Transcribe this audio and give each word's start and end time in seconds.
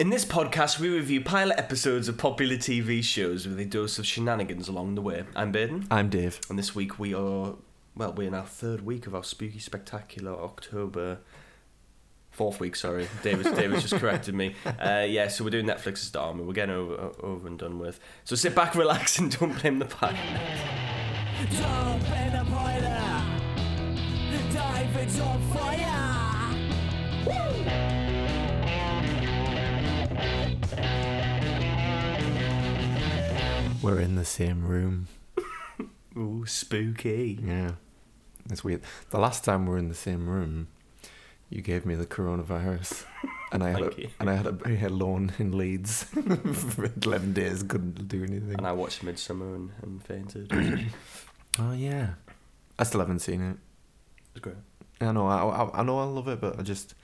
In 0.00 0.08
this 0.08 0.24
podcast, 0.24 0.78
we 0.78 0.88
review 0.88 1.20
pilot 1.20 1.58
episodes 1.58 2.08
of 2.08 2.16
popular 2.16 2.56
TV 2.56 3.04
shows 3.04 3.46
with 3.46 3.60
a 3.60 3.66
dose 3.66 3.98
of 3.98 4.06
shenanigans 4.06 4.66
along 4.66 4.94
the 4.94 5.02
way. 5.02 5.24
I'm 5.36 5.52
Baden, 5.52 5.88
I'm 5.90 6.08
Dave. 6.08 6.40
and 6.48 6.58
this 6.58 6.74
week 6.74 6.98
we 6.98 7.12
are, 7.12 7.56
well, 7.94 8.14
we're 8.14 8.28
in 8.28 8.32
our 8.32 8.46
third 8.46 8.86
week 8.86 9.06
of 9.06 9.14
our 9.14 9.22
spooky 9.22 9.58
spectacular 9.58 10.32
October. 10.32 11.18
Fourth 12.30 12.60
week, 12.60 12.76
sorry. 12.76 13.08
David, 13.22 13.54
David's 13.54 13.82
just 13.82 13.94
corrected 14.00 14.34
me. 14.34 14.54
Uh, 14.64 15.04
yeah, 15.06 15.28
so 15.28 15.44
we're 15.44 15.50
doing 15.50 15.66
Netflix's 15.66 16.10
Dahmer. 16.10 16.46
We're 16.46 16.54
getting 16.54 16.74
over, 16.74 17.12
over 17.20 17.46
and 17.46 17.58
done 17.58 17.78
with. 17.78 18.00
So 18.24 18.34
sit 18.36 18.54
back, 18.54 18.74
relax, 18.74 19.18
and 19.18 19.38
don't 19.38 19.60
blame 19.60 19.80
the 19.80 19.84
pilot. 19.84 20.16
Jump 21.50 22.04
in 22.04 22.32
the 22.38 22.46
boiler. 22.50 23.22
Dive 24.50 24.96
into 24.96 25.39
We're 33.82 34.00
in 34.00 34.16
the 34.16 34.24
same 34.24 34.66
room. 34.66 35.08
Ooh, 36.16 36.44
spooky. 36.46 37.38
Yeah. 37.42 37.72
It's 38.50 38.62
weird. 38.62 38.82
The 39.10 39.18
last 39.18 39.44
time 39.44 39.64
we 39.64 39.72
were 39.72 39.78
in 39.78 39.88
the 39.88 39.94
same 39.94 40.28
room, 40.28 40.68
you 41.48 41.62
gave 41.62 41.86
me 41.86 41.94
the 41.94 42.06
coronavirus. 42.06 43.04
And 43.52 43.64
I 43.64 43.70
had 43.70 43.80
a, 43.80 43.92
you. 44.00 44.08
and 44.20 44.30
I 44.30 44.34
had 44.36 44.46
a 44.46 44.52
very 44.52 44.80
alone 44.80 45.32
in 45.40 45.58
Leeds 45.58 46.04
for 46.04 46.88
eleven 47.04 47.32
days, 47.32 47.64
couldn't 47.64 48.06
do 48.06 48.22
anything. 48.22 48.54
And 48.56 48.64
I 48.64 48.70
watched 48.70 49.04
Midsommar 49.04 49.56
and, 49.56 49.70
and 49.82 50.00
fainted. 50.04 50.52
Oh 51.58 51.72
yeah. 51.72 52.10
I 52.78 52.84
still 52.84 53.00
haven't 53.00 53.18
seen 53.18 53.40
it. 53.42 53.56
was 54.34 54.40
great. 54.40 54.54
I 55.00 55.10
know, 55.10 55.26
I, 55.26 55.42
I, 55.42 55.80
I 55.80 55.82
know 55.82 55.98
I 55.98 56.04
love 56.04 56.28
it, 56.28 56.40
but 56.40 56.60
I 56.60 56.62
just, 56.62 56.94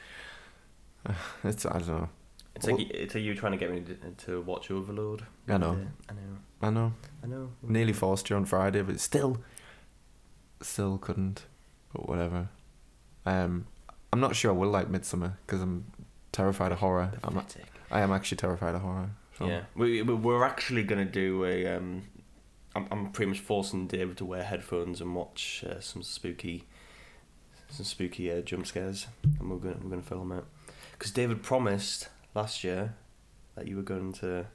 it's 1.42 1.66
I 1.66 1.78
don't 1.78 1.88
know. 1.88 2.08
It's 2.56 2.66
like, 2.66 2.90
it's 2.90 3.14
like 3.14 3.22
you 3.24 3.34
trying 3.34 3.52
to 3.52 3.58
get 3.58 3.70
me 3.70 3.80
to, 3.82 3.94
to 4.26 4.40
watch 4.42 4.70
Overload. 4.70 5.22
I 5.48 5.58
know. 5.58 5.78
I 6.08 6.12
know. 6.12 6.20
I 6.62 6.70
know. 6.70 6.92
I 7.22 7.26
know. 7.26 7.50
Nearly 7.62 7.92
forced 7.92 8.30
you 8.30 8.36
on 8.36 8.44
Friday, 8.46 8.82
but 8.82 8.98
still, 9.00 9.38
still 10.62 10.98
couldn't. 10.98 11.44
But 11.92 12.08
whatever. 12.08 12.48
Um, 13.24 13.66
I'm 14.12 14.20
not 14.20 14.34
sure 14.36 14.50
I 14.50 14.54
will 14.54 14.70
like 14.70 14.88
Midsommar 14.90 15.34
because 15.46 15.60
I'm 15.60 15.84
terrified 16.32 16.72
of 16.72 16.78
horror. 16.78 17.12
I'm. 17.24 17.42
I 17.90 18.00
am 18.00 18.12
actually 18.12 18.36
terrified 18.38 18.74
of 18.74 18.80
horror. 18.82 19.10
So. 19.38 19.46
Yeah, 19.46 19.62
we 19.74 20.02
we- 20.02 20.14
we're 20.14 20.44
actually 20.44 20.82
gonna 20.82 21.04
do 21.04 21.44
a. 21.44 21.76
Um, 21.76 22.02
I'm 22.74 22.86
I'm 22.90 23.10
pretty 23.12 23.30
much 23.30 23.40
forcing 23.40 23.86
David 23.86 24.16
to 24.18 24.24
wear 24.24 24.42
headphones 24.42 25.00
and 25.00 25.14
watch 25.14 25.64
uh, 25.68 25.80
some 25.80 26.02
spooky, 26.02 26.64
some 27.68 27.84
spooky 27.84 28.30
uh, 28.32 28.40
jump 28.40 28.66
scares, 28.66 29.06
and 29.22 29.50
we're 29.50 29.58
gonna 29.58 29.76
we're 29.82 29.90
gonna 29.90 30.02
film 30.02 30.32
it, 30.32 30.44
because 30.92 31.10
David 31.10 31.42
promised 31.42 32.08
last 32.36 32.62
year 32.62 32.94
that 33.56 33.66
you 33.66 33.74
were 33.76 33.82
going 33.82 34.12
to. 34.12 34.46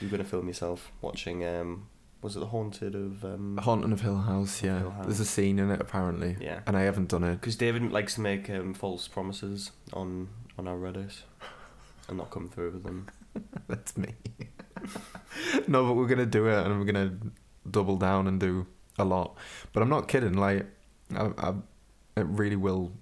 You 0.00 0.08
were 0.08 0.10
gonna 0.10 0.24
film 0.28 0.48
yourself 0.48 0.90
watching. 1.02 1.44
Um, 1.44 1.88
was 2.22 2.34
it 2.36 2.40
the 2.40 2.46
haunted 2.46 2.94
of? 2.94 3.24
Um, 3.24 3.58
Haunting 3.62 3.92
of 3.92 4.00
Hill 4.00 4.18
House. 4.18 4.62
Yeah, 4.62 4.78
Hill 4.80 4.90
House. 4.90 5.06
there's 5.06 5.20
a 5.20 5.24
scene 5.26 5.58
in 5.58 5.70
it 5.70 5.80
apparently, 5.80 6.36
yeah, 6.40 6.60
and 6.66 6.76
I 6.76 6.82
haven't 6.82 7.08
done 7.08 7.22
it. 7.22 7.34
because 7.36 7.56
David 7.56 7.92
likes 7.92 8.14
to 8.14 8.20
make 8.22 8.48
um, 8.50 8.74
false 8.74 9.06
promises 9.06 9.70
on 9.92 10.28
on 10.58 10.66
our 10.66 10.76
Reddit, 10.76 11.22
and 12.08 12.16
not 12.16 12.30
come 12.30 12.48
through 12.48 12.72
with 12.72 12.82
them. 12.84 13.08
That's 13.68 13.96
me. 13.96 14.14
no, 15.68 15.86
but 15.86 15.92
we're 15.94 16.08
gonna 16.08 16.26
do 16.26 16.48
it, 16.48 16.66
and 16.66 16.78
we're 16.78 16.86
gonna 16.86 17.12
double 17.70 17.96
down 17.96 18.26
and 18.26 18.40
do 18.40 18.66
a 18.98 19.04
lot. 19.04 19.36
But 19.72 19.82
I'm 19.82 19.90
not 19.90 20.08
kidding. 20.08 20.34
Like, 20.34 20.66
I, 21.14 21.30
I, 21.36 21.50
it 22.16 22.26
really 22.26 22.56
will 22.56 22.92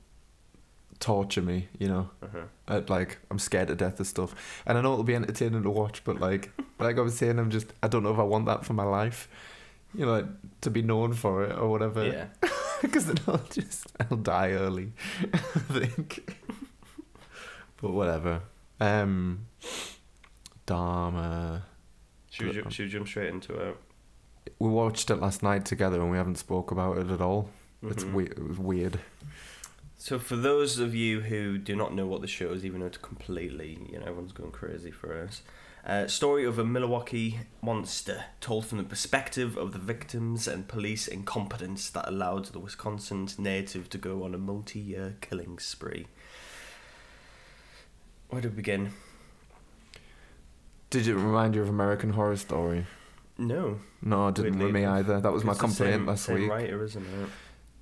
torture 1.01 1.43
me. 1.43 1.69
You 1.79 1.89
know, 1.89 2.11
Uh-huh. 2.23 2.45
i 2.69 2.79
like 2.93 3.19
I'm 3.31 3.39
scared 3.39 3.69
to 3.69 3.75
death 3.75 4.01
of 4.01 4.07
stuff, 4.07 4.35
and 4.67 4.77
I 4.79 4.81
know 4.83 4.93
it'll 4.93 5.05
be 5.05 5.15
entertaining 5.15 5.63
to 5.63 5.71
watch. 5.71 6.03
But 6.05 6.21
like, 6.21 6.51
like 6.79 6.99
I 6.99 7.01
was 7.01 7.17
saying, 7.17 7.39
I'm 7.39 7.51
just 7.51 7.73
I 7.83 7.89
don't 7.89 8.03
know 8.03 8.13
if 8.13 8.19
I 8.19 8.23
want 8.25 8.47
that 8.47 8.65
for 8.65 8.73
my 8.75 8.85
life. 8.85 9.29
You 9.95 10.05
know, 10.05 10.13
like, 10.13 10.27
to 10.61 10.71
be 10.71 10.83
known 10.83 11.15
for 11.15 11.45
it 11.45 11.57
or 11.59 11.69
whatever. 11.71 12.05
Yeah. 12.07 12.27
because 12.83 13.07
then 13.07 13.17
I'll 13.27 13.39
just 13.51 13.87
I'll 14.11 14.19
die 14.19 14.51
early. 14.53 14.93
I 15.33 15.39
think. 15.39 16.37
but 17.81 17.93
whatever. 17.93 18.43
Um, 18.81 19.47
Dahmer. 20.67 21.63
Should 22.31 22.47
we, 22.65 22.71
should 22.71 22.85
we 22.87 22.91
jump 22.91 23.09
straight 23.09 23.29
into 23.31 23.55
it? 23.55 23.77
We 24.59 24.69
watched 24.69 25.11
it 25.11 25.17
last 25.17 25.43
night 25.43 25.65
together, 25.65 26.01
and 26.01 26.11
we 26.11 26.17
haven't 26.17 26.37
spoke 26.39 26.71
about 26.71 26.99
it 26.99 27.11
at 27.11 27.21
all. 27.21 27.51
It's 27.83 28.05
Mhm. 28.05 28.13
we- 28.13 28.25
It 28.27 28.49
was 28.49 28.59
weird. 28.59 29.01
So, 30.01 30.19
for 30.21 30.37
those 30.37 30.79
of 30.79 30.95
you 30.95 31.21
who 31.23 31.59
do 31.59 31.75
not 31.75 31.93
know 31.93 32.07
what 32.07 32.21
the 32.21 32.29
show 32.29 32.53
is, 32.53 32.65
even 32.65 32.81
though 32.81 32.87
it's 32.87 32.99
completely, 32.99 33.79
you 33.91 33.99
know, 33.99 34.07
everyone's 34.07 34.31
going 34.33 34.53
crazy 34.53 34.93
for 34.93 35.21
us, 35.23 35.43
uh, 35.85 36.07
story 36.07 36.45
of 36.45 36.57
a 36.59 36.65
Milwaukee 36.65 37.41
monster 37.63 38.25
told 38.41 38.65
from 38.67 38.79
the 38.79 38.85
perspective 38.85 39.57
of 39.57 39.73
the 39.73 39.79
victims 39.79 40.47
and 40.47 40.69
police 40.69 41.09
incompetence 41.09 41.91
that 41.91 42.09
allowed 42.09 42.45
the 42.47 42.61
Wisconsin 42.61 43.29
native 43.39 43.91
to 43.91 43.99
go 43.99 44.23
on 44.23 44.35
a 44.35 44.39
multi-year 44.39 45.17
killing 45.21 45.59
spree. 45.59 46.07
Where 48.29 48.41
do 48.43 48.51
we 48.51 48.55
begin? 48.55 48.91
Did 50.91 51.09
it 51.09 51.15
remind 51.17 51.55
you 51.57 51.63
of 51.63 51.69
American 51.69 52.11
Horror 52.11 52.37
Story? 52.37 52.87
No, 53.37 53.79
No, 54.03 54.29
it 54.29 54.35
didn't 54.37 54.59
with 54.59 54.73
me 54.73 54.85
either. 54.85 55.21
That 55.21 55.33
was 55.33 55.45
my 55.45 55.55
complaint 55.55 55.95
same- 55.95 56.07
last 56.07 56.25
same 56.25 56.41
week. 56.43 56.51
writer, 56.51 56.85
isn't 56.85 57.03
it? 57.05 57.29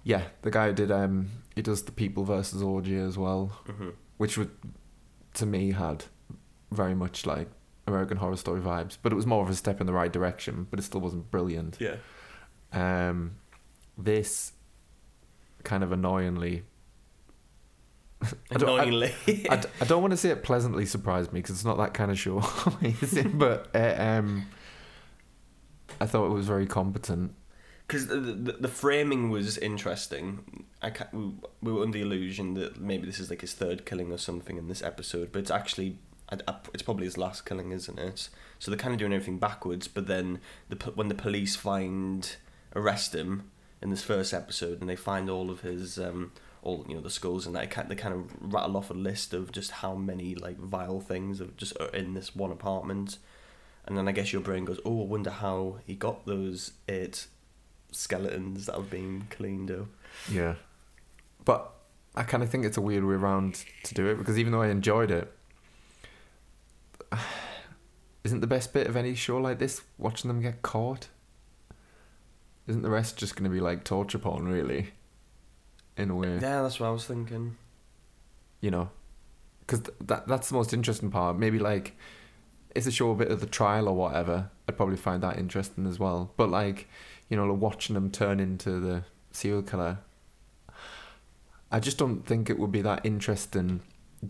Yeah, 0.04 0.22
the 0.43 0.50
guy 0.50 0.69
who 0.69 0.72
did 0.75 0.91
um 0.91 1.31
he 1.56 1.62
does 1.62 1.83
the 1.83 1.91
People 1.93 2.22
versus 2.25 2.62
OJ 2.62 3.05
as 3.05 3.19
well, 3.19 3.47
hmm 3.67 3.89
which 4.19 4.39
would 4.39 4.50
to 5.34 5.44
me 5.44 5.72
had 5.72 6.05
very 6.71 6.94
much 6.94 7.27
like 7.27 7.49
American 7.87 8.17
Horror 8.19 8.37
Story 8.37 8.61
vibes, 8.61 8.97
but 9.03 9.12
it 9.12 9.15
was 9.17 9.27
more 9.27 9.43
of 9.43 9.50
a 9.50 9.55
step 9.55 9.81
in 9.81 9.87
the 9.87 9.93
right 9.93 10.12
direction. 10.12 10.66
But 10.71 10.78
it 10.78 10.83
still 10.84 11.00
wasn't 11.00 11.31
brilliant. 11.31 11.77
Yeah. 11.81 11.97
Um, 12.72 13.37
this 13.99 14.53
kind 15.65 15.83
of 15.83 15.93
annoyingly. 15.93 16.62
I 18.22 18.27
I, 18.27 18.55
Annoyingly. 18.55 19.12
I, 19.50 19.56
d- 19.56 19.69
I 19.81 19.84
don't 19.84 20.00
want 20.00 20.12
to 20.12 20.16
say 20.16 20.31
it 20.31 20.43
pleasantly 20.43 20.87
surprised 20.87 21.33
me 21.33 21.41
because 21.41 21.56
it's 21.56 21.65
not 21.65 21.77
that 21.78 21.93
kind 21.95 22.11
of 22.11 22.19
show, 22.19 22.39
is 22.83 23.15
it? 23.16 23.37
but 23.39 23.69
uh, 23.75 23.95
um, 23.99 24.47
I 26.00 26.06
thought 26.06 26.27
it 26.27 26.33
was 26.34 26.47
very 26.47 26.66
competent. 26.66 27.34
Because 27.86 28.08
the, 28.08 28.16
the 28.16 28.52
the 28.52 28.69
framing 28.69 29.30
was 29.30 29.58
interesting. 29.58 30.64
I 30.82 30.91
ca 30.91 31.06
we, 31.12 31.32
we 31.62 31.72
were 31.72 31.82
under 31.82 31.98
the 31.98 32.02
illusion 32.02 32.54
that 32.54 32.80
maybe 32.80 33.06
this 33.06 33.20
is 33.20 33.30
like 33.30 33.41
his 33.41 33.54
third 33.54 33.86
killing 33.86 34.12
or 34.12 34.19
something 34.19 34.56
in 34.56 34.69
this 34.69 34.82
episode, 34.82 35.32
but 35.32 35.41
it's 35.41 35.50
actually 35.50 35.98
it's 36.74 36.82
probably 36.82 37.04
his 37.04 37.16
last 37.16 37.47
killing, 37.47 37.70
isn't 37.72 37.98
it? 37.98 38.28
So 38.58 38.70
they're 38.70 38.78
kind 38.78 38.94
of 38.94 38.98
doing 38.98 39.12
everything 39.12 39.38
backwards. 39.38 39.86
But 39.88 40.06
then 40.06 40.41
the 40.69 40.76
when 40.94 41.08
the 41.08 41.14
police 41.14 41.56
find 41.56 42.36
arrest 42.74 43.14
him 43.14 43.50
in 43.80 43.91
this 43.91 44.03
first 44.03 44.34
episode, 44.34 44.80
and 44.80 44.88
they 44.88 44.97
find 44.97 45.30
all 45.30 45.50
of 45.50 45.60
his 45.60 45.98
um 45.98 46.32
all 46.62 46.84
you 46.88 46.97
know 46.97 47.00
the 47.00 47.10
skulls 47.10 47.47
and 47.47 47.56
it 47.56 47.70
kind- 47.70 47.88
they 47.88 47.94
kind 47.94 48.14
of 48.14 48.53
rattle 48.53 48.76
off 48.76 48.91
a 48.91 48.94
list 48.94 49.32
of 49.32 49.53
just 49.53 49.70
how 49.70 49.94
many 49.94 50.34
like 50.34 50.58
vile 50.58 51.00
things 51.00 51.41
of 51.41 51.56
just 51.56 51.76
in 51.94 52.14
this 52.14 52.34
one 52.34 52.50
apartment. 52.50 53.18
And 53.84 53.97
then 53.97 54.08
I 54.08 54.12
guess 54.12 54.32
your 54.32 54.42
brain 54.42 54.64
goes, 54.64 54.80
oh, 54.84 55.03
I 55.03 55.06
wonder 55.06 55.30
how 55.30 55.78
he 55.86 55.94
got 55.94 56.26
those 56.26 56.72
eight 56.88 57.28
skeletons 57.92 58.66
that 58.66 58.74
have 58.74 58.91
been 58.91 59.26
cleaned 59.30 59.70
up. 59.70 59.86
Yeah, 60.30 60.54
but 61.44 61.72
I 62.14 62.22
kind 62.22 62.42
of 62.42 62.50
think 62.50 62.64
it's 62.64 62.76
a 62.76 62.80
weird 62.82 63.04
way 63.04 63.14
around 63.14 63.64
to 63.84 63.94
do 63.94 64.06
it 64.08 64.16
because 64.16 64.38
even 64.38 64.52
though 64.52 64.62
I 64.62 64.69
enjoyed 64.69 65.10
it, 65.10 65.32
isn't 68.24 68.41
the 68.41 68.47
best 68.47 68.72
bit 68.72 68.86
of 68.86 68.97
any 68.97 69.14
show 69.14 69.38
like 69.38 69.58
this 69.58 69.82
watching 69.98 70.28
them 70.28 70.41
get 70.41 70.62
caught? 70.62 71.08
Isn't 72.66 72.82
the 72.82 72.91
rest 72.91 73.16
just 73.16 73.36
going 73.36 73.44
to 73.44 73.50
be 73.50 73.60
like 73.60 73.84
torture 73.84 74.18
porn, 74.18 74.48
really? 74.48 74.91
In 75.97 76.10
a 76.10 76.14
way. 76.16 76.34
Yeah, 76.34 76.62
that's 76.62 76.80
what 76.80 76.88
I 76.88 76.91
was 76.91 77.04
thinking. 77.04 77.56
you 78.60 78.70
know, 78.70 78.91
because 79.60 79.80
th- 79.80 79.97
that 80.00 80.26
that's 80.26 80.48
the 80.48 80.54
most 80.56 80.72
interesting 80.72 81.10
part. 81.10 81.39
Maybe 81.39 81.59
like 81.59 81.97
it's 82.74 82.86
a 82.86 82.91
show 82.91 83.10
a 83.12 83.15
bit 83.15 83.30
of 83.30 83.41
the 83.41 83.47
trial 83.47 83.89
or 83.89 83.94
whatever. 83.94 84.50
I'd 84.68 84.77
probably 84.77 84.97
find 84.97 85.22
that 85.22 85.39
interesting 85.39 85.86
as 85.86 85.98
well. 85.98 86.32
But 86.36 86.50
like, 86.50 86.89
you 87.28 87.37
know, 87.37 87.53
watching 87.53 87.95
them 87.95 88.11
turn 88.11 88.41
into 88.41 88.81
the 88.81 89.05
serial 89.33 89.63
killer, 89.63 89.99
I 91.71 91.81
just 91.81 91.99
don't 91.99 92.25
think 92.25 92.49
it 92.49 92.59
would 92.59 92.73
be 92.73 92.83
that 92.83 93.05
interesting, 93.05 93.81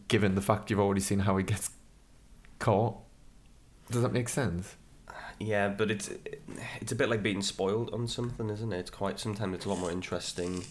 given 0.09 0.35
the 0.35 0.41
fact 0.41 0.71
you've 0.71 0.81
already 0.81 1.01
seen 1.01 1.21
how 1.21 1.37
he 1.37 1.45
gets 1.45 1.71
caught. 2.59 2.97
Does 3.91 4.03
that 4.03 4.13
make 4.13 4.29
sense? 4.29 4.77
Yeah, 5.39 5.69
but 5.69 5.91
it's 5.91 6.11
it's 6.81 6.93
a 6.93 6.97
bit 6.97 7.11
like 7.11 7.23
being 7.23 7.43
spoiled 7.43 7.93
on 7.93 8.09
something, 8.09 8.49
isn't 8.49 8.73
it? 8.73 8.79
It's 8.79 8.91
quite 8.91 9.21
sometimes 9.21 9.55
it's 9.55 9.67
a 9.67 9.69
lot 9.69 9.79
more 9.79 9.91
interesting, 9.91 10.65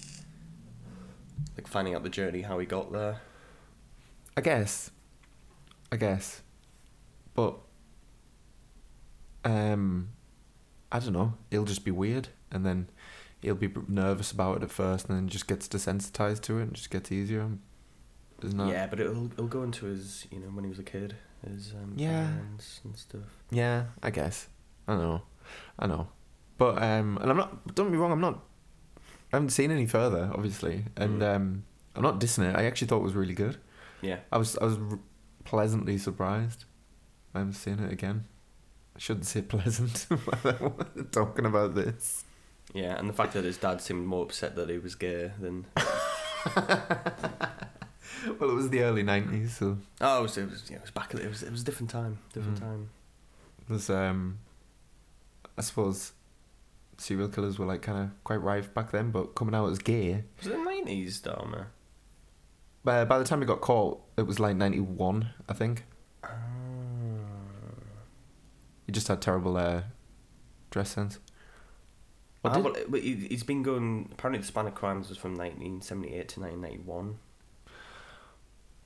like 1.55 1.67
finding 1.67 1.93
out 1.93 2.03
the 2.03 2.09
journey 2.09 2.41
how 2.41 2.57
he 2.57 2.65
got 2.65 2.91
there. 2.91 3.21
I 4.35 4.41
guess. 4.41 4.89
I 5.91 5.97
guess. 5.97 6.41
But 7.35 7.57
um 9.43 10.09
I 10.95 10.99
don't 10.99 11.13
know. 11.13 11.33
He'll 11.51 11.65
just 11.65 11.83
be 11.85 11.91
weird 11.91 12.29
and 12.51 12.65
then 12.65 12.89
he'll 13.41 13.55
be 13.55 13.69
nervous 13.87 14.31
about 14.31 14.57
it 14.57 14.63
at 14.63 14.71
first 14.71 15.07
and 15.09 15.17
then 15.17 15.27
just 15.27 15.47
gets 15.47 15.67
desensitized 15.67 16.41
to 16.43 16.59
it 16.59 16.63
and 16.63 16.73
just 16.73 16.89
gets 16.89 17.11
easier. 17.11 17.49
isn't 18.43 18.59
it? 18.59 18.69
Yeah, 18.71 18.87
but 18.87 18.99
it'll 18.99 19.25
it'll 19.33 19.47
go 19.47 19.63
into 19.63 19.85
his 19.85 20.25
you 20.31 20.39
know 20.39 20.47
when 20.47 20.63
he 20.63 20.69
was 20.69 20.79
a 20.79 20.83
kid, 20.83 21.15
his 21.47 21.73
um, 21.73 21.93
Yeah. 21.95 22.25
parents 22.27 22.81
and 22.83 22.97
stuff. 22.97 23.21
Yeah, 23.51 23.85
I 24.01 24.09
guess. 24.11 24.47
I 24.87 24.95
know. 24.95 25.21
I 25.79 25.87
know. 25.87 26.07
But 26.57 26.81
um 26.81 27.17
and 27.21 27.29
I'm 27.31 27.37
not 27.37 27.75
don't 27.75 27.91
be 27.91 27.97
wrong, 27.97 28.11
I'm 28.11 28.21
not 28.21 28.43
I 29.33 29.37
haven't 29.37 29.49
seen 29.49 29.71
any 29.71 29.85
further, 29.85 30.31
obviously. 30.33 30.85
And 30.95 31.21
Mm. 31.21 31.35
um 31.35 31.63
I'm 31.95 32.03
not 32.03 32.19
dissing 32.19 32.49
it. 32.49 32.55
I 32.55 32.65
actually 32.65 32.87
thought 32.87 32.99
it 32.99 33.03
was 33.03 33.15
really 33.15 33.33
good. 33.33 33.57
Yeah. 34.01 34.19
I 34.31 34.37
was 34.37 34.57
I 34.59 34.65
was 34.65 34.77
r- 34.77 34.99
pleasantly 35.43 35.97
surprised. 35.97 36.65
I'm 37.33 37.51
seeing 37.51 37.79
it 37.79 37.91
again. 37.91 38.25
I 38.95 38.99
shouldn't 38.99 39.25
say 39.25 39.41
pleasant 39.41 40.07
talking 41.11 41.45
about 41.45 41.75
this. 41.75 42.23
Yeah, 42.73 42.97
and 42.97 43.07
the 43.09 43.13
fact 43.13 43.33
that 43.33 43.43
his 43.43 43.57
dad 43.57 43.81
seemed 43.81 44.05
more 44.07 44.23
upset 44.23 44.55
that 44.55 44.69
he 44.69 44.77
was 44.77 44.95
gay 44.95 45.31
than 45.39 45.65
Well, 48.39 48.49
it 48.49 48.53
was 48.55 48.69
the 48.69 48.81
early 48.81 49.03
'90s, 49.03 49.49
so 49.49 49.77
oh, 50.01 50.19
it 50.19 50.21
was 50.23 50.37
it 50.37 50.49
was, 50.49 50.69
know, 50.71 50.77
it 50.77 50.81
was 50.81 50.91
back. 50.91 51.13
It 51.13 51.27
was 51.29 51.43
it 51.43 51.51
was 51.51 51.61
a 51.61 51.65
different 51.65 51.89
time, 51.91 52.17
different 52.33 52.57
Mm. 52.57 52.61
time. 52.61 52.89
there's 53.69 53.89
um, 53.89 54.39
I 55.57 55.61
suppose 55.61 56.13
serial 56.97 57.27
killers 57.29 57.59
were 57.59 57.65
like 57.65 57.81
kind 57.81 57.99
of 58.05 58.23
quite 58.23 58.41
rife 58.41 58.73
back 58.73 58.91
then, 58.91 59.11
but 59.11 59.35
coming 59.35 59.53
out 59.53 59.67
as 59.69 59.77
gay. 59.79 60.23
Was 60.37 60.47
it 60.47 60.51
the 60.51 60.57
nineties, 60.57 61.21
Dahmer? 61.21 61.67
By 62.83 63.05
by 63.05 63.19
the 63.19 63.25
time 63.25 63.41
he 63.41 63.45
got 63.45 63.61
caught, 63.61 64.01
it 64.17 64.23
was 64.23 64.39
like 64.39 64.55
'91, 64.55 65.29
I 65.47 65.53
think. 65.53 65.83
He 68.85 68.91
just 68.91 69.07
had 69.07 69.21
terrible 69.21 69.57
uh, 69.57 69.81
dress 70.71 70.89
sense. 70.91 71.19
What 72.41 72.51
Ah, 72.51 72.55
did- 72.55 72.63
well, 72.65 72.75
but 72.89 73.01
he- 73.01 73.27
he's 73.29 73.43
been 73.43 73.63
going. 73.63 74.09
Apparently, 74.11 74.39
the 74.41 74.45
span 74.47 74.67
of 74.67 74.75
crimes 74.75 75.09
was 75.09 75.17
from 75.17 75.33
1978 75.35 76.27
to 76.29 76.39
1991. 76.41 77.17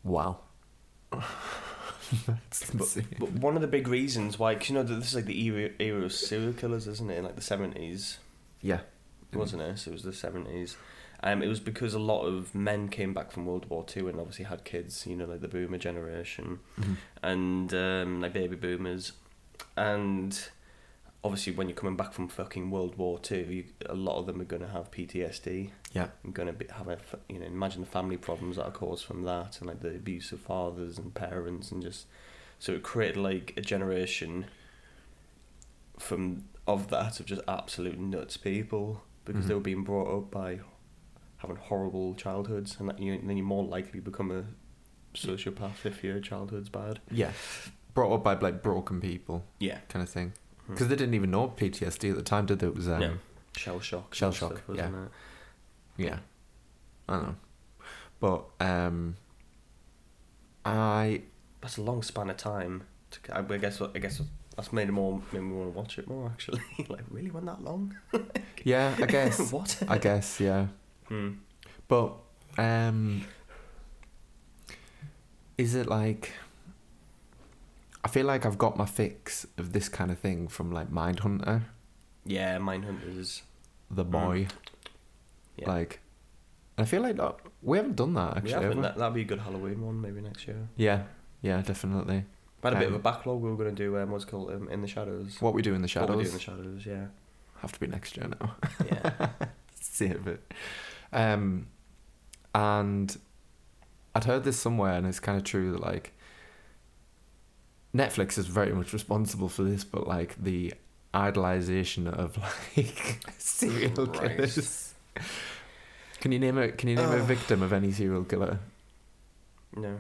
Wow. 0.04 0.40
That's 2.28 2.70
insane. 2.74 3.06
But 3.20 3.32
one 3.34 3.56
of 3.56 3.62
the 3.62 3.68
big 3.68 3.88
reasons 3.88 4.40
why, 4.40 4.54
because 4.56 4.70
you 4.70 4.76
know, 4.76 4.84
this 4.84 5.10
is 5.10 5.16
like 5.16 5.26
the 5.26 5.40
era, 5.44 5.70
era 5.80 6.04
of 6.06 6.14
serial 6.14 6.54
killers, 6.54 6.88
isn't 6.88 7.10
it? 7.12 7.18
In 7.18 7.24
like 7.26 7.36
the 7.36 7.42
70s, 7.42 8.18
yeah. 8.62 8.80
wasn't 9.34 9.62
it? 9.62 9.78
So 9.80 9.92
it 9.92 9.94
was 9.94 10.04
the 10.04 10.12
70s. 10.12 10.76
Um, 11.22 11.44
it 11.44 11.48
was 11.48 11.60
because 11.60 11.94
a 11.94 12.00
lot 12.00 12.24
of 12.24 12.56
men 12.56 12.88
came 12.88 13.14
back 13.14 13.32
from 13.32 13.46
World 13.46 13.66
War 13.70 13.84
Two 13.84 14.08
and 14.08 14.18
obviously 14.20 14.46
had 14.46 14.64
kids, 14.64 15.06
you 15.06 15.18
know, 15.18 15.26
like 15.26 15.42
the 15.42 15.50
boomer 15.50 15.78
generation 15.78 16.60
Mhm. 16.80 16.96
and 17.22 17.74
um, 17.74 18.22
like 18.22 18.32
baby 18.34 18.56
boomers. 18.56 19.12
And 19.78 20.40
obviously, 21.24 21.54
when 21.54 21.68
you're 21.70 21.76
coming 21.76 21.96
back 21.96 22.14
from 22.14 22.28
fucking 22.28 22.70
World 22.72 22.98
War 22.98 23.20
Two, 23.20 23.38
you, 23.50 23.64
a 23.88 23.94
lot 23.96 24.18
of 24.20 24.26
them 24.26 24.40
are 24.42 24.46
going 24.46 24.62
to 24.62 24.68
have 24.70 24.92
PTSD. 24.92 25.72
Yeah. 25.94 26.10
and 26.24 26.34
going 26.36 26.56
to 26.56 26.74
have 26.74 26.88
a, 26.88 27.00
you 27.28 27.40
know, 27.40 27.46
imagine 27.48 27.82
the 27.82 27.88
family 27.88 28.18
problems 28.18 28.58
that 28.58 28.66
are 28.66 28.72
caused 28.72 29.06
from 29.06 29.24
that 29.24 29.58
and 29.60 29.68
like 29.68 29.80
the 29.82 29.90
abuse 29.90 30.32
of 30.32 30.40
fathers 30.40 30.98
and 30.98 31.14
parents 31.14 31.72
and 31.72 31.82
just. 31.82 32.06
So 32.60 32.74
it 32.74 32.84
created 32.84 33.18
like 33.18 33.54
a 33.58 33.62
generation 33.62 34.46
from 35.98 36.46
of 36.68 36.90
that 36.90 37.20
of 37.20 37.26
just 37.26 37.42
absolute 37.48 37.98
nuts 38.00 38.38
people 38.38 39.02
because 39.26 39.48
they 39.48 39.54
Mhm. 39.54 39.58
were 39.58 39.62
being 39.64 39.84
brought 39.84 40.16
up 40.18 40.32
by 40.32 40.60
having 41.38 41.56
horrible 41.56 42.14
childhoods 42.16 42.78
and 42.80 42.90
that 42.90 43.00
you 43.00 43.18
then 43.24 43.38
you're 43.38 43.46
more 43.46 43.64
likely 43.64 44.00
to 44.00 44.02
become 44.06 44.30
a 44.32 44.46
sociopath 45.16 45.86
if 45.86 46.04
your 46.04 46.20
childhood's 46.20 46.70
bad. 46.70 47.00
Yeah. 47.12 47.32
Brought 47.94 48.14
up 48.14 48.24
by 48.24 48.36
like 48.36 48.62
broken 48.62 49.02
people, 49.02 49.46
Yeah, 49.60 49.80
kind 49.90 50.04
of 50.04 50.10
thing. 50.10 50.34
Hmm. 50.68 50.74
Because 50.74 50.88
they 50.88 50.96
didn't 50.96 51.16
even 51.16 51.32
know 51.32 51.48
PTSD 51.50 52.12
at 52.12 52.16
the 52.16 52.22
time, 52.22 52.46
did 52.46 52.60
they? 52.60 52.68
It 52.68 52.76
was 52.76 52.88
um, 52.88 53.00
No. 53.00 53.14
shell 53.56 53.80
shock. 53.80 54.14
Shell 54.14 54.32
shock, 54.32 54.52
stuff, 54.54 54.68
wasn't 54.68 54.94
yeah. 55.98 56.06
it? 56.06 56.10
Yeah. 56.10 56.20
I 57.08 57.14
don't 57.14 57.24
know. 57.24 57.36
But 58.20 58.46
um 58.60 59.16
I 60.64 61.24
That's 61.62 61.78
a 61.78 61.82
long 61.82 62.04
span 62.04 62.30
of 62.30 62.38
time. 62.38 62.84
To, 63.12 63.38
I 63.38 63.58
guess. 63.58 63.82
I 63.82 63.98
guess 63.98 64.22
that's 64.56 64.72
made 64.72 64.90
it 64.90 64.92
more. 64.92 65.22
Made 65.32 65.42
me 65.42 65.56
want 65.56 65.74
to 65.74 65.78
watch 65.78 65.98
it 65.98 66.08
more. 66.08 66.28
Actually, 66.28 66.62
like 66.90 67.04
really 67.10 67.32
went 67.32 67.48
that 67.48 67.64
long? 67.64 67.96
yeah, 68.64 68.96
I 69.02 69.06
guess. 69.06 69.40
what? 69.52 69.82
I 69.88 69.98
guess, 69.98 70.40
yeah. 70.40 70.68
Hmm. 71.08 71.32
But 71.88 72.14
um 72.58 73.26
is 75.58 75.76
it 75.76 75.88
like 75.88 76.34
I 78.04 78.08
feel 78.08 78.26
like 78.26 78.46
I've 78.46 78.58
got 78.58 78.78
my 78.78 78.86
fix 78.86 79.46
of 79.58 79.74
this 79.74 79.90
kind 79.90 80.10
of 80.12 80.20
thing 80.20 80.48
from 80.48 80.72
like 80.72 80.90
Mindhunter, 80.92 81.64
Yeah, 82.26 82.58
Mindhunters. 82.58 83.42
the 83.92 84.06
boy. 84.06 84.46
Mm. 84.46 84.52
Yeah. 85.58 85.68
Like 85.70 86.00
I 86.78 86.86
feel 86.86 87.02
like 87.02 87.20
uh, 87.20 87.34
we 87.62 87.78
haven't 87.78 87.98
done 87.98 88.14
that 88.14 88.36
We 88.36 88.38
actually. 88.52 88.64
haven't. 88.64 88.82
That, 88.82 88.98
that'd 88.98 89.14
be 89.14 89.22
a 89.22 89.26
good 89.26 89.40
Halloween 89.42 89.82
one, 89.86 90.00
maybe 90.00 90.22
next 90.22 90.48
year. 90.48 90.70
Yeah, 90.78 91.04
yeah, 91.42 91.62
definitely. 91.62 92.24
We 92.64 92.68
had 92.68 92.74
a 92.74 92.80
bit 92.80 92.88
of 92.88 92.94
Um, 92.94 93.00
a 93.00 93.04
backlog. 93.04 93.42
We 93.42 93.50
were 93.50 93.58
going 93.58 93.76
to 93.76 93.84
do 93.84 93.98
um, 93.98 94.12
what's 94.12 94.26
called 94.26 94.52
um, 94.52 94.70
in 94.70 94.82
the 94.82 94.88
shadows. 94.88 95.38
What 95.42 95.54
we 95.54 95.62
do 95.62 95.74
in 95.74 95.82
the 95.82 95.88
What 96.00 96.10
we 96.10 96.24
shadows 96.24 96.24
do 96.24 96.30
in 96.30 96.34
the 96.34 96.40
shadows. 96.40 96.86
Yeah. 96.86 97.06
have 97.62 97.72
to 97.74 97.80
be 97.82 97.88
next 97.88 98.16
year 98.16 98.28
now. 98.40 98.56
Yeah. 98.86 99.30
Save 99.82 100.28
it. 100.28 100.54
Um, 101.12 101.68
and 102.56 103.18
I'd 104.16 104.24
heard 104.26 104.44
this 104.46 104.58
somewhere, 104.58 104.94
and 104.94 105.06
it's 105.06 105.20
kind 105.20 105.38
of 105.38 105.44
true 105.44 105.72
that 105.74 105.82
like 105.82 106.14
Netflix 107.96 108.38
is 108.38 108.46
very 108.48 108.74
much 108.74 108.94
responsible 108.94 109.50
for 109.50 109.64
this, 109.64 109.84
but 109.84 110.08
like 110.08 110.36
the 110.42 110.74
idolization 111.14 112.08
of 112.08 112.38
like 112.78 113.20
serial 113.38 114.08
killers. 114.08 114.94
Can 116.20 116.32
you 116.32 116.40
name 116.40 116.58
a 116.58 116.72
Can 116.72 116.90
you 116.90 116.96
name 116.96 117.12
a 117.12 117.20
victim 117.20 117.62
of 117.64 117.74
any 117.74 117.92
serial 117.92 118.24
killer? 118.24 118.60
no. 119.76 120.00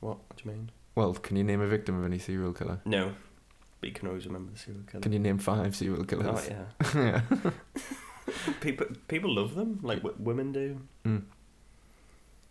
What? 0.00 0.18
What 0.28 0.36
do 0.36 0.44
you 0.48 0.50
mean? 0.52 0.70
Well, 0.94 1.12
can 1.14 1.36
you 1.36 1.44
name 1.44 1.60
a 1.60 1.66
victim 1.66 1.98
of 1.98 2.04
any 2.04 2.18
serial 2.18 2.52
killer? 2.54 2.80
No. 2.84 3.12
But 3.80 3.88
you 3.88 3.94
can 3.94 4.08
always 4.08 4.26
remember 4.26 4.52
the 4.52 4.58
serial 4.58 4.82
killer. 4.90 5.02
Can 5.02 5.12
you 5.12 5.18
name 5.18 5.38
five 5.38 5.74
serial 5.76 6.04
killers? 6.04 6.48
Oh 6.50 6.56
yeah. 6.94 7.20
yeah. 7.44 7.50
people 8.60 8.86
people 9.08 9.34
love 9.34 9.54
them 9.54 9.80
like 9.82 9.98
w- 10.02 10.16
women 10.18 10.52
do. 10.52 10.80
Mm. 11.04 11.22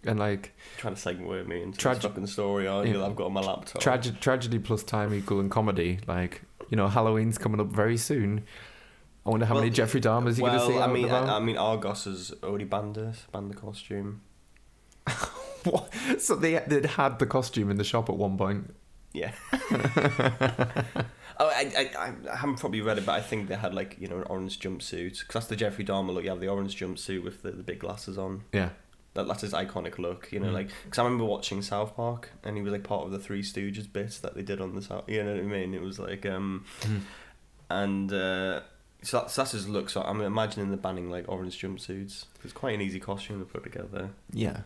And 0.06 0.18
like 0.18 0.56
trying 0.78 0.96
to 0.96 1.00
segue 1.01 1.46
me 1.48 1.62
into 1.62 1.78
Trage- 1.78 2.01
fucking 2.04 2.28
story. 2.28 2.68
Oh, 2.68 2.81
Yeah. 2.84 2.96
yeah. 2.98 3.06
I've 3.06 3.16
got 3.16 3.25
on 3.25 3.34
my 3.34 3.42
laptop. 3.42 3.81
Trage- 3.81 4.19
tragedy 4.22 4.57
plus 4.60 4.84
time 4.84 5.13
equaling 5.13 5.50
comedy. 5.50 6.00
Like 6.07 6.44
you 6.69 6.78
know, 6.78 6.88
Halloween's 6.88 7.38
coming 7.38 7.60
up 7.60 7.68
very 7.68 7.98
soon. 7.98 8.46
I 9.25 9.30
wonder 9.31 9.46
how 9.46 9.56
Well, 9.56 9.63
many 9.63 9.74
Jeffrey 9.75 10.00
Dahmers 10.00 10.38
you're 10.38 10.50
well, 10.50 10.60
gonna 10.60 10.74
see. 10.74 10.80
I 10.80 10.88
mean. 10.88 11.10
I, 11.12 11.36
I 11.38 11.40
mean, 11.40 11.57
Argos 11.57 12.06
has 12.06 12.34
already 12.44 12.63
banned 12.66 12.98
it, 12.98 13.16
banned 13.31 13.51
the 13.51 13.56
costume. 13.56 14.22
What? 15.66 15.94
So 16.19 16.36
they 16.36 16.57
they'd 16.68 16.86
had 16.86 17.19
the 17.19 17.25
costume 17.25 17.69
in 17.69 17.75
the 17.75 17.84
shop 17.84 18.10
at 18.10 18.16
one 18.16 18.38
point. 18.38 18.74
Yeah. 19.12 19.34
oh, 19.51 19.60
I, 21.39 21.72
I, 21.77 21.91
I- 21.98 22.32
I 22.32 22.36
haven't 22.38 22.60
probably 22.60 22.82
read 22.82 22.98
it, 22.98 23.06
but 23.06 23.13
I 23.13 23.22
think 23.22 23.50
they 23.50 23.56
had 23.56 23.74
like 23.74 23.98
you 24.00 24.08
know 24.08 24.18
an 24.18 24.24
orange 24.29 24.60
jumpsuit 24.60 25.20
because 25.20 25.34
that's 25.34 25.48
the 25.48 25.56
Jeffrey 25.58 25.84
Dahmer 25.84 26.13
look. 26.13 26.24
You 26.24 26.29
have 26.29 26.39
the 26.39 26.48
orange 26.48 26.79
jumpsuit 26.79 27.24
with 27.24 27.41
the, 27.41 27.51
the 27.51 27.63
big 27.63 27.79
glasses 27.79 28.18
on. 28.18 28.44
Yeah. 28.53 28.70
That 29.16 29.28
that's 29.28 29.42
his 29.42 29.54
iconic 29.54 29.98
look. 29.98 30.32
You 30.32 30.39
know, 30.39 30.48
Mm. 30.50 30.54
like 30.54 30.70
because 30.86 31.00
I 31.00 31.04
remember 31.04 31.25
watching 31.25 31.62
South 31.62 31.96
Park 31.96 32.30
and 32.44 32.56
he 32.58 32.62
was 32.63 32.72
like 32.72 32.84
part 32.84 33.06
of 33.06 33.12
the 33.12 33.20
Three 33.20 33.42
Stooges 33.42 33.92
bits 33.92 34.20
that 34.20 34.36
they 34.36 34.44
did 34.44 34.62
on 34.62 34.75
the 34.75 34.82
South. 34.82 35.10
You 35.10 35.24
know 35.24 35.32
what 35.34 35.39
I 35.42 35.44
mean? 35.44 35.74
It 35.74 35.82
was 35.82 35.98
like 36.00 36.25
um, 36.25 36.66
Mm. 36.82 37.01
and 37.70 38.13
uh, 38.13 38.62
so 39.01 39.20
that's, 39.20 39.36
that's 39.36 39.51
his 39.54 39.68
look. 39.68 39.89
So 39.89 40.01
I'm 40.01 40.22
imagining 40.22 40.72
the 40.72 40.78
banning 40.78 41.10
like 41.10 41.25
orange 41.28 41.60
jumpsuits. 41.62 42.25
It's 42.44 42.54
quite 42.54 42.75
an 42.75 42.82
easy 42.82 43.00
costume 43.00 43.39
to 43.39 43.46
put 43.46 43.63
together. 43.63 44.10
Yeah. 44.32 44.62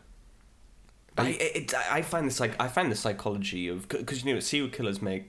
I, 1.18 1.30
it, 1.40 1.74
I 1.76 2.02
find 2.02 2.26
this 2.26 2.40
like 2.40 2.60
I 2.60 2.68
find 2.68 2.92
the 2.92 2.96
psychology 2.96 3.68
of 3.68 3.88
because 3.88 4.26
you 4.26 4.34
know 4.34 4.40
serial 4.40 4.70
killers 4.70 5.00
make 5.02 5.26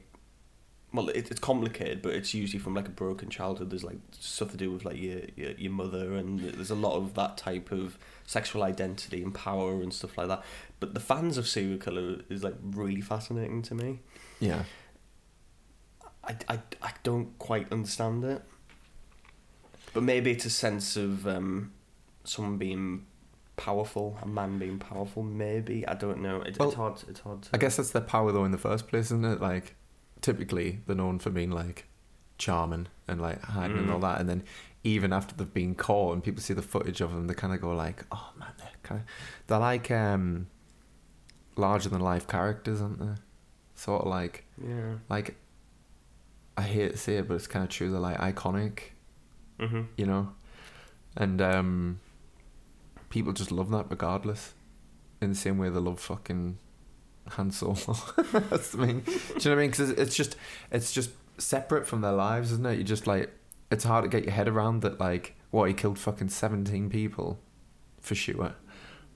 well 0.95 1.09
it, 1.09 1.31
it's 1.31 1.41
complicated 1.41 2.01
but 2.01 2.15
it's 2.15 2.33
usually 2.33 2.61
from 2.61 2.75
like 2.75 2.87
a 2.87 2.93
broken 2.93 3.29
childhood. 3.29 3.71
There's 3.71 3.85
like 3.85 3.99
stuff 4.19 4.53
to 4.53 4.57
do 4.57 4.71
with 4.71 4.85
like 4.85 4.97
your, 4.97 5.21
your 5.37 5.51
your 5.53 5.73
mother 5.73 6.15
and 6.15 6.39
there's 6.39 6.71
a 6.71 6.77
lot 6.77 6.95
of 6.97 7.15
that 7.15 7.37
type 7.37 7.73
of 7.73 7.99
sexual 8.27 8.63
identity 8.63 9.23
and 9.23 9.35
power 9.35 9.83
and 9.83 9.93
stuff 9.93 10.17
like 10.17 10.29
that. 10.29 10.45
But 10.79 10.95
the 10.95 11.01
fans 11.01 11.37
of 11.37 11.49
serial 11.49 11.79
killer 11.79 12.21
is 12.31 12.45
like 12.45 12.55
really 12.63 13.01
fascinating 13.01 13.61
to 13.63 13.75
me. 13.75 13.99
Yeah. 14.39 14.63
I, 16.23 16.37
I, 16.49 16.59
I 16.81 16.93
don't 17.03 17.39
quite 17.39 17.71
understand 17.71 18.25
it. 18.25 18.43
But 19.93 20.05
maybe 20.05 20.31
it's 20.31 20.47
a 20.47 20.51
sense 20.51 20.97
of 20.97 21.27
um 21.27 21.73
someone 22.23 22.57
being 22.57 23.05
powerful 23.57 24.19
a 24.23 24.27
man 24.27 24.59
being 24.59 24.79
powerful 24.79 25.25
maybe. 25.25 25.87
I 25.89 25.95
don't 25.95 26.23
know. 26.23 26.41
It, 26.43 26.57
Well, 26.59 26.69
it's 26.69 26.77
hard 26.77 27.03
it's 27.09 27.21
hard 27.21 27.43
to 27.43 27.51
I 27.53 27.59
guess 27.59 27.77
that's 27.77 27.91
their 27.91 28.03
power 28.03 28.31
though 28.31 28.45
in 28.45 28.53
the 28.53 28.59
first 28.59 28.87
place, 28.87 29.07
isn't 29.07 29.25
it? 29.25 29.41
Like 29.41 29.75
typically 30.29 30.69
they're 30.87 30.97
known 30.97 31.19
for 31.19 31.31
being 31.31 31.51
like 31.51 31.79
charming 32.39 32.87
and 33.07 33.21
like 33.21 33.41
hiding 33.43 33.79
and 33.79 33.89
Mm. 33.89 33.93
all 33.93 34.01
that, 34.01 34.21
and 34.21 34.29
then 34.29 34.43
even 34.83 35.13
after 35.13 35.35
they've 35.35 35.53
been 35.63 35.75
caught 35.75 36.15
and 36.15 36.25
people 36.25 36.41
see 36.43 36.55
the 36.55 36.63
footage 36.75 37.01
of 37.01 37.11
them, 37.13 37.27
they 37.27 37.35
kind 37.35 37.53
of 37.55 37.61
go 37.61 37.73
like, 37.75 38.05
"Oh 38.11 38.31
man, 38.39 38.53
they're 38.59 38.81
kind 38.83 39.01
of 39.03 39.07
they're 39.47 39.59
like 39.71 39.91
um 39.91 40.47
larger 41.57 41.89
than 41.91 42.01
life 42.01 42.27
characters, 42.27 42.81
aren't 42.83 42.99
they? 43.01 43.15
Sort 43.75 44.03
of 44.03 44.09
like 44.09 44.45
Yeah. 44.73 44.95
like 45.09 45.37
I 46.57 46.63
hate 46.63 46.93
to 46.93 46.97
say 46.99 47.17
it, 47.19 47.29
but 47.29 47.35
it's 47.35 47.47
kind 47.55 47.63
of 47.65 47.69
true. 47.71 47.91
They're 47.91 48.01
like 48.11 48.19
iconic, 48.19 48.79
Mm-hmm. 49.61 49.83
you 49.97 50.07
know, 50.07 50.33
and 51.17 51.41
um 51.43 52.01
people 53.11 53.33
just 53.33 53.53
love 53.53 53.71
that 53.71 53.87
regardless. 53.91 54.55
in 55.21 55.31
the 55.31 55.37
same 55.37 55.57
way 55.59 55.69
they 55.71 55.79
love 55.81 56.01
fucking 56.01 56.59
Han 57.31 57.51
Solo. 57.51 57.75
That's 58.33 58.71
the 58.71 58.79
mean. 58.79 59.01
Do 59.01 59.13
you 59.13 59.19
know 59.19 59.33
what 59.33 59.47
I 59.47 59.55
mean? 59.57 59.71
Because 59.71 59.91
it's, 59.91 60.15
just 60.15 60.37
it's 60.71 60.93
just 60.93 61.11
separate 61.39 61.87
from 61.87 62.01
their 62.01 62.13
lives, 62.13 62.53
isn't 62.53 62.67
it? 62.67 62.79
You 62.79 62.85
just 62.85 63.07
like 63.07 63.33
it's 63.71 63.85
hard 63.85 64.05
to 64.05 64.09
get 64.09 64.25
your 64.25 64.33
head 64.33 64.49
around 64.49 64.83
that. 64.83 65.01
Like, 65.01 65.35
what 65.51 65.69
he 65.69 65.75
killed 65.75 65.99
fucking 65.99 66.29
seventeen 66.29 66.91
people, 66.91 67.39
for 68.01 68.15
sure. 68.15 68.55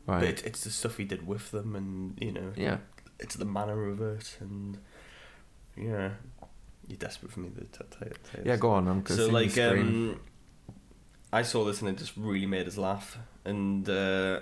Right. 0.06 0.20
But 0.20 0.46
it's 0.46 0.64
the 0.64 0.70
stuff 0.70 0.96
he 0.96 1.04
did 1.04 1.26
with 1.26 1.50
them, 1.50 1.76
and 1.76 2.18
you 2.20 2.32
know, 2.32 2.52
yeah. 2.56 2.78
it's 3.20 3.36
the 3.36 3.44
manner 3.44 3.88
of 3.88 4.00
it, 4.00 4.38
and 4.40 4.78
yeah, 5.76 6.12
you're 6.88 6.96
desperate 6.98 7.30
for 7.30 7.40
me 7.40 7.50
to 7.50 7.60
t- 7.60 7.84
t- 7.90 8.10
t- 8.32 8.42
Yeah. 8.44 8.56
Go 8.56 8.70
on. 8.70 8.88
I'm 8.88 9.04
so 9.06 9.28
like 9.28 9.56
um 9.58 10.18
I 11.32 11.42
saw 11.42 11.64
this 11.64 11.80
and 11.80 11.90
it 11.90 11.98
just 11.98 12.16
really 12.16 12.46
made 12.46 12.66
us 12.66 12.78
laugh 12.78 13.18
and 13.44 13.88
uh 13.88 14.40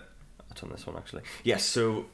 I'll 0.63 0.69
this 0.71 0.87
one 0.87 0.97
actually 0.97 1.23
yes 1.45 1.65
so 1.65 2.07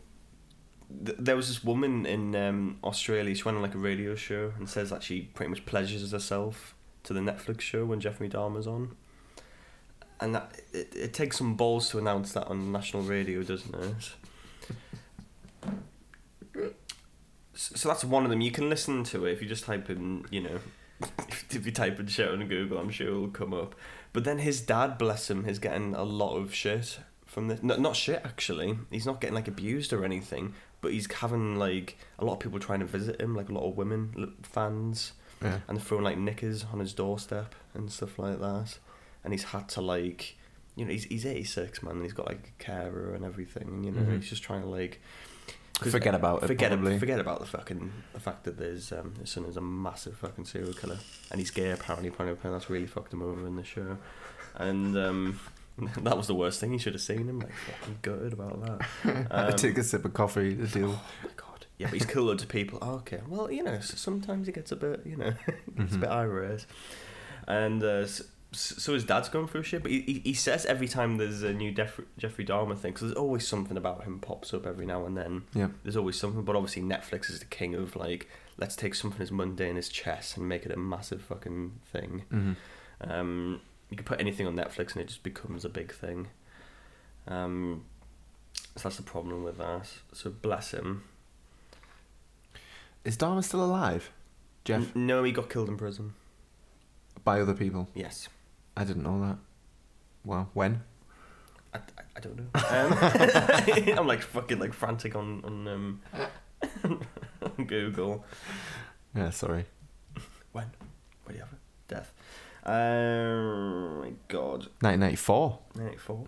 th- 1.05 1.19
there 1.19 1.37
was 1.37 1.49
this 1.49 1.65
woman 1.65 2.07
in 2.07 2.35
um 2.35 2.79
Australia 2.85 3.35
she 3.35 3.45
went 3.45 3.57
on 3.57 3.63
like 3.63 3.75
a 3.75 3.79
radio 3.79 4.15
show 4.15 4.53
and 4.59 4.69
says 4.69 4.91
that 4.91 5.03
she 5.03 5.23
pretty 5.23 5.51
much 5.51 5.65
pledges 5.67 6.11
herself 6.13 6.75
to 7.05 7.13
the 7.13 7.21
Netflix 7.21 7.61
show 7.61 7.85
when 7.85 8.01
Jeffrey 8.01 8.29
Dahmer's 8.29 8.67
on 8.67 8.97
and 10.21 10.35
that 10.35 10.61
it, 10.73 10.95
it 10.95 11.15
takes 11.15 11.39
some 11.39 11.55
balls 11.55 11.91
to 11.91 11.99
announce 11.99 12.33
that 12.33 12.47
on 12.47 12.71
national 12.73 13.03
radio 13.03 13.43
doesn't 13.43 13.75
it 16.55 16.75
so 17.55 17.89
that's 17.89 18.05
one 18.05 18.25
of 18.25 18.31
them 18.31 18.41
you 18.41 18.51
can 18.51 18.69
listen 18.69 19.05
to 19.05 19.27
it 19.27 19.33
if 19.33 19.43
you 19.43 19.49
just 19.49 19.65
type 19.65 19.91
in 19.91 20.25
you 20.31 20.41
know 20.41 20.59
if 21.51 21.67
you 21.67 21.73
type 21.73 21.99
in 21.99 22.07
shit 22.07 22.29
on 22.29 22.47
Google, 22.49 22.79
I'm 22.79 22.91
sure 22.91 23.09
it'll 23.09 23.29
come 23.29 23.55
up. 23.55 23.75
But 24.13 24.25
then 24.25 24.39
his 24.39 24.61
dad, 24.61 24.99
bless 24.99 25.31
him, 25.31 25.47
is 25.47 25.59
getting 25.59 25.95
a 25.95 26.03
lot 26.03 26.37
of 26.37 26.55
shit 26.55 26.99
from 27.27 27.49
this. 27.49 27.63
No, 27.63 27.77
not 27.77 27.97
shit, 27.97 28.23
actually. 28.25 28.79
He's 28.91 29.07
not 29.07 29.21
getting 29.21 29.35
like 29.35 29.49
abused 29.49 29.93
or 29.93 30.05
anything, 30.05 30.55
but 30.83 30.93
he's 30.93 31.11
having 31.11 31.57
like 31.57 31.97
a 32.19 32.25
lot 32.27 32.35
of 32.35 32.41
people 32.41 32.59
trying 32.59 32.81
to 32.81 32.87
visit 32.87 33.19
him, 33.21 33.35
like 33.35 33.49
a 33.49 33.53
lot 33.53 33.67
of 33.67 33.77
women 33.77 34.35
fans, 34.43 35.13
yeah. 35.43 35.61
and 35.69 35.83
throwing 35.83 36.05
like 36.05 36.19
knickers 36.19 36.67
on 36.71 36.81
his 36.81 36.93
doorstep 36.93 37.55
and 37.73 37.91
stuff 37.91 38.19
like 38.19 38.39
that. 38.41 38.79
And 39.25 39.33
he's 39.33 39.45
had 39.45 39.69
to 39.71 39.81
like, 39.81 40.37
you 40.77 40.85
know, 40.85 40.91
he's 40.93 41.05
he's 41.05 41.25
86 41.25 41.83
man, 41.83 41.95
and 41.95 42.03
he's 42.03 42.13
got 42.13 42.27
like 42.27 42.53
a 42.59 42.63
carer 42.63 43.15
and 43.15 43.25
everything. 43.25 43.69
And, 43.69 43.85
you 43.87 43.93
know, 43.93 44.03
Mhm. 44.03 44.17
he's 44.21 44.29
just 44.29 44.43
trying 44.43 44.63
to 44.63 44.69
like 44.69 45.01
Forget 45.81 46.15
about 46.15 46.45
it, 46.45 46.47
Forget 46.47 46.71
forget 47.01 47.19
about 47.19 47.41
the 47.41 47.47
fucking 47.47 47.91
the 48.13 48.21
fact 48.21 48.45
that 48.45 48.57
there's 48.57 48.93
um, 48.93 49.15
his 49.19 49.31
son 49.31 49.45
is 49.47 49.57
a 49.57 49.61
massive 49.61 50.17
fucking 50.17 50.45
serial 50.45 50.73
killer 50.75 50.99
and 51.31 51.41
he's 51.41 51.51
gay 51.51 51.71
apparently. 51.71 52.09
Apparently, 52.09 52.51
that's 52.51 52.71
really 52.71 52.87
fucked 52.87 53.13
him 53.13 53.21
over 53.23 53.45
in 53.49 53.57
the 53.57 53.65
show, 53.65 53.97
and 54.55 54.97
um, 54.97 55.41
that 56.03 56.17
was 56.17 56.27
the 56.27 56.35
worst 56.35 56.61
thing. 56.61 56.73
You 56.73 56.79
should 56.79 56.93
have 56.95 57.03
seen 57.03 57.29
him. 57.29 57.41
Like 57.41 57.53
fucking 57.53 57.99
gutted 58.03 58.33
about 58.33 58.61
that. 59.05 59.27
I 59.31 59.47
Um, 59.49 59.57
take 59.57 59.79
a 59.79 59.83
sip 59.85 60.05
of 60.05 60.13
coffee 60.15 60.55
to 60.57 60.67
deal. 60.67 60.91
Oh 60.93 61.03
my 61.25 61.31
god. 61.37 61.67
Yeah, 61.79 61.87
but 61.87 61.95
he's 61.95 62.07
killed 62.07 62.27
loads 62.27 62.43
of 62.43 62.49
people. 62.49 62.79
Oh, 62.83 62.95
okay. 62.97 63.21
Well, 63.27 63.51
you 63.51 63.63
know, 63.63 63.73
s- 63.73 63.99
sometimes 63.99 64.47
he 64.47 64.53
gets 64.53 64.71
a 64.73 64.77
bit, 64.77 65.01
you 65.05 65.17
know, 65.17 65.33
it's 65.79 65.95
a 65.95 65.99
Mhm. 65.99 66.01
bit 66.01 66.11
irate. 66.11 66.67
And 67.49 67.83
uh, 67.83 68.03
s- 68.05 68.23
s- 68.53 68.75
so 68.79 68.95
his 68.95 69.05
dad's 69.05 69.29
going 69.29 69.49
through 69.49 69.65
shit, 69.65 69.83
but 69.83 69.91
he, 69.91 70.21
he, 70.25 70.35
says 70.35 70.65
every 70.67 70.87
time 70.87 71.17
there's 71.17 71.43
a 71.43 71.53
new 71.53 71.73
Def- 71.73 72.01
Jeffrey 72.19 72.45
Dahmer 72.45 72.77
thing, 72.79 72.93
because 72.93 73.09
there's 73.09 73.17
always 73.17 73.49
something 73.49 73.77
about 73.77 74.05
him 74.05 74.21
pops 74.21 74.55
up 74.55 74.65
every 74.67 74.87
now 74.87 75.05
and 75.07 75.17
then. 75.17 75.43
Yeah. 75.55 75.69
There's 75.83 75.97
always 75.97 76.17
something, 76.17 76.43
but 76.45 76.55
obviously 76.55 76.83
Netflix 76.83 77.31
is 77.31 77.41
the 77.41 77.47
king 77.47 77.75
of 77.75 77.97
like, 77.97 78.29
let's 78.59 78.77
take 78.77 78.95
something 78.95 79.21
as 79.23 79.33
mundane 79.33 79.77
as 79.77 79.89
chess 79.89 80.37
and 80.37 80.49
make 80.49 80.65
it 80.65 80.71
a 80.71 80.77
massive 80.77 81.23
fucking 81.23 81.81
thing. 81.91 82.23
hmm 82.31 82.53
Um, 83.01 83.61
you 83.93 83.97
can 83.97 84.05
put 84.05 84.21
anything 84.21 84.47
on 84.47 84.55
Netflix 84.57 84.93
and 84.93 85.03
it 85.03 85.09
just 85.09 85.23
becomes 85.23 85.65
a 85.65 85.69
big 85.69 85.93
thing. 85.93 86.29
Um, 87.29 87.85
so 88.77 88.83
that's 88.85 88.97
the 88.97 89.03
problem 89.03 89.43
with 89.45 89.59
that. 89.59 89.89
So 90.13 90.31
bless 90.31 90.73
him. 90.73 91.05
Is 93.05 93.17
Dahmer 93.17 93.43
still 93.45 93.65
alive? 93.65 94.11
Jeff, 94.65 94.95
N- 94.97 95.07
no, 95.07 95.23
he 95.25 95.33
got 95.33 95.51
killed 95.51 95.69
in 95.69 95.77
prison. 95.77 96.15
by 97.25 97.41
other 97.41 97.55
people. 97.55 97.89
Yes. 97.95 98.29
I 98.77 98.85
didn't 98.85 99.03
know 99.03 99.21
that. 99.21 99.39
Well, 100.25 100.51
when? 100.55 100.83
I, 101.75 101.79
I, 101.79 102.03
I 102.17 102.21
don't 102.21 102.37
know. 102.37 102.49
Um, 102.55 103.99
I'm 103.99 104.07
like 104.07 104.23
fucking 104.23 104.59
like 104.59 104.73
frantic 104.73 105.17
on 105.17 105.43
on 105.45 105.69
um, 105.69 106.01
on 107.43 107.65
Google. 107.67 108.25
Yeah, 109.17 109.31
sorry. 109.31 109.65
When? 110.53 110.71
What 111.25 111.33
do 111.33 111.35
you 111.35 111.41
have 111.41 111.53
it? 111.53 111.59
Death. 111.89 112.13
Oh 112.65 114.01
my 114.01 114.13
god. 114.29 114.69
1994. 114.81 115.59
94. 115.77 116.27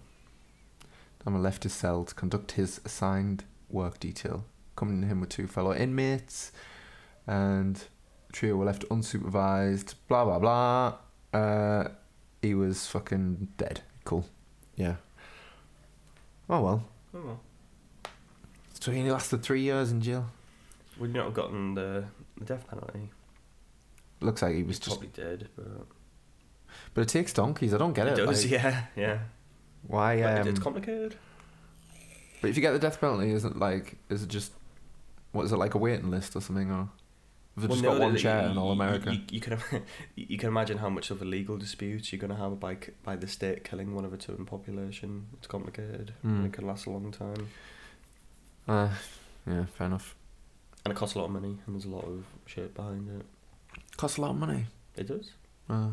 Dahmer 1.24 1.40
left 1.42 1.62
his 1.62 1.72
cell 1.72 2.04
to 2.04 2.14
conduct 2.14 2.52
his 2.52 2.80
assigned 2.84 3.44
work 3.70 3.98
detail, 3.98 4.44
coming 4.76 5.00
to 5.00 5.06
him 5.06 5.20
with 5.20 5.30
two 5.30 5.46
fellow 5.46 5.74
inmates, 5.74 6.52
and 7.26 7.76
the 8.26 8.32
trio 8.32 8.56
were 8.56 8.64
left 8.66 8.86
unsupervised. 8.90 9.94
Blah 10.08 10.24
blah 10.24 10.38
blah. 10.38 10.96
Uh, 11.32 11.88
he 12.42 12.54
was 12.54 12.86
fucking 12.88 13.48
dead. 13.56 13.80
Cool. 14.04 14.26
Yeah. 14.76 14.96
Oh 16.50 16.60
well. 16.60 16.84
Oh 17.14 17.22
well. 17.24 17.40
So 18.80 18.92
he 18.92 18.98
only 18.98 19.12
lasted 19.12 19.42
three 19.42 19.62
years 19.62 19.90
in 19.92 20.02
jail. 20.02 20.26
Would 21.00 21.14
not 21.14 21.24
have 21.24 21.34
gotten 21.34 21.74
the, 21.74 22.04
the 22.36 22.44
death 22.44 22.68
penalty. 22.68 23.10
Looks 24.20 24.42
like 24.42 24.52
he 24.52 24.58
He 24.58 24.62
was 24.62 24.78
just. 24.78 25.00
probably 25.00 25.08
did, 25.08 25.48
but 25.56 25.86
But 26.94 27.02
it 27.02 27.08
takes 27.08 27.32
donkeys. 27.32 27.74
I 27.74 27.78
don't 27.78 27.92
get 27.92 28.06
it. 28.06 28.18
it 28.18 28.24
does. 28.26 28.42
like, 28.44 28.52
yeah, 28.52 28.84
yeah. 28.96 29.18
Why? 29.86 30.22
Um, 30.22 30.48
it's 30.48 30.60
complicated. 30.60 31.16
but 32.40 32.48
if 32.50 32.56
you 32.56 32.62
get 32.62 32.72
the 32.72 32.78
death 32.78 33.00
penalty, 33.00 33.30
isn't 33.32 33.58
like 33.58 33.98
is 34.08 34.22
it 34.22 34.28
just 34.28 34.52
what 35.32 35.44
is 35.44 35.52
it 35.52 35.56
like 35.56 35.74
a 35.74 35.78
waiting 35.78 36.10
list 36.10 36.36
or 36.36 36.40
something 36.40 36.70
or? 36.70 36.88
They 37.56 37.68
Well, 37.68 37.76
just 37.76 37.84
no, 37.84 37.92
got 37.92 38.00
one 38.00 38.16
chair 38.16 38.42
you- 38.42 38.48
in 38.50 38.58
all 38.58 38.72
America? 38.72 39.12
You, 39.14 39.20
you 39.30 39.40
can 39.40 39.58
you 40.16 40.38
can 40.38 40.48
imagine 40.48 40.78
how 40.78 40.88
much 40.88 41.10
of 41.10 41.20
a 41.22 41.24
legal 41.24 41.56
dispute 41.56 42.12
you're 42.12 42.18
going 42.20 42.30
to 42.32 42.36
have 42.36 42.58
by 42.58 42.78
by 43.04 43.14
the 43.16 43.26
state 43.28 43.62
killing 43.64 43.94
one 43.94 44.04
of 44.04 44.12
its 44.14 44.28
own 44.28 44.44
population. 44.46 45.26
It's 45.34 45.46
complicated 45.46 46.14
Hmm. 46.22 46.36
and 46.36 46.46
it 46.46 46.52
can 46.52 46.66
last 46.66 46.86
a 46.86 46.90
long 46.90 47.10
time, 47.12 47.48
Uh, 48.66 48.88
yeah, 49.46 49.66
fair 49.66 49.86
enough. 49.88 50.14
and 50.84 50.92
it 50.92 50.96
costs 50.96 51.14
a 51.14 51.18
lot 51.18 51.26
of 51.26 51.30
money, 51.32 51.58
and 51.66 51.74
there's 51.74 51.84
a 51.84 51.88
lot 51.90 52.04
of 52.04 52.24
shit 52.46 52.74
behind 52.74 53.08
it. 53.08 53.26
Costs 53.96 54.16
a 54.18 54.20
lot 54.22 54.30
of 54.30 54.36
money. 54.36 54.66
It 54.96 55.06
does. 55.08 55.30
Uh, 55.68 55.90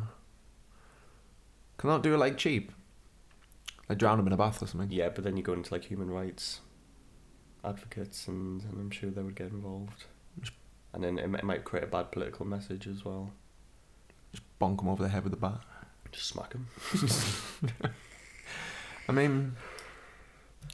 can 1.81 1.89
they 1.89 1.93
not 1.95 2.03
do 2.03 2.13
it 2.13 2.17
like 2.17 2.37
cheap? 2.37 2.71
Like 3.89 3.97
drown 3.97 4.17
them 4.17 4.27
in 4.27 4.33
a 4.33 4.37
bath 4.37 4.61
or 4.63 4.67
something. 4.67 4.91
Yeah, 4.91 5.09
but 5.09 5.23
then 5.25 5.35
you 5.35 5.43
go 5.43 5.53
into 5.53 5.73
like 5.73 5.83
human 5.85 6.09
rights 6.09 6.61
advocates, 7.65 8.27
and, 8.27 8.61
and 8.63 8.73
I'm 8.79 8.89
sure 8.91 9.09
they 9.09 9.21
would 9.21 9.35
get 9.35 9.47
involved. 9.51 10.05
And 10.93 11.03
then 11.03 11.17
it, 11.19 11.23
it 11.35 11.43
might 11.43 11.63
create 11.63 11.83
a 11.83 11.87
bad 11.87 12.11
political 12.11 12.45
message 12.45 12.87
as 12.87 13.03
well. 13.03 13.31
Just 14.31 14.43
bonk 14.59 14.77
them 14.77 14.87
over 14.89 15.03
the 15.03 15.09
head 15.09 15.23
with 15.23 15.33
a 15.33 15.37
bat. 15.37 15.59
Just 16.11 16.27
smack 16.27 16.51
them. 16.51 16.67
I 19.07 19.11
mean, 19.11 19.55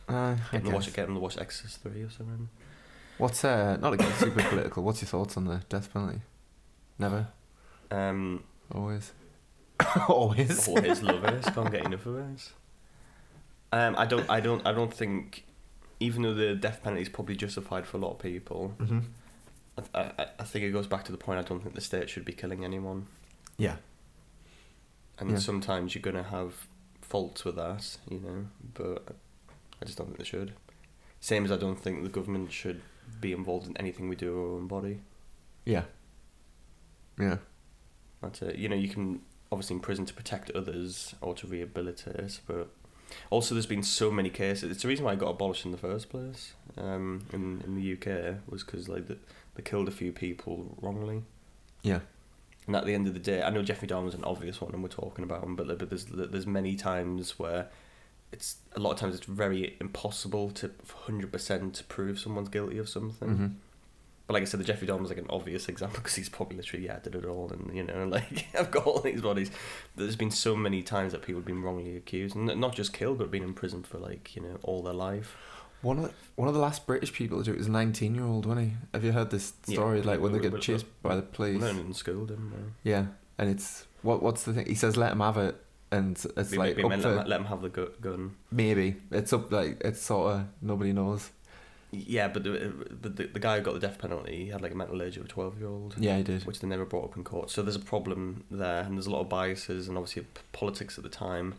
uh, 0.10 0.14
I 0.14 0.38
Get 0.52 0.64
them, 0.64 0.64
to 0.66 0.76
watch, 0.76 0.86
guess. 0.86 0.96
get 0.96 1.06
them 1.06 1.16
to 1.16 1.20
watch 1.22 1.38
Exorcist 1.38 1.82
3 1.84 2.02
or 2.04 2.10
something. 2.10 2.50
What's 3.18 3.44
uh, 3.44 3.78
not 3.80 3.94
again 3.94 4.12
super 4.14 4.44
political? 4.44 4.84
What's 4.84 5.02
your 5.02 5.08
thoughts 5.10 5.38
on 5.38 5.46
the 5.46 5.62
death 5.70 5.92
penalty? 5.94 6.22
Never, 7.00 7.28
Um, 7.92 8.44
always, 8.74 9.12
always. 10.10 10.68
always 10.68 11.02
love. 11.02 11.24
Can't 11.54 11.72
get 11.72 11.86
enough 11.86 12.06
of 12.06 12.18
it. 12.18 12.52
Um, 13.72 13.96
I 13.98 14.06
don't, 14.06 14.30
I 14.30 14.40
don't, 14.40 14.66
I 14.66 14.72
don't 14.72 14.94
think, 14.94 15.44
even 16.00 16.22
though 16.22 16.34
the 16.34 16.56
death 16.56 16.82
penalty 16.84 17.02
is 17.02 17.10
probably 17.10 17.36
justified 17.36 17.86
for 17.86 17.98
a 17.98 18.00
lot 18.00 18.12
of 18.12 18.20
people, 18.20 18.70
hmm 18.80 19.00
I, 19.94 20.02
I, 20.18 20.26
I 20.40 20.44
think 20.44 20.66
it 20.66 20.72
goes 20.72 20.88
back 20.88 21.04
to 21.06 21.12
the 21.12 21.18
point. 21.20 21.38
I 21.40 21.44
don't 21.44 21.62
think 21.62 21.76
the 21.76 21.82
state 21.82 22.10
should 22.10 22.26
be 22.26 22.34
killing 22.34 22.64
anyone, 22.66 23.06
Yeah, 23.58 23.76
and 25.20 25.32
Yeah. 25.32 25.38
sometimes 25.38 25.94
you're 25.94 26.02
gonna 26.02 26.24
have 26.24 26.66
faults 27.02 27.46
with 27.46 27.58
that, 27.58 27.98
you 28.10 28.20
know. 28.20 28.48
But 28.74 29.16
I 29.82 29.86
just 29.86 29.98
don't 30.00 30.08
think 30.08 30.18
they 30.18 30.24
should. 30.26 30.54
Same 31.20 31.46
as 31.46 31.52
I 31.52 31.58
don't 31.58 31.80
think 31.80 32.02
the 32.04 32.10
government 32.10 32.52
should 32.52 32.82
be 33.22 33.34
involved 33.34 33.68
in 33.68 33.78
anything 33.78 34.10
we 34.10 34.16
do 34.16 34.34
with 34.34 34.44
our 34.52 34.56
own 34.58 34.68
body. 34.68 35.02
yeah, 35.66 35.84
yeah. 37.20 37.38
That's 38.22 38.42
it. 38.42 38.56
You 38.56 38.70
know, 38.70 38.76
you 38.76 38.90
can 38.90 39.22
obviously 39.52 39.76
in 39.76 39.80
prison 39.82 40.06
to 40.06 40.14
protect 40.14 40.52
others 40.52 41.16
or 41.22 41.34
to 41.36 41.48
rehabilitate, 41.48 42.40
but 42.48 42.68
also 43.30 43.56
there's 43.56 43.66
been 43.66 43.84
so 43.84 44.12
many 44.12 44.30
cases. 44.30 44.72
It's 44.72 44.82
the 44.82 44.88
reason 44.90 45.06
why 45.06 45.14
it 45.14 45.20
got 45.20 45.30
abolished 45.30 45.66
in 45.66 45.72
the 45.72 45.78
first 45.78 46.10
place. 46.10 46.54
Um, 46.78 47.26
in 47.34 47.62
in 47.66 47.76
the 47.76 47.94
UK 47.94 48.38
was 48.50 48.64
because 48.64 48.88
like 48.90 49.08
the, 49.08 49.18
they 49.56 49.64
killed 49.64 49.88
a 49.88 49.92
few 49.92 50.12
people 50.12 50.78
wrongly, 50.82 51.24
Yeah. 51.82 52.02
and 52.68 52.76
at 52.76 52.86
the 52.86 52.94
end 52.94 53.08
of 53.08 53.14
the 53.14 53.20
day, 53.20 53.42
I 53.42 53.50
know 53.50 53.64
Jeffrey 53.64 53.88
Dahmer's 53.88 54.14
an 54.14 54.24
obvious 54.24 54.60
one, 54.62 54.74
and 54.74 54.84
we're 54.84 54.90
talking 54.90 55.24
about 55.24 55.44
him, 55.44 55.56
but 55.56 55.68
but 55.80 55.90
there's 55.90 56.06
there's 56.06 56.46
many 56.48 56.76
times 56.76 57.40
where 57.40 57.70
it's 58.32 58.58
a 58.76 58.80
lot 58.80 58.92
of 58.92 58.98
times 59.00 59.16
it's 59.16 59.26
very 59.26 59.78
impossible 59.80 60.52
to 60.52 60.70
hundred 61.06 61.32
percent 61.32 61.74
to 61.76 61.84
prove 61.86 62.20
someone's 62.20 62.50
guilty 62.50 62.78
of 62.78 62.90
something. 62.90 63.30
hmm 63.30 63.48
But 64.28 64.34
like 64.34 64.42
I 64.44 64.46
said, 64.46 64.60
the 64.60 64.66
Jeffrey 64.66 64.88
Dahmer's 64.88 65.08
like 65.10 65.18
an 65.18 65.28
obvious 65.30 65.70
example 65.70 65.98
because 66.02 66.16
he's 66.16 66.28
probably 66.30 66.58
literally 66.58 66.86
yeah 66.86 67.00
did 67.00 67.16
it 67.16 67.26
all, 67.26 67.50
and 67.52 67.76
you 67.76 67.84
know 67.84 68.06
like 68.12 68.48
I've 68.58 68.72
got 68.72 68.86
all 68.86 69.00
these 69.00 69.22
bodies. 69.22 69.50
There's 69.96 70.16
been 70.18 70.32
so 70.32 70.56
many 70.56 70.84
times 70.84 71.14
that 71.14 71.22
people 71.22 71.40
have 71.40 71.46
been 71.46 71.62
wrongly 71.64 71.96
accused, 71.96 72.36
and 72.36 72.46
not 72.60 72.76
just 72.76 72.92
killed, 72.94 73.18
but 73.20 73.32
been 73.32 73.44
in 73.44 73.54
prison 73.54 73.84
for 73.84 73.98
like 74.00 74.36
you 74.36 74.42
know 74.42 74.58
all 74.64 74.84
their 74.84 74.94
life. 74.94 75.36
One 75.84 75.98
of 76.00 76.04
the, 76.06 76.12
one 76.36 76.48
of 76.48 76.56
the 76.56 76.60
last 76.60 76.88
British 76.88 77.14
people 77.14 77.38
to 77.38 77.44
do 77.44 77.52
it 77.54 77.58
was 77.58 77.68
a 77.68 77.72
nineteen 77.72 78.16
year 78.16 78.26
old, 78.26 78.46
wasn't 78.46 78.68
he? 78.68 78.74
Have 78.94 79.04
you 79.04 79.12
heard 79.14 79.30
this 79.30 79.54
Yeah. 79.68 79.76
story? 79.76 80.02
Like 80.02 80.20
when 80.20 80.34
they 80.34 80.40
get 80.40 80.60
chased 80.60 80.86
by 81.04 81.16
the 81.16 81.22
police. 81.22 81.62
Learning 81.62 81.86
in 81.88 81.94
school, 81.94 82.26
didn't 82.26 82.52
we? 82.52 82.92
Yeah, 82.92 83.06
and 83.38 83.50
it's 83.50 83.86
what 84.02 84.22
what's 84.24 84.44
the 84.44 84.54
thing? 84.54 84.66
He 84.66 84.76
says 84.76 84.98
let 84.98 85.12
him 85.12 85.20
have 85.20 85.38
it, 85.38 85.56
and 85.92 86.18
it's 86.36 86.52
We- 86.52 86.58
like 86.58 86.76
we 86.78 86.84
up 86.84 86.92
for 87.00 87.16
let, 87.16 87.28
let 87.30 87.40
him 87.40 87.46
have 87.46 87.62
the 87.62 87.70
gu- 87.70 87.92
gun. 88.02 88.36
maybe 88.52 88.96
it's 89.12 89.32
up 89.32 89.52
like 89.52 89.80
it's 89.86 90.02
sort 90.02 90.34
of 90.36 90.46
nobody 90.62 90.92
knows. 90.94 91.30
Yeah, 91.92 92.28
but 92.28 92.44
the, 92.44 92.74
but 93.02 93.16
the 93.16 93.28
the 93.28 93.40
guy 93.40 93.58
who 93.58 93.64
got 93.64 93.74
the 93.74 93.80
death 93.80 93.98
penalty, 93.98 94.46
he 94.46 94.50
had 94.50 94.62
like 94.62 94.74
a 94.74 94.76
mental 94.76 95.02
age 95.02 95.16
of 95.18 95.24
a 95.26 95.28
twelve 95.28 95.58
year 95.58 95.70
old. 95.70 95.96
Yeah, 95.98 96.18
he 96.18 96.24
did. 96.24 96.46
which 96.46 96.60
they 96.60 96.68
never 96.68 96.86
brought 96.86 97.06
up 97.06 97.18
in 97.18 97.24
court. 97.24 97.50
So 97.50 97.62
there's 97.62 97.76
a 97.78 97.80
problem 97.80 98.44
there, 98.52 98.82
and 98.84 98.98
there's 98.98 99.08
a 99.08 99.12
lot 99.12 99.22
of 99.22 99.30
biases, 99.30 99.88
and 99.88 99.98
obviously 99.98 100.26
politics 100.52 100.98
at 100.98 101.04
the 101.04 101.10
time. 101.10 101.56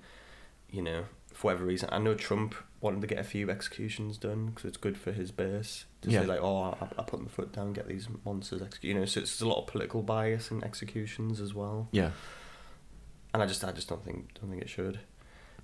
You 0.71 0.83
know, 0.83 1.05
for 1.33 1.47
whatever 1.49 1.65
reason, 1.65 1.89
I 1.91 1.99
know 1.99 2.15
Trump 2.15 2.55
wanted 2.83 3.01
to 3.01 3.07
get 3.07 3.19
a 3.19 3.25
few 3.25 3.49
executions 3.51 4.19
done 4.19 4.47
because 4.49 4.67
it's 4.67 4.77
good 4.77 4.99
for 4.99 5.13
his 5.13 5.31
base 5.31 5.87
to 6.03 6.11
Yeah. 6.11 6.21
say 6.21 6.27
like, 6.27 6.41
"Oh, 6.43 6.77
I, 6.79 6.89
I 6.99 7.03
put 7.05 7.23
my 7.23 7.29
foot 7.29 7.53
down, 7.53 7.73
get 7.73 7.89
these 7.89 8.07
monsters 8.27 8.61
executed." 8.61 8.89
You 8.95 9.01
know, 9.01 9.07
so 9.07 9.21
it's, 9.21 9.39
there's 9.39 9.47
a 9.47 9.49
lot 9.49 9.61
of 9.63 9.67
political 9.67 10.03
bias 10.03 10.51
in 10.51 10.63
executions 10.63 11.41
as 11.41 11.55
well, 11.55 11.89
Yeah, 11.91 12.11
and 13.33 13.43
I 13.43 13.47
just 13.47 13.65
I 13.65 13.73
just 13.73 13.89
don't 13.89 14.05
think 14.05 14.35
don't 14.39 14.51
think 14.51 14.61
it 14.61 14.69
should. 14.69 15.01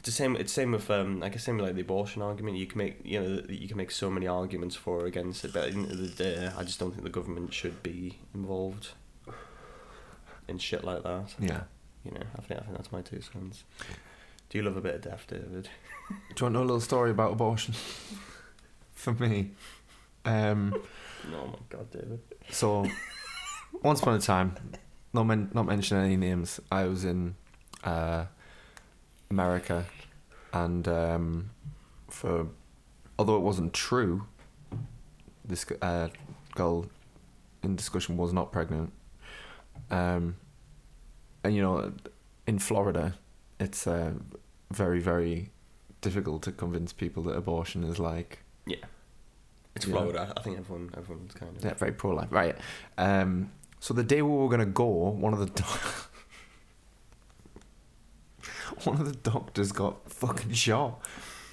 It's 0.04 0.10
the 0.10 0.22
same. 0.22 0.36
It's 0.36 0.52
same 0.52 0.72
with 0.72 0.90
um. 0.90 1.22
I 1.22 1.30
guess 1.30 1.44
same 1.44 1.56
with 1.56 1.64
like 1.64 1.74
the 1.76 1.80
abortion 1.80 2.20
argument. 2.20 2.58
You 2.58 2.66
can 2.66 2.76
make 2.76 2.98
you 3.04 3.20
know 3.22 3.42
you 3.48 3.66
can 3.66 3.78
make 3.78 3.90
so 3.90 4.10
many 4.10 4.26
arguments 4.26 4.76
for 4.76 5.00
or 5.00 5.06
against 5.06 5.46
it, 5.46 5.54
but 5.54 5.64
at 5.64 5.72
the 5.72 5.78
end 5.78 5.90
of 5.92 5.96
the 5.98 6.08
day, 6.08 6.50
I 6.54 6.62
just 6.62 6.78
don't 6.78 6.90
think 6.90 7.04
the 7.04 7.10
government 7.10 7.54
should 7.54 7.82
be 7.82 8.18
involved 8.34 8.88
in 10.46 10.58
shit 10.58 10.84
like 10.84 11.02
that. 11.04 11.34
yeah. 11.38 11.62
You 12.04 12.10
know, 12.10 12.20
I 12.36 12.42
think 12.42 12.60
I 12.60 12.64
think 12.64 12.76
that's 12.76 12.92
my 12.92 13.00
two 13.00 13.22
cents. 13.22 13.64
Do 14.50 14.58
you 14.58 14.64
love 14.64 14.76
a 14.76 14.82
bit 14.82 14.94
of 14.96 15.00
death, 15.00 15.24
David? 15.26 15.70
Do 16.08 16.14
you 16.14 16.18
want 16.18 16.36
to 16.36 16.50
know 16.50 16.60
a 16.60 16.66
little 16.66 16.80
story 16.82 17.10
about 17.10 17.32
abortion? 17.32 17.72
For 18.92 19.14
me, 19.14 19.52
um, 20.26 20.74
Oh 21.34 21.46
my 21.46 21.58
god, 21.70 21.90
David. 21.90 22.20
so 22.50 22.86
once 23.82 24.00
upon 24.02 24.16
a 24.16 24.20
time, 24.20 24.54
not 25.14 25.24
men- 25.24 25.50
not 25.54 25.64
mentioning 25.64 26.04
any 26.04 26.16
names, 26.18 26.60
I 26.70 26.84
was 26.84 27.06
in 27.06 27.36
uh, 27.84 28.26
America, 29.30 29.84
and 30.52 30.86
um, 30.88 31.50
for 32.08 32.48
although 33.18 33.36
it 33.36 33.42
wasn't 33.42 33.72
true, 33.72 34.26
this 35.44 35.66
uh, 35.82 36.08
girl 36.54 36.86
in 37.62 37.76
discussion 37.76 38.16
was 38.16 38.32
not 38.32 38.52
pregnant. 38.52 38.92
Um, 39.90 40.36
and 41.42 41.54
you 41.54 41.62
know, 41.62 41.92
in 42.46 42.58
Florida, 42.58 43.18
it's 43.60 43.86
uh, 43.86 44.12
very 44.70 45.00
very 45.00 45.50
difficult 46.00 46.42
to 46.42 46.52
convince 46.52 46.92
people 46.92 47.22
that 47.24 47.34
abortion 47.34 47.82
is 47.84 47.98
like 47.98 48.40
Yeah. 48.66 48.76
It's. 49.74 49.86
Florida. 49.86 50.32
I 50.36 50.40
think 50.42 50.58
everyone 50.58 50.90
everyone's 50.96 51.34
kind 51.34 51.56
of 51.56 51.64
yeah, 51.64 51.74
very 51.74 51.92
pro 51.92 52.12
life, 52.12 52.28
right? 52.30 52.56
Um, 52.96 53.50
so 53.80 53.92
the 53.92 54.04
day 54.04 54.22
we 54.22 54.36
were 54.36 54.48
gonna 54.48 54.66
go, 54.66 54.86
one 54.86 55.32
of 55.32 55.40
the 55.40 55.46
one 58.84 59.00
of 59.00 59.06
the 59.06 59.30
doctors 59.30 59.72
got 59.72 60.10
fucking 60.10 60.52
shot 60.52 61.00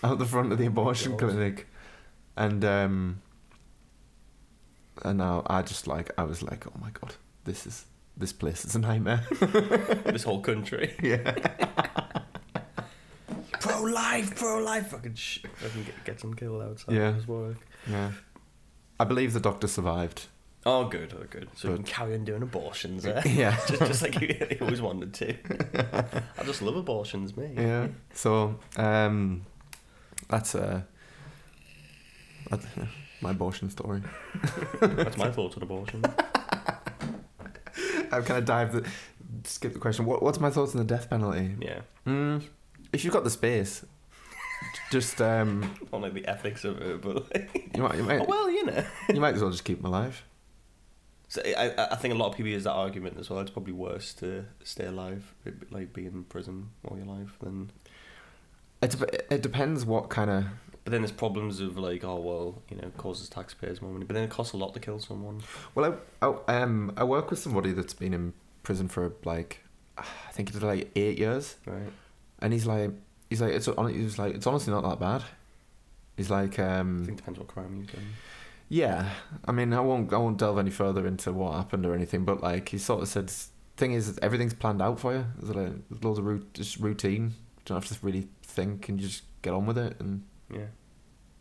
out 0.03 0.17
the 0.19 0.25
front 0.25 0.51
of 0.51 0.57
the 0.57 0.65
abortion 0.65 1.15
God. 1.17 1.29
clinic, 1.31 1.67
and 2.35 2.63
um, 2.65 3.21
and 5.03 5.17
now 5.19 5.43
I 5.47 5.61
just 5.61 5.87
like 5.87 6.11
I 6.17 6.23
was 6.23 6.41
like, 6.43 6.65
oh 6.67 6.73
my 6.81 6.89
god, 6.91 7.15
this 7.45 7.65
is 7.67 7.85
this 8.17 8.33
place 8.33 8.65
is 8.65 8.75
a 8.75 8.79
nightmare. 8.79 9.25
this 10.05 10.23
whole 10.23 10.41
country. 10.41 10.95
yeah, 11.03 11.33
pro 13.59 13.81
life, 13.83 14.35
pro 14.35 14.59
life. 14.59 14.87
Fucking 14.87 15.15
sh- 15.15 15.43
fucking 15.55 15.83
get, 15.83 16.03
get 16.05 16.19
some 16.19 16.33
kill 16.33 16.61
outside 16.61 16.95
Yeah. 16.95 17.13
his 17.13 17.27
work. 17.27 17.57
yeah. 17.89 18.11
I 18.99 19.03
believe 19.03 19.33
the 19.33 19.39
doctor 19.39 19.67
survived. 19.67 20.27
Oh, 20.65 20.85
good, 20.85 21.13
oh, 21.19 21.25
good. 21.29 21.49
So 21.55 21.69
you 21.69 21.77
But- 21.77 21.85
can 21.85 21.93
carry 21.93 22.13
on 22.13 22.23
doing 22.23 22.43
abortions, 22.43 23.05
eh? 23.05 23.21
Yeah. 23.25 23.57
just, 23.67 23.79
just 23.79 24.01
like 24.03 24.21
you, 24.21 24.27
you 24.51 24.57
always 24.61 24.81
wanted 24.81 25.13
to. 25.15 25.35
I 26.37 26.43
just 26.43 26.61
love 26.61 26.75
abortions, 26.75 27.35
me. 27.35 27.51
Yeah. 27.55 27.87
So 28.13 28.59
um, 28.77 29.45
that's 30.29 30.53
uh, 30.53 30.81
that's, 32.49 32.65
my 33.21 33.31
abortion 33.31 33.69
story. 33.69 34.01
That's 34.81 35.17
my 35.17 35.31
thoughts 35.31 35.55
on 35.57 35.63
abortion. 35.63 36.03
I've 38.11 38.25
kind 38.25 38.37
of 38.39 38.45
dived, 38.45 38.73
the, 38.73 38.89
skip 39.45 39.73
the 39.73 39.79
question. 39.79 40.05
What, 40.05 40.21
what's 40.21 40.39
my 40.39 40.49
thoughts 40.49 40.73
on 40.75 40.79
the 40.79 40.83
death 40.85 41.09
penalty? 41.09 41.55
Yeah. 41.59 41.81
Mm, 42.05 42.43
if 42.91 43.03
you've 43.05 43.13
got 43.13 43.23
the 43.23 43.29
space, 43.29 43.85
just 44.91 45.21
um, 45.21 45.73
Not 45.91 46.01
like 46.01 46.13
the 46.13 46.27
ethics 46.27 46.65
of 46.65 46.81
it, 46.81 47.01
but 47.01 47.33
like, 47.33 47.71
you 47.75 47.83
might, 47.83 47.95
you 47.95 48.03
might, 48.03 48.27
well, 48.27 48.49
you 48.49 48.65
know. 48.65 48.83
you 49.09 49.21
might 49.21 49.35
as 49.35 49.41
well 49.41 49.51
just 49.51 49.63
keep 49.63 49.77
them 49.77 49.85
alive. 49.85 50.23
So 51.31 51.41
I, 51.45 51.73
I- 51.91 51.95
think 51.95 52.13
a 52.13 52.17
lot 52.17 52.27
of 52.27 52.35
people 52.35 52.51
use 52.51 52.65
that 52.65 52.73
argument 52.73 53.17
as 53.17 53.29
well. 53.29 53.39
It's 53.39 53.49
probably 53.51 53.71
worse 53.71 54.13
to 54.15 54.43
stay 54.65 54.85
alive, 54.85 55.33
like 55.71 55.93
be 55.93 56.05
in 56.05 56.25
prison 56.25 56.71
all 56.85 56.97
your 56.97 57.05
life, 57.05 57.37
than. 57.41 57.71
It, 58.81 59.25
it 59.29 59.41
depends 59.41 59.85
what 59.85 60.09
kind 60.09 60.29
of. 60.29 60.43
But 60.83 60.91
then 60.91 61.01
there's 61.03 61.11
problems 61.13 61.61
of 61.61 61.77
like, 61.77 62.03
oh 62.03 62.19
well, 62.19 62.61
you 62.69 62.75
know, 62.75 62.87
it 62.87 62.97
causes 62.97 63.29
taxpayers 63.29 63.81
more 63.81 63.91
money. 63.93 64.03
But 64.03 64.15
then 64.15 64.23
it 64.25 64.29
costs 64.29 64.51
a 64.53 64.57
lot 64.57 64.73
to 64.73 64.81
kill 64.81 64.99
someone. 64.99 65.41
Well, 65.73 65.97
I, 66.21 66.27
I 66.27 66.61
um 66.63 66.91
I 66.97 67.05
work 67.05 67.29
with 67.29 67.39
somebody 67.39 67.71
that's 67.71 67.93
been 67.93 68.13
in 68.13 68.33
prison 68.63 68.89
for 68.89 69.13
like 69.23 69.61
I 69.97 70.03
think 70.33 70.49
it's 70.49 70.61
like 70.61 70.91
eight 70.97 71.17
years, 71.17 71.55
Right. 71.65 71.93
and 72.39 72.51
he's 72.51 72.65
like 72.65 72.91
he's 73.29 73.39
like 73.41 73.53
it's 73.53 73.67
he's 73.67 74.19
like 74.19 74.35
it's 74.35 74.47
honestly 74.47 74.73
not 74.73 74.83
that 74.83 74.99
bad. 74.99 75.23
He's 76.17 76.29
like 76.29 76.59
um. 76.59 77.03
I 77.03 77.05
think 77.05 77.17
it 77.19 77.21
depends 77.21 77.39
what 77.39 77.47
crime 77.47 77.77
you've 77.77 77.91
done. 77.93 78.07
Yeah, 78.73 79.09
I 79.43 79.51
mean, 79.51 79.73
I 79.73 79.81
won't, 79.81 80.13
I 80.13 80.17
won't 80.17 80.37
delve 80.37 80.57
any 80.57 80.69
further 80.71 81.05
into 81.05 81.33
what 81.33 81.55
happened 81.55 81.85
or 81.85 81.93
anything, 81.93 82.23
but 82.23 82.41
like 82.41 82.69
he 82.69 82.77
sort 82.77 83.01
of 83.01 83.09
said, 83.09 83.29
thing 83.75 83.91
is, 83.91 84.17
everything's 84.21 84.53
planned 84.53 84.81
out 84.81 84.97
for 84.97 85.13
you. 85.13 85.25
There's 85.37 85.53
like 85.53 85.73
loads 86.01 86.19
of 86.19 86.25
root, 86.25 86.53
just 86.53 86.77
routine. 86.77 87.23
You 87.57 87.61
don't 87.65 87.83
have 87.83 87.91
to 87.97 88.05
really 88.05 88.29
think, 88.43 88.87
and 88.87 88.97
you 89.01 89.07
just 89.09 89.23
get 89.41 89.53
on 89.53 89.65
with 89.65 89.77
it, 89.77 89.97
and 89.99 90.23
Yeah. 90.49 90.67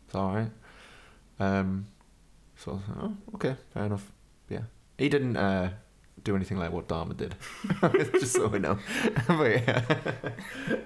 it's 0.07 0.13
all 0.15 0.35
right. 0.35 0.51
Um, 1.39 1.87
so 2.57 2.71
I 2.71 2.73
was 2.75 2.83
like, 2.89 2.97
oh, 3.01 3.15
okay, 3.35 3.55
fair 3.73 3.85
enough. 3.85 4.11
Yeah, 4.49 4.63
he 4.97 5.07
didn't 5.07 5.37
uh, 5.37 5.69
do 6.25 6.35
anything 6.35 6.57
like 6.57 6.73
what 6.73 6.89
Dahmer 6.89 7.15
did, 7.15 7.35
just 8.19 8.33
so 8.33 8.47
we 8.47 8.59
know. 8.59 8.77
but 9.27 9.51
yeah, 9.51 9.83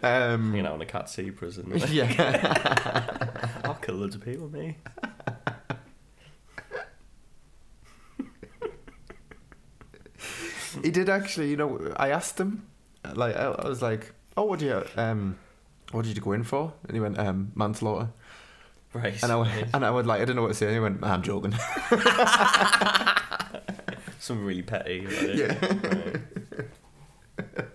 um, 0.04 0.54
You 0.56 0.62
know, 0.62 0.76
in 0.76 0.82
a 0.82 0.86
Cat 0.86 1.10
C 1.10 1.32
prison. 1.32 1.72
yeah. 1.90 3.62
I'll 3.64 3.74
kill 3.82 3.96
loads 3.96 4.14
of 4.14 4.24
people, 4.24 4.48
me. 4.48 4.78
He 10.86 10.92
did 10.92 11.10
actually. 11.10 11.50
You 11.50 11.58
know, 11.58 11.94
I 11.98 12.12
asked 12.12 12.40
him, 12.40 12.68
like, 13.16 13.36
I, 13.36 13.46
I 13.46 13.68
was 13.68 13.82
like, 13.82 14.14
"Oh, 14.38 14.44
what 14.44 14.60
do 14.60 14.66
you, 14.66 14.84
um, 14.96 15.36
what 15.92 16.06
did 16.06 16.16
you 16.16 16.22
go 16.22 16.34
in 16.34 16.44
for?" 16.44 16.74
And 16.84 16.94
he 16.94 17.00
went, 17.00 17.18
um, 17.18 17.52
"Manslaughter." 17.56 18.10
Right. 18.94 19.22
And 19.24 19.32
I, 19.32 19.36
went, 19.36 19.50
right. 19.50 19.68
and 19.74 19.84
I 19.84 19.90
would 19.90 20.06
like, 20.06 20.18
I 20.22 20.26
didn't 20.26 20.36
know 20.36 20.44
what 20.44 20.50
to 20.50 20.54
say. 20.54 20.68
And 20.68 20.76
he 20.76 20.80
went, 20.80 21.04
"I'm 21.04 21.24
joking." 21.24 21.54
Something 24.20 24.46
really 24.46 24.62
petty. 24.62 25.08
Yeah. 25.34 25.58
Right. 25.66 26.22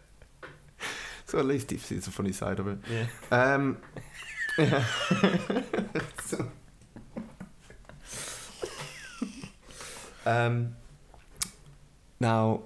so 1.26 1.40
at 1.40 1.46
least 1.46 1.72
he 1.72 1.78
sees 1.78 2.04
the 2.04 2.12
funny 2.12 2.30
side 2.30 2.60
of 2.60 2.68
it. 2.68 2.78
Yeah. 2.88 3.06
Um, 3.32 3.78
yeah. 4.56 4.84
so, 6.24 6.48
um, 10.24 10.76
now, 12.20 12.62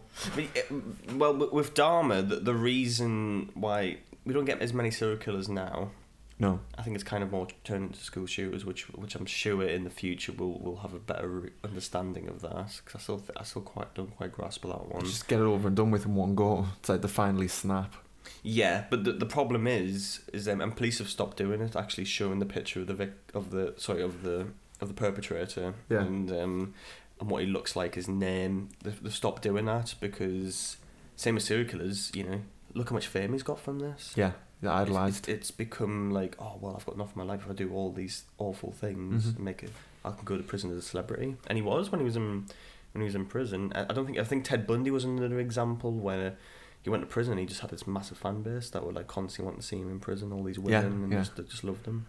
well, 1.15 1.35
with 1.53 1.75
Dahmer, 1.75 2.29
the, 2.29 2.37
the 2.37 2.55
reason 2.55 3.51
why 3.55 3.99
we 4.25 4.33
don't 4.33 4.45
get 4.45 4.61
as 4.61 4.73
many 4.73 4.91
serial 4.91 5.17
killers 5.19 5.49
now, 5.49 5.91
no, 6.39 6.59
I 6.77 6.83
think 6.83 6.97
it's 6.97 7.05
kind 7.05 7.23
of 7.23 7.31
more 7.31 7.47
turned 7.63 7.85
into 7.93 8.01
school 8.01 8.27
shooters, 8.27 8.65
which 8.65 8.89
which 8.91 9.15
I'm 9.15 9.25
sure 9.27 9.63
in 9.63 9.85
the 9.85 9.91
future 9.91 10.33
we'll 10.33 10.59
we'll 10.61 10.77
have 10.77 10.93
a 10.93 10.99
better 10.99 11.53
understanding 11.63 12.29
of 12.29 12.41
that. 12.43 12.81
Because 12.85 12.97
I 12.97 12.99
still 12.99 13.19
th- 13.19 13.31
I 13.39 13.45
still 13.45 13.63
quite 13.63 13.95
don't 13.95 14.15
quite 14.17 14.33
grasp 14.33 14.63
that 14.63 14.89
one. 14.89 15.05
just 15.05 15.29
get 15.29 15.39
it 15.39 15.45
over 15.45 15.69
and 15.69 15.77
done 15.77 15.93
with 15.93 16.05
in 16.07 16.17
one 16.17 16.35
go. 16.35 16.67
It's 16.81 16.89
like 16.89 17.03
the 17.03 17.09
finally 17.09 17.47
snap. 17.49 17.95
Yeah, 18.43 18.85
but 18.91 19.05
the 19.05 19.13
the 19.13 19.27
problem 19.27 19.69
is 19.69 20.23
is 20.33 20.49
um, 20.49 20.61
and 20.61 20.75
police 20.75 20.99
have 20.99 21.09
stopped 21.09 21.37
doing 21.37 21.61
it. 21.61 21.77
Actually, 21.77 22.07
showing 22.07 22.41
the 22.41 22.47
picture 22.47 22.81
of 22.81 22.89
the 22.89 22.95
vic 22.95 23.13
of 23.33 23.51
the 23.51 23.75
sorry 23.77 24.03
of 24.03 24.23
the 24.25 24.49
of 24.81 24.89
the 24.89 24.95
perpetrator 24.95 25.75
Yeah. 25.89 26.01
and 26.01 26.33
um 26.33 26.75
and 27.21 27.31
what 27.31 27.43
he 27.43 27.49
looks 27.49 27.77
like, 27.77 27.95
his 27.95 28.09
name. 28.09 28.71
They've, 28.83 29.01
they've 29.03 29.15
stopped 29.15 29.43
doing 29.43 29.67
that 29.67 29.95
because 30.01 30.77
same 31.17 31.37
as 31.37 31.45
serial 31.45 31.69
killers. 31.69 32.11
You 32.15 32.25
know, 32.25 32.41
look 32.75 32.91
how 32.91 32.95
much 32.95 33.07
fame 33.07 33.33
he's 33.33 33.43
got 33.43 33.61
from 33.61 33.79
this. 33.79 34.13
Yeah, 34.17 34.33
yeah 34.63 34.71
It's- 34.71 34.83
idolized. 34.89 35.29
It's, 35.29 35.49
it's 35.49 35.51
become 35.51 36.11
like, 36.11 36.37
oh 36.39 36.59
well, 36.61 36.75
I've 36.77 36.85
got 36.87 36.95
enough 36.97 37.13
in 37.15 37.19
my 37.19 37.25
life. 37.25 37.43
If 37.45 37.51
I 37.51 37.55
do 37.55 37.73
all 37.73 37.93
these 37.93 38.25
awful 38.39 38.73
things, 38.73 39.27
Mhm. 39.27 39.37
and 39.37 39.45
make 39.45 39.63
it, 39.63 39.71
I 40.05 40.11
can 40.11 40.25
go 40.25 40.37
to 40.37 40.43
prison 40.43 40.71
as 40.71 40.77
a 40.79 40.83
celebrity. 40.83 41.37
And 41.47 41.57
he 41.57 41.63
was 41.63 41.91
when 41.91 42.01
he 42.01 42.05
was 42.05 42.17
in 42.17 42.47
when 42.93 43.01
he 43.03 43.05
was 43.07 43.15
in 43.15 43.27
prison. 43.27 43.73
I, 43.75 43.83
I 43.83 43.93
don't 43.95 44.07
think 44.07 44.19
I 44.19 44.25
think 44.25 44.45
Ted 44.45 44.67
Bundy 44.67 44.91
was 44.91 45.05
another 45.05 45.39
example 45.41 45.93
where 45.93 46.37
he 46.83 46.91
went 46.91 47.03
to 47.03 47.07
prison. 47.09 47.33
and 47.33 47.41
He 47.41 47.47
just 47.47 47.61
had 47.61 47.71
this 47.71 47.87
massive 47.87 48.19
fan 48.19 48.43
base 48.43 48.71
that 48.71 48.85
were 48.85 48.93
like 48.93 49.07
constantly 49.07 49.47
wanting 49.47 49.61
to 49.63 49.67
see 49.67 49.77
him 49.79 49.91
in 49.91 50.01
prison. 50.01 50.33
All 50.33 50.43
these 50.43 50.59
Yeah, 50.59 50.83
women 50.83 51.05
and 51.05 51.13
yeah. 51.13 51.19
just 51.21 51.37
that 51.37 51.49
just 51.49 51.65
loved 51.65 51.87
him. 51.87 52.07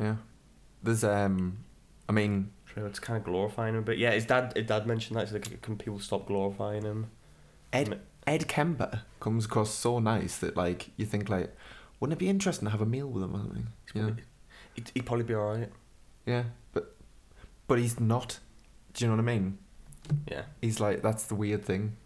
Yeah. 0.00 0.16
there's 0.82 1.02
um, 1.04 1.58
I 2.08 2.12
mean, 2.12 2.52
True, 2.72 2.86
it's 2.86 2.98
kind 2.98 3.16
of 3.16 3.24
glorifying 3.24 3.74
him, 3.74 3.82
but 3.82 3.98
yeah, 3.98 4.10
his 4.12 4.26
dad, 4.26 4.52
his 4.54 4.66
dad 4.66 4.86
mentioned 4.86 5.18
that. 5.18 5.24
He's 5.24 5.32
like, 5.32 5.62
can 5.62 5.76
people 5.78 5.98
stop 5.98 6.26
glorifying 6.26 6.82
him? 6.82 7.10
Ed 7.72 8.00
Ed 8.26 8.46
Kemper 8.46 9.02
comes 9.20 9.46
across 9.46 9.70
so 9.70 9.98
nice 9.98 10.36
that 10.38 10.56
like 10.56 10.90
you 10.96 11.06
think 11.06 11.28
like, 11.28 11.54
wouldn't 11.98 12.18
it 12.18 12.18
be 12.18 12.28
interesting 12.28 12.66
to 12.66 12.70
have 12.70 12.82
a 12.82 12.86
meal 12.86 13.08
with 13.08 13.22
him 13.22 13.34
or 13.34 13.38
something? 13.38 13.66
Know? 13.94 14.16
He'd, 14.74 14.90
he'd 14.94 15.06
probably 15.06 15.24
be 15.24 15.34
alright. 15.34 15.70
Yeah, 16.26 16.44
but 16.72 16.94
but 17.66 17.78
he's 17.78 17.98
not. 17.98 18.38
Do 18.92 19.04
you 19.04 19.10
know 19.10 19.16
what 19.16 19.28
I 19.30 19.34
mean? 19.34 19.58
Yeah, 20.30 20.42
He's 20.60 20.80
like 20.80 21.02
that's 21.02 21.24
the 21.24 21.34
weird 21.34 21.64
thing. 21.64 21.96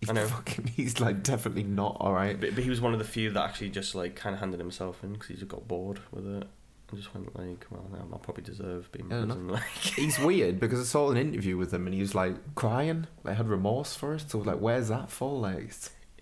He's 0.00 0.10
I 0.10 0.12
know. 0.12 0.26
Fucking, 0.26 0.66
he's 0.76 1.00
like 1.00 1.22
definitely 1.22 1.62
not 1.62 1.96
all 2.00 2.12
right. 2.12 2.38
but, 2.38 2.54
but 2.54 2.64
he 2.64 2.70
was 2.70 2.80
one 2.80 2.92
of 2.92 2.98
the 2.98 3.04
few 3.04 3.30
that 3.30 3.42
actually 3.42 3.70
just 3.70 3.94
like 3.94 4.14
kind 4.14 4.34
of 4.34 4.40
handed 4.40 4.60
himself 4.60 5.02
in 5.02 5.14
because 5.14 5.28
he 5.28 5.34
just 5.34 5.48
got 5.48 5.66
bored 5.66 6.00
with 6.12 6.26
it 6.26 6.46
and 6.90 6.98
just 7.00 7.12
went 7.14 7.36
like, 7.38 7.66
well, 7.70 7.84
I 7.92 8.16
probably 8.18 8.44
deserve 8.44 8.90
being 8.92 9.10
Yeah, 9.10 9.24
prison. 9.24 9.48
Like, 9.48 9.62
He's 9.96 10.18
weird 10.18 10.60
because 10.60 10.80
I 10.80 10.84
saw 10.84 11.10
an 11.10 11.16
interview 11.16 11.56
with 11.56 11.72
him 11.74 11.86
and 11.86 11.94
he 11.94 12.00
was 12.00 12.14
like 12.14 12.54
crying. 12.54 13.06
Like 13.24 13.36
had 13.36 13.48
remorse 13.48 13.94
for 13.96 14.14
it. 14.14 14.30
So 14.30 14.38
like, 14.38 14.58
where's 14.60 14.88
that 14.88 15.10
for? 15.10 15.38
Like, 15.38 15.72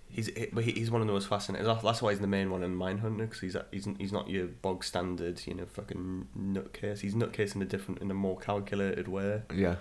he's 0.08 0.30
but 0.52 0.64
he- 0.64 0.72
he's 0.72 0.90
one 0.90 1.00
of 1.02 1.06
the 1.06 1.12
most 1.12 1.28
fascinating. 1.28 1.66
That's, 1.66 2.00
why 2.00 2.10
he's 2.12 2.20
the 2.20 2.26
main 2.26 2.50
one 2.50 2.62
in 2.62 2.76
Mindhunter 2.76 3.18
because 3.18 3.40
he's 3.40 3.56
he's 3.72 3.88
he's 3.98 4.12
not 4.12 4.30
your 4.30 4.46
bog 4.46 4.84
standard, 4.84 5.42
you 5.46 5.54
know, 5.54 5.66
fucking 5.66 6.28
nutcase. 6.38 7.00
He's 7.00 7.14
nutcase 7.14 7.54
in 7.54 7.60
a 7.62 7.66
different, 7.66 8.00
in 8.00 8.10
a 8.10 8.14
more 8.14 8.36
calculated 8.38 9.06
way. 9.08 9.42
yeah, 9.54 9.76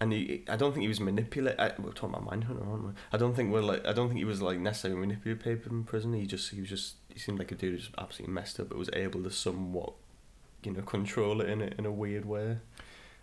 And 0.00 0.12
he, 0.12 0.44
I 0.48 0.56
don't 0.56 0.72
think 0.72 0.82
he 0.82 0.88
was 0.88 1.00
manipulate. 1.00 1.58
I, 1.58 1.72
we're 1.78 1.92
talking 1.92 2.14
about 2.16 2.26
Mindhunter, 2.28 2.68
aren't 2.68 2.84
we? 2.88 2.90
I 3.12 3.16
don't 3.16 3.34
think 3.34 3.52
we're 3.52 3.62
like. 3.62 3.86
I 3.86 3.92
don't 3.94 4.08
think 4.08 4.18
he 4.18 4.24
was 4.26 4.42
like 4.42 4.58
necessarily 4.58 5.00
manipulative 5.00 5.42
people 5.42 5.72
in 5.72 5.84
prison. 5.84 6.12
He 6.12 6.26
just, 6.26 6.50
he 6.50 6.60
was 6.60 6.68
just. 6.68 6.96
He 7.16 7.20
seemed 7.20 7.38
like 7.38 7.50
a 7.50 7.54
dude 7.54 7.70
who 7.70 7.76
was 7.76 7.88
absolutely 7.96 8.34
messed 8.34 8.60
up, 8.60 8.68
but 8.68 8.76
was 8.76 8.90
able 8.92 9.22
to 9.22 9.30
somewhat, 9.30 9.94
you 10.62 10.70
know, 10.72 10.82
control 10.82 11.40
it 11.40 11.48
in 11.48 11.62
a 11.62 11.70
in 11.78 11.86
a 11.86 11.90
weird 11.90 12.26
way. 12.26 12.58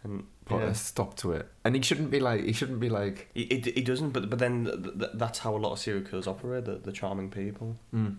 And 0.02 0.26
put 0.46 0.62
yeah. 0.62 0.70
a 0.70 0.74
stop 0.74 1.16
to 1.18 1.34
it. 1.34 1.48
And 1.64 1.76
he 1.76 1.82
shouldn't 1.84 2.10
be 2.10 2.20
like. 2.20 2.44
He 2.44 2.54
shouldn't 2.54 2.80
be 2.80 2.90
like. 2.90 3.30
He, 3.36 3.46
he, 3.46 3.72
he 3.72 3.82
doesn't, 3.82 4.10
but 4.10 4.32
but 4.32 4.40
then 4.40 4.66
th- 4.66 4.98
th- 5.00 5.12
that's 5.14 5.40
how 5.40 5.56
a 5.56 5.60
lot 5.60 5.74
of 5.74 5.80
serial 5.80 6.04
killers 6.04 6.26
operate. 6.26 6.66
The, 6.66 6.78
the 6.78 6.92
charming 6.92 7.30
people. 7.30 7.78
Mm, 7.94 8.16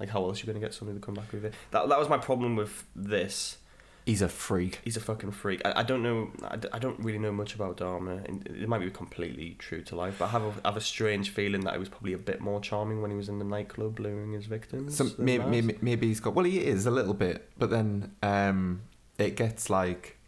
Like 0.00 0.08
how 0.08 0.24
else 0.24 0.38
are 0.38 0.40
you 0.40 0.46
going 0.46 0.60
to 0.60 0.66
get 0.66 0.74
somebody 0.74 0.98
to 0.98 1.06
come 1.06 1.14
back 1.14 1.32
with 1.32 1.44
it? 1.44 1.54
That 1.70 1.88
that 1.88 1.98
was 2.00 2.08
my 2.08 2.18
problem 2.18 2.56
with 2.56 2.84
this. 2.96 3.58
He's 4.06 4.20
a 4.20 4.28
freak. 4.28 4.80
He's 4.84 4.98
a 4.98 5.00
fucking 5.00 5.30
freak. 5.30 5.62
I, 5.64 5.80
I 5.80 5.82
don't 5.82 6.02
know. 6.02 6.30
I 6.72 6.78
don't 6.78 7.00
really 7.00 7.18
know 7.18 7.32
much 7.32 7.54
about 7.54 7.78
Dahmer, 7.78 8.22
it 8.44 8.68
might 8.68 8.80
be 8.80 8.90
completely 8.90 9.56
true 9.58 9.80
to 9.82 9.96
life. 9.96 10.16
But 10.18 10.26
I 10.26 10.28
have 10.28 10.42
a, 10.42 10.52
I 10.62 10.68
have 10.68 10.76
a 10.76 10.80
strange 10.82 11.30
feeling 11.30 11.62
that 11.62 11.72
he 11.72 11.78
was 11.78 11.88
probably 11.88 12.12
a 12.12 12.18
bit 12.18 12.42
more 12.42 12.60
charming 12.60 13.00
when 13.00 13.10
he 13.10 13.16
was 13.16 13.30
in 13.30 13.38
the 13.38 13.46
nightclub 13.46 13.98
luring 13.98 14.32
his 14.34 14.44
victims. 14.44 14.96
So 14.98 15.08
maybe, 15.16 15.44
maybe 15.44 15.78
maybe 15.80 16.08
he's 16.08 16.20
got. 16.20 16.34
Well, 16.34 16.44
he 16.44 16.58
is 16.58 16.84
a 16.84 16.90
little 16.90 17.14
bit, 17.14 17.48
but 17.58 17.70
then 17.70 18.12
um, 18.22 18.82
it 19.16 19.36
gets 19.36 19.70
like 19.70 20.18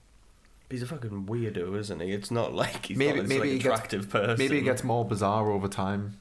he's 0.71 0.83
a 0.83 0.87
fucking 0.87 1.27
weirdo, 1.27 1.77
isn't 1.79 2.01
he? 2.01 2.13
It's 2.13 2.31
not 2.31 2.55
like 2.55 2.87
he's 2.87 2.97
Maybe- 2.97 3.19
not 3.19 3.29
maybe 3.29 3.41
like 3.41 3.49
he 3.51 3.59
gets- 3.59 3.67
attractive 3.67 4.09
person. 4.09 4.39
maybe 4.39 4.57
it 4.57 4.63
gets 4.63 4.85
more 4.85 5.05
bizarre 5.05 5.51
over 5.51 5.69
time, 5.69 6.19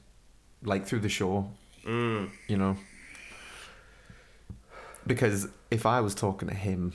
like 0.62 0.84
through 0.84 1.00
the 1.00 1.08
show. 1.08 1.48
Mm. 1.86 2.28
You 2.48 2.58
know. 2.58 2.76
Because 5.06 5.48
if 5.70 5.86
I 5.86 6.00
was 6.00 6.14
talking 6.14 6.48
to 6.48 6.54
him, 6.54 6.92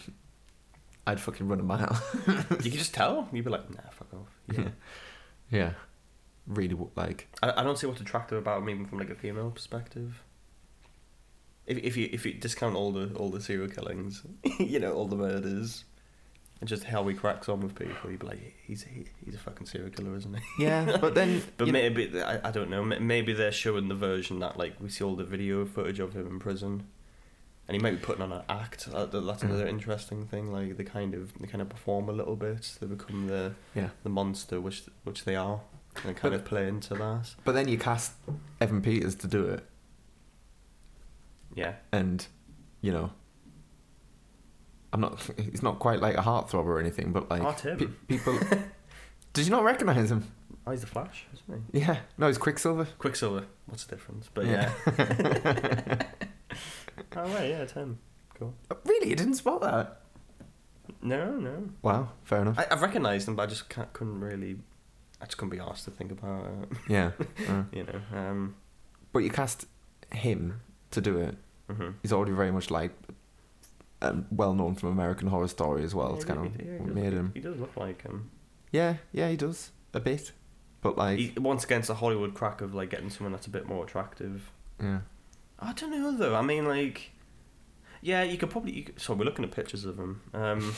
I'd 1.08 1.20
fucking 1.20 1.48
run 1.48 1.60
a 1.60 1.64
mile. 1.64 2.00
You 2.28 2.70
could 2.70 2.74
just 2.74 2.94
tell. 2.94 3.28
You'd 3.32 3.46
be 3.46 3.52
like, 3.52 3.70
nah, 3.70 3.90
fuck 3.92 4.14
off. 4.14 4.30
Yeah. 4.58 4.70
yeah, 5.50 5.72
really 6.48 6.78
like. 6.96 7.28
I, 7.42 7.62
I 7.62 7.64
don't 7.64 7.78
see 7.78 7.88
what's 7.88 8.02
attractive 8.02 8.38
about 8.38 8.62
him 8.62 8.70
even 8.70 8.86
from 8.86 9.00
like 9.00 9.10
a 9.10 9.16
female 9.16 9.50
perspective. 9.52 10.22
If 11.66 11.78
if 11.80 11.98
you 11.98 12.10
if 12.12 12.26
you 12.26 12.34
discount 12.34 12.76
all 12.76 12.92
the 12.92 13.14
all 13.16 13.30
the 13.30 13.42
serial 13.42 13.70
killings, 13.70 14.24
you 14.60 14.80
know, 14.80 14.94
all 14.94 15.08
the 15.08 15.16
murders, 15.16 15.86
and 16.60 16.68
just 16.70 16.84
how 16.84 17.08
he 17.08 17.16
cracks 17.16 17.50
on 17.50 17.62
with 17.62 17.76
people, 17.76 18.12
you'd 18.12 18.20
be 18.20 18.28
like, 18.28 18.56
he's 18.66 18.84
he, 18.84 19.06
he's 19.24 19.36
a 19.36 19.40
fucking 19.40 19.66
serial 19.68 19.90
killer, 19.90 20.16
isn't 20.16 20.36
he? 20.36 20.64
Yeah, 20.66 20.98
but 20.98 21.16
then 21.16 21.42
But 21.58 21.70
maybe 21.70 22.22
I, 22.22 22.50
I 22.50 22.52
don't 22.52 22.70
know. 22.70 22.84
Maybe 22.84 23.34
they're 23.34 23.52
showing 23.52 23.88
the 23.88 23.96
version 23.96 24.40
that 24.40 24.58
like 24.58 24.74
we 24.80 24.90
see 24.90 25.04
all 25.04 25.16
the 25.16 25.24
video 25.24 25.66
footage 25.66 26.00
of 26.00 26.14
him 26.14 26.28
in 26.28 26.40
prison, 26.40 26.88
and 27.72 27.80
he 27.80 27.82
might 27.82 27.92
be 27.92 28.06
putting 28.06 28.22
on 28.22 28.34
an 28.34 28.42
act. 28.50 28.88
That's 28.92 29.14
Mm. 29.16 29.44
another 29.44 29.66
interesting 29.66 30.26
thing. 30.28 30.52
Like 30.52 30.76
they 30.76 30.84
kind 30.84 31.14
of 31.14 31.32
they 31.40 31.48
kind 31.48 31.62
of 31.62 31.70
perform 31.70 32.10
a 32.10 32.12
little 32.12 32.36
bit. 32.36 32.76
They 32.82 32.86
become 32.88 33.28
the 33.28 33.54
yeah. 33.74 33.92
the 34.04 34.10
monster 34.10 34.60
which 34.60 34.84
which 35.06 35.24
they 35.24 35.38
are, 35.38 35.62
and 36.04 36.16
kind 36.18 36.34
But- 36.34 36.42
of 36.42 36.46
play 36.46 36.68
into 36.68 36.94
that. 36.96 37.34
But 37.46 37.54
then 37.54 37.70
you 37.70 37.78
cast 37.78 38.12
Evan 38.60 38.82
Peters 38.82 39.16
to 39.16 39.28
do 39.28 39.46
it, 39.46 39.66
Yeah. 41.56 41.76
and 41.94 42.28
you 42.82 42.92
know, 42.92 43.12
I'm 44.92 45.00
not. 45.00 45.22
He's 45.38 45.64
not 45.64 45.80
quite 45.80 46.02
like 46.02 46.16
a 46.18 46.22
heartthrob 46.24 46.66
or 46.66 46.78
anything, 46.78 47.14
but 47.14 47.30
like 47.30 47.62
pe- 47.64 47.86
people. 48.10 48.38
Did 49.34 49.46
you 49.46 49.52
not 49.52 49.64
recognize 49.64 50.12
him? 50.12 50.26
Oh, 50.68 50.72
he's 50.72 50.82
the 50.82 50.88
Flash, 50.88 51.26
isn't 51.34 51.64
he? 51.72 51.80
Yeah, 51.80 52.00
no, 52.18 52.28
he's 52.28 52.38
Quicksilver. 52.38 52.86
Quicksilver. 53.00 53.46
What's 53.68 53.86
the 53.86 53.96
difference? 53.96 54.30
But 54.34 54.46
Yeah. 54.46 54.72
yeah. 54.98 56.04
oh 57.16 57.24
right, 57.34 57.50
yeah, 57.50 57.66
Tim. 57.66 58.00
Cool. 58.38 58.54
Really, 58.86 59.10
you 59.10 59.16
didn't 59.16 59.36
spot 59.36 59.62
that? 59.62 60.02
No, 61.02 61.32
no. 61.38 61.70
Wow, 61.82 62.10
fair 62.24 62.42
enough. 62.42 62.58
I, 62.60 62.68
I've 62.72 62.82
recognised 62.82 63.28
him, 63.28 63.36
but 63.36 63.44
I 63.44 63.46
just 63.48 63.70
can't, 63.70 63.92
couldn't 63.94 64.20
really. 64.20 64.58
I 65.22 65.26
just 65.26 65.38
couldn't 65.38 65.52
be 65.52 65.60
asked 65.60 65.86
to 65.86 65.92
think 65.92 66.12
about 66.12 66.46
it. 66.46 66.78
yeah, 66.90 67.12
uh, 67.50 67.64
You 67.72 67.84
know. 67.86 68.18
Um. 68.18 68.56
but 69.14 69.20
you 69.20 69.30
cast 69.30 69.68
him 70.14 70.62
to 70.92 71.02
do 71.02 71.18
it. 71.18 71.36
mhm. 71.70 71.96
He's 72.02 72.12
already 72.14 72.32
very 72.34 72.52
much 72.52 72.72
like 72.72 72.92
um, 74.02 74.26
well 74.32 74.54
known 74.54 74.76
from 74.76 74.90
American 74.90 75.28
Horror 75.28 75.48
Story 75.48 75.84
as 75.84 75.94
well. 75.94 76.10
Yeah, 76.10 76.16
it's 76.16 76.24
he- 76.26 76.28
kind 76.34 76.46
of 76.48 76.66
yeah, 76.66 76.72
what 76.78 76.96
made 76.96 77.04
look- 77.06 77.14
him. 77.14 77.32
He 77.36 77.40
does 77.42 77.58
look 77.60 77.76
like 77.78 78.02
him. 78.02 78.32
Yeah, 78.72 78.96
yeah, 79.12 79.30
he 79.30 79.36
does 79.38 79.72
a 79.94 80.00
bit, 80.00 80.32
but 80.82 80.98
like, 80.98 81.20
He, 81.20 81.34
once 81.38 81.64
again, 81.66 81.80
it's 81.82 81.90
a 81.90 81.96
Hollywood 81.96 82.34
crack 82.34 82.62
of 82.62 82.74
like 82.74 82.90
getting 82.90 83.10
someone 83.10 83.34
that's 83.34 83.48
a 83.48 83.50
bit 83.52 83.68
more 83.68 83.84
attractive. 83.84 84.50
yeah, 84.82 85.02
I 85.62 85.74
don't 85.74 85.92
know 85.92 86.12
though. 86.18 86.36
I 86.36 86.42
mean, 86.42 86.66
like, 86.66 87.12
yeah, 88.02 88.24
you 88.24 88.38
could 88.38 88.50
probably. 88.50 88.72
You 88.74 88.84
could, 88.84 89.00
so 89.00 89.14
we're 89.14 89.26
looking 89.26 89.46
at 89.46 89.52
pictures 89.52 89.86
of 89.86 89.98
him. 90.00 90.22
Um, 90.34 90.74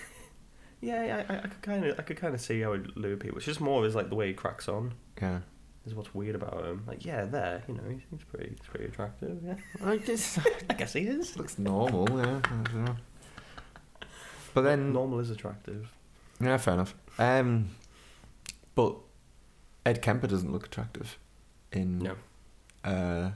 yeah, 0.80 1.24
I, 1.28 1.34
I, 1.34 1.40
could 1.42 1.62
kind 1.62 1.84
of, 1.86 1.98
I 1.98 2.02
could 2.02 2.16
kind 2.16 2.34
of 2.34 2.40
see 2.40 2.60
how 2.60 2.72
it 2.72 2.96
lure 2.96 3.16
people. 3.16 3.36
It's 3.38 3.46
just 3.46 3.60
more 3.60 3.84
is 3.86 3.94
like 3.94 4.08
the 4.08 4.14
way 4.16 4.28
he 4.28 4.34
cracks 4.34 4.68
on. 4.68 4.94
yeah. 5.20 5.40
Is 5.86 5.94
what's 5.94 6.14
weird 6.14 6.34
about 6.34 6.62
him. 6.66 6.84
Like, 6.86 7.06
yeah, 7.06 7.24
there, 7.24 7.62
you 7.66 7.72
know, 7.72 7.82
he 7.88 8.00
seems 8.10 8.22
pretty, 8.24 8.50
he's 8.50 8.68
pretty 8.68 8.84
attractive. 8.84 9.38
Yeah, 9.42 9.54
I 9.86 9.96
guess 9.96 10.38
I 10.70 10.74
guess 10.74 10.92
he 10.92 11.00
is. 11.06 11.38
looks 11.38 11.58
normal. 11.58 12.06
Yeah, 12.10 12.40
I 12.44 12.62
don't 12.70 12.84
know. 12.84 12.96
But 14.52 14.62
then, 14.62 14.92
normal 14.92 15.20
is 15.20 15.30
attractive. 15.30 15.90
yeah, 16.38 16.58
fair 16.58 16.74
enough. 16.74 16.94
Um, 17.18 17.70
but 18.74 18.96
Ed 19.86 20.02
Kemper 20.02 20.26
doesn't 20.26 20.52
look 20.52 20.66
attractive. 20.66 21.16
In 21.72 22.00
No. 22.00 22.16
uh, 22.84 23.30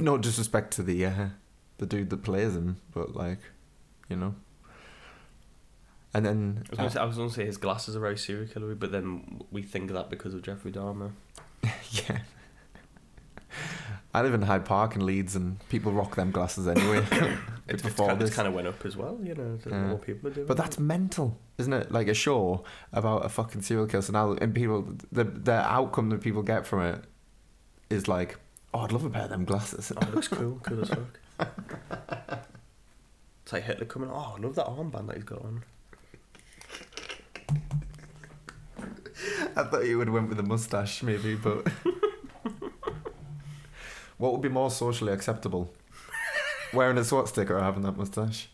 no 0.00 0.18
disrespect 0.18 0.72
to 0.74 0.82
the 0.82 1.06
uh, 1.06 1.26
the 1.78 1.86
dude 1.86 2.10
that 2.10 2.22
plays 2.22 2.54
him, 2.54 2.78
but 2.92 3.14
like, 3.14 3.40
you 4.08 4.16
know. 4.16 4.34
And 6.14 6.24
then 6.24 6.64
I 6.66 6.70
was, 6.70 6.76
gonna 6.76 6.86
uh, 6.86 6.90
say, 6.90 7.00
I 7.00 7.04
was 7.04 7.16
gonna 7.16 7.30
say 7.30 7.44
his 7.44 7.56
glasses 7.58 7.94
are 7.94 8.00
very 8.00 8.16
serial 8.16 8.46
killery, 8.46 8.78
but 8.78 8.90
then 8.90 9.42
we 9.50 9.62
think 9.62 9.92
that 9.92 10.08
because 10.08 10.32
of 10.32 10.42
Jeffrey 10.42 10.72
Dahmer. 10.72 11.12
yeah. 11.62 12.20
I 14.14 14.22
live 14.22 14.32
in 14.32 14.40
Hyde 14.40 14.64
Park 14.64 14.96
in 14.96 15.04
Leeds, 15.04 15.36
and 15.36 15.58
people 15.68 15.92
rock 15.92 16.14
them 16.16 16.30
glasses 16.30 16.66
anyway. 16.66 17.04
It's, 17.68 17.82
before 17.82 18.12
it's, 18.12 18.20
this. 18.20 18.34
kind 18.34 18.46
of 18.46 18.54
went 18.54 18.68
up 18.68 18.86
as 18.86 18.96
well, 18.96 19.18
you 19.20 19.34
know. 19.34 19.58
so 19.62 19.70
Yeah. 19.70 19.86
More 19.86 19.98
people 19.98 20.30
are 20.30 20.32
doing. 20.32 20.46
But 20.46 20.56
that's 20.56 20.78
mental, 20.78 21.36
isn't 21.58 21.72
it? 21.72 21.90
Like 21.90 22.06
a 22.06 22.14
show 22.14 22.62
about 22.92 23.24
a 23.24 23.28
fucking 23.28 23.62
serial 23.62 23.88
killer. 23.88 24.02
So 24.02 24.12
now, 24.12 24.32
and 24.34 24.54
people, 24.54 24.86
the 25.10 25.24
the 25.24 25.52
outcome 25.52 26.10
that 26.10 26.20
people 26.20 26.42
get 26.42 26.64
from 26.64 26.82
it 26.82 27.04
is 27.90 28.06
like, 28.06 28.38
oh, 28.74 28.80
I'd 28.80 28.92
love 28.92 29.04
a 29.04 29.10
pair 29.10 29.22
of 29.24 29.30
them 29.30 29.44
glasses. 29.44 29.92
Oh, 29.96 30.00
it 30.06 30.14
looks 30.14 30.28
cool, 30.28 30.60
cool 30.62 30.82
as 30.82 30.88
fuck. 30.90 31.18
It's 33.42 33.52
like 33.52 33.62
Hitler 33.62 33.86
coming. 33.86 34.10
Oh, 34.12 34.34
I 34.36 34.40
love 34.40 34.56
that 34.56 34.66
armband 34.66 35.06
that 35.06 35.14
he's 35.14 35.22
got 35.24 35.40
on. 35.42 35.62
I 39.56 39.62
thought 39.62 39.86
you 39.86 39.98
would 39.98 40.08
have 40.08 40.14
went 40.14 40.28
with 40.28 40.40
a 40.40 40.42
mustache, 40.42 41.02
maybe, 41.04 41.36
but 41.36 41.66
what 44.18 44.32
would 44.32 44.42
be 44.42 44.48
more 44.48 44.68
socially 44.70 45.12
acceptable? 45.12 45.72
Wearing 46.74 46.98
a 46.98 47.04
swastika 47.04 47.54
or 47.54 47.60
having 47.60 47.82
that 47.84 47.96
mustache? 47.96 48.48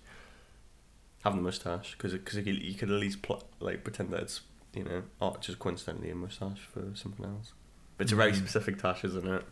Having 1.24 1.38
the 1.38 1.44
mustache, 1.44 1.92
because 1.96 2.12
because 2.12 2.36
you, 2.46 2.52
you 2.52 2.74
could 2.74 2.90
at 2.90 3.00
least 3.00 3.22
pl- 3.22 3.42
like 3.60 3.82
pretend 3.84 4.10
that 4.10 4.20
it's 4.20 4.42
you 4.74 4.84
know, 4.84 5.02
oh, 5.22 5.36
just 5.40 5.58
coincidentally 5.58 6.10
a 6.10 6.14
mustache 6.14 6.60
for 6.72 6.82
something 6.94 7.24
else. 7.24 7.52
But 7.96 8.04
it's 8.04 8.12
a 8.12 8.16
very 8.16 8.32
Mm. 8.32 8.36
specific 8.36 8.78
tash, 8.80 9.04
isn't 9.04 9.26
it? 9.26 9.42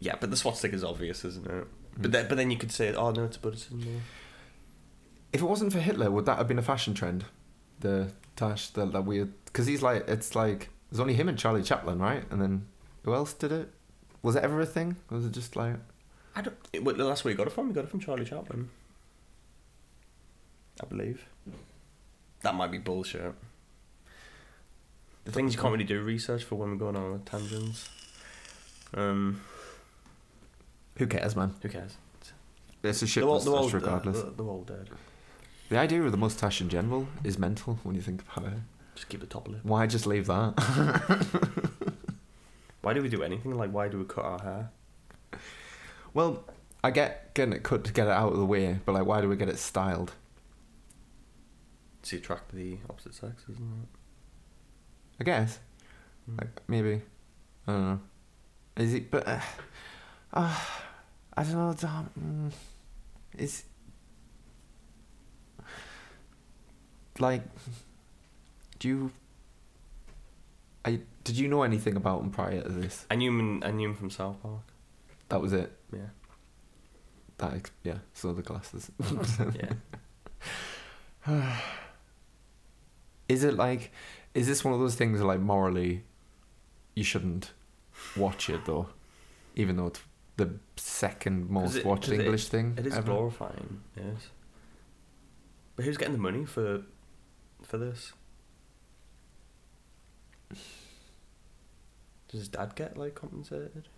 Yeah, 0.00 0.16
but 0.20 0.30
the 0.30 0.36
swastika 0.36 0.74
is 0.74 0.84
obvious, 0.84 1.24
isn't 1.24 1.46
it? 1.46 1.66
But 1.96 2.10
Mm. 2.10 2.12
then, 2.12 2.28
but 2.28 2.36
then 2.36 2.50
you 2.50 2.56
could 2.58 2.72
say, 2.72 2.92
oh 2.94 3.10
no, 3.12 3.24
it's 3.24 3.36
a 3.36 3.40
Buddhism. 3.40 4.02
If 5.32 5.40
it 5.40 5.44
wasn't 5.44 5.72
for 5.72 5.78
Hitler, 5.80 6.10
would 6.10 6.26
that 6.26 6.38
have 6.38 6.48
been 6.48 6.58
a 6.58 6.62
fashion 6.62 6.94
trend? 6.94 7.24
The 7.80 8.10
tash, 8.36 8.68
the, 8.70 8.86
that 8.86 9.02
weird. 9.04 9.32
Because 9.46 9.66
he's 9.66 9.82
like, 9.82 10.08
it's 10.08 10.34
like, 10.34 10.70
there's 10.90 11.00
only 11.00 11.14
him 11.14 11.28
and 11.28 11.38
Charlie 11.38 11.62
Chaplin, 11.62 11.98
right? 11.98 12.24
And 12.30 12.40
then 12.42 12.66
who 13.04 13.14
else 13.14 13.32
did 13.32 13.52
it? 13.52 13.70
Was 14.22 14.36
it 14.36 14.42
ever 14.44 14.60
a 14.60 14.66
thing? 14.66 14.96
Or 15.10 15.16
was 15.16 15.26
it 15.26 15.32
just 15.32 15.54
like. 15.56 15.76
I 16.36 16.42
don't. 16.42 16.56
It, 16.72 16.84
well, 16.84 16.94
that's 16.96 17.24
where 17.24 17.30
you 17.32 17.36
got 17.38 17.46
it 17.46 17.52
from. 17.52 17.68
You 17.68 17.74
got 17.74 17.84
it 17.84 17.90
from 17.90 18.00
Charlie 18.00 18.24
Chaplin. 18.24 18.68
I 20.82 20.86
believe. 20.86 21.24
That 22.42 22.54
might 22.54 22.70
be 22.72 22.78
bullshit. 22.78 23.32
The 25.24 25.32
things 25.32 25.54
you 25.54 25.60
can't 25.60 25.72
really 25.72 25.84
do 25.84 26.00
research 26.02 26.42
for 26.44 26.56
when 26.56 26.70
we're 26.70 26.76
going 26.76 26.96
on 26.96 27.22
tangents. 27.24 27.88
Um, 28.94 29.40
Who 30.96 31.06
cares, 31.06 31.36
man? 31.36 31.54
who 31.62 31.68
cares? 31.68 31.96
It's 32.82 33.02
a 33.02 33.06
shit 33.06 33.22
They're 33.22 33.30
all, 33.30 33.40
they're 33.40 33.52
all, 33.52 33.62
mustache 33.62 33.80
regardless. 33.80 34.22
They're, 34.22 34.30
they're 34.30 34.46
all 34.46 34.62
dead. 34.62 34.90
The 35.70 35.78
idea 35.78 36.02
of 36.02 36.10
the 36.12 36.18
mustache 36.18 36.60
in 36.60 36.68
general 36.68 37.08
is 37.24 37.38
mental 37.38 37.78
when 37.82 37.94
you 37.94 38.02
think 38.02 38.22
about 38.22 38.52
it. 38.52 38.58
Just 38.94 39.08
keep 39.08 39.20
the 39.20 39.26
top 39.26 39.48
lip. 39.48 39.60
Why 39.62 39.86
just 39.86 40.06
leave 40.06 40.26
that? 40.26 40.54
Why 42.82 42.92
do 42.92 43.00
we 43.00 43.08
do 43.08 43.22
anything? 43.22 43.54
Like, 43.54 43.70
why 43.70 43.88
do 43.88 43.98
we 43.98 44.04
cut 44.04 44.24
our 44.26 44.42
hair? 44.42 44.70
well, 46.12 46.44
I 46.84 46.90
get 46.90 47.32
getting 47.32 47.54
it 47.54 47.62
cut 47.62 47.82
to 47.84 47.92
get 47.94 48.06
it 48.06 48.12
out 48.12 48.32
of 48.32 48.38
the 48.38 48.44
way, 48.44 48.78
but 48.84 48.92
like, 48.92 49.06
why 49.06 49.22
do 49.22 49.28
we 49.28 49.36
get 49.36 49.48
it 49.48 49.58
styled? 49.58 50.12
To 52.02 52.16
attract 52.16 52.54
the 52.54 52.76
opposite 52.90 53.14
sex, 53.14 53.44
isn't 53.50 53.56
it? 53.82 53.88
I 55.18 55.24
guess. 55.24 55.58
Mm. 56.30 56.40
Like 56.42 56.60
maybe. 56.68 57.00
I 57.66 57.72
don't 57.72 57.84
know. 57.88 58.00
Is 58.76 58.94
it? 58.94 59.10
But 59.10 59.26
uh, 59.28 59.40
uh, 60.32 60.60
I 61.36 61.42
don't 61.42 61.54
know. 61.54 61.74
Dom, 61.74 62.10
mm, 62.18 62.52
is 63.38 63.64
like, 67.18 67.42
do 68.78 68.88
you? 68.88 69.12
I 70.84 71.00
did 71.22 71.38
you 71.38 71.48
know 71.48 71.62
anything 71.62 71.96
about 71.96 72.22
him 72.22 72.30
prior 72.30 72.62
to 72.62 72.68
this? 72.68 73.06
I 73.10 73.14
knew 73.14 73.30
him. 73.30 73.62
I 73.64 73.70
knew 73.70 73.90
him 73.90 73.94
from 73.94 74.10
South 74.10 74.42
Park. 74.42 74.62
That 75.28 75.40
was 75.40 75.52
it. 75.52 75.72
Yeah. 75.92 76.10
That 77.38 77.54
ex- 77.54 77.70
yeah. 77.84 77.98
So 78.12 78.32
the 78.32 78.42
glasses. 78.42 78.90
yeah. 81.28 81.54
is 83.28 83.44
it 83.44 83.54
like? 83.54 83.92
Is 84.34 84.48
this 84.48 84.64
one 84.64 84.74
of 84.74 84.80
those 84.80 84.96
things 84.96 85.20
like 85.22 85.38
morally, 85.38 86.02
you 86.96 87.04
shouldn't 87.04 87.52
watch 88.16 88.48
it 88.50 88.64
though, 88.64 88.88
even 89.56 89.76
though 89.76 89.86
it's 89.88 90.00
the 90.36 90.58
second 90.76 91.48
most 91.50 91.76
it- 91.76 91.84
watched 91.86 92.04
'cause 92.04 92.12
it- 92.12 92.20
English 92.22 92.48
thing 92.48 92.74
It 92.78 92.86
is 92.86 92.94
ever? 92.94 93.06
glorifying. 93.12 93.82
Yes. 93.96 94.28
But 95.76 95.84
who's 95.84 95.96
getting 95.96 96.12
the 96.14 96.18
money 96.20 96.44
for 96.44 96.82
for 97.62 97.78
this? 97.78 98.12
Does 102.28 102.40
his 102.40 102.48
dad 102.48 102.74
get 102.74 102.96
like 102.96 103.14
compensated? 103.14 103.88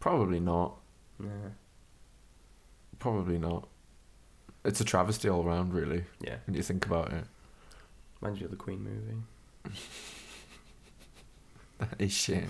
Probably 0.00 0.40
not. 0.40 0.76
Yeah. 1.22 1.50
Probably 2.98 3.38
not. 3.38 3.68
It's 4.64 4.80
a 4.80 4.84
travesty 4.84 5.28
all 5.28 5.44
around, 5.46 5.72
really, 5.74 6.04
Yeah. 6.20 6.38
when 6.46 6.54
you 6.54 6.62
think 6.62 6.86
about 6.86 7.12
it. 7.12 7.24
Reminds 8.20 8.40
you 8.40 8.46
of 8.46 8.50
the 8.50 8.56
Queen 8.56 8.82
movie. 8.82 9.22
That 11.78 11.94
is 11.98 12.12
shit. 12.12 12.44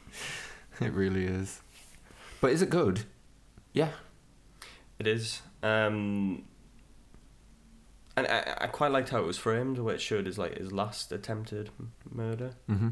it 0.80 0.92
really 0.92 1.24
is. 1.24 1.60
But 2.40 2.52
is 2.52 2.62
it 2.62 2.70
good? 2.70 3.04
Yeah. 3.72 3.90
It 4.98 5.06
is. 5.06 5.42
Um, 5.62 6.44
and 8.16 8.26
I, 8.26 8.56
I 8.62 8.66
quite 8.66 8.90
liked 8.90 9.10
how 9.10 9.18
it 9.18 9.26
was 9.26 9.38
framed, 9.38 9.78
where 9.78 9.94
it 9.94 10.00
showed 10.00 10.26
his 10.26 10.38
like 10.38 10.58
his 10.58 10.72
last 10.72 11.12
attempted 11.12 11.70
murder. 12.10 12.54
Mm-hmm. 12.68 12.88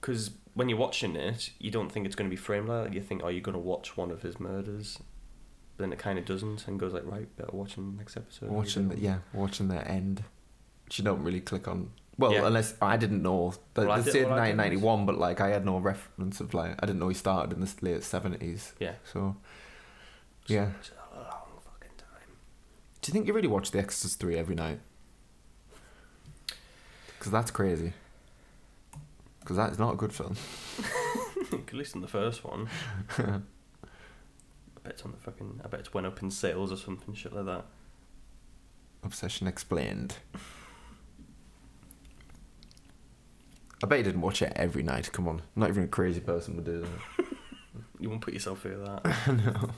Because 0.00 0.30
when 0.54 0.68
you're 0.68 0.78
watching 0.78 1.16
it, 1.16 1.50
you 1.58 1.70
don't 1.70 1.90
think 1.90 2.06
it's 2.06 2.14
going 2.14 2.28
to 2.28 2.34
be 2.34 2.40
framed 2.40 2.68
like 2.68 2.84
that. 2.84 2.94
You 2.94 3.00
think, 3.00 3.22
oh, 3.24 3.28
you're 3.28 3.40
going 3.40 3.54
to 3.54 3.58
watch 3.58 3.96
one 3.96 4.10
of 4.10 4.22
his 4.22 4.38
murders. 4.38 4.98
But 5.76 5.84
then 5.84 5.92
it 5.92 5.98
kind 5.98 6.18
of 6.18 6.24
doesn't, 6.24 6.66
and 6.66 6.78
goes 6.78 6.92
like, 6.92 7.06
right, 7.06 7.34
better 7.36 7.50
watching 7.52 7.92
the 7.92 7.96
next 7.98 8.16
episode. 8.16 8.50
Watching, 8.50 8.88
the, 8.88 8.98
yeah, 8.98 9.18
watching 9.32 9.68
the 9.68 9.86
end. 9.86 10.24
Which 10.84 10.98
you 10.98 11.04
don't 11.04 11.22
really 11.22 11.40
click 11.40 11.68
on. 11.68 11.90
Well, 12.18 12.32
Yeah. 12.32 12.46
unless 12.46 12.74
I 12.82 12.96
didn't 12.96 13.22
know. 13.22 13.54
The, 13.74 13.82
Well, 13.82 13.92
I 13.92 13.98
they 13.98 14.04
did- 14.04 14.12
said 14.12 14.24
well, 14.26 14.38
I 14.38 14.48
did. 14.48 14.56
1991, 14.56 15.06
but 15.06 15.18
like 15.18 15.40
I 15.40 15.48
had 15.50 15.64
no 15.64 15.78
reference 15.78 16.40
of 16.40 16.52
like 16.52 16.72
I 16.82 16.86
didn't 16.86 16.98
know 16.98 17.08
he 17.08 17.14
started 17.14 17.52
in 17.52 17.60
the 17.60 17.72
late 17.80 18.02
70s. 18.02 18.72
Yeah. 18.80 18.94
So, 19.04 19.36
yeah. 20.46 20.72
It's 20.80 20.90
a 21.12 21.16
long 21.16 21.60
fucking 21.64 21.96
time. 21.96 22.28
Do 23.00 23.08
you 23.08 23.12
think 23.12 23.26
you 23.28 23.32
really 23.32 23.46
watch 23.48 23.70
The 23.70 23.78
Exorcist 23.78 24.18
3 24.18 24.36
every 24.36 24.56
night? 24.56 24.80
Because 27.18 27.32
that's 27.32 27.50
crazy. 27.50 27.92
Because 29.40 29.56
that's 29.56 29.78
not 29.78 29.94
a 29.94 29.96
good 29.96 30.12
film. 30.12 30.36
At 31.52 31.72
least 31.72 31.94
in 31.94 32.00
the 32.00 32.08
first 32.08 32.44
one. 32.44 32.68
I 33.18 33.40
bet 34.82 34.92
it's 34.92 35.02
on 35.02 35.12
the 35.12 35.16
fucking. 35.18 35.60
I 35.64 35.68
bet 35.68 35.80
it's 35.80 35.94
went 35.94 36.06
up 36.06 36.22
in 36.22 36.30
sales 36.30 36.70
or 36.72 36.76
something 36.76 37.14
shit 37.14 37.32
like 37.32 37.46
that. 37.46 37.64
Obsession 39.04 39.46
Explained. 39.46 40.16
I 43.82 43.86
bet 43.86 43.98
you 43.98 44.04
didn't 44.04 44.20
watch 44.22 44.42
it 44.42 44.52
every 44.56 44.82
night. 44.82 45.10
Come 45.12 45.28
on, 45.28 45.42
not 45.54 45.68
even 45.68 45.84
a 45.84 45.88
crazy 45.88 46.20
person 46.20 46.56
would 46.56 46.64
do 46.64 46.80
that. 46.80 47.26
You 48.00 48.08
won't 48.10 48.20
put 48.22 48.32
yourself 48.32 48.60
through 48.62 48.84
that. 48.84 49.26
no, 49.28 49.70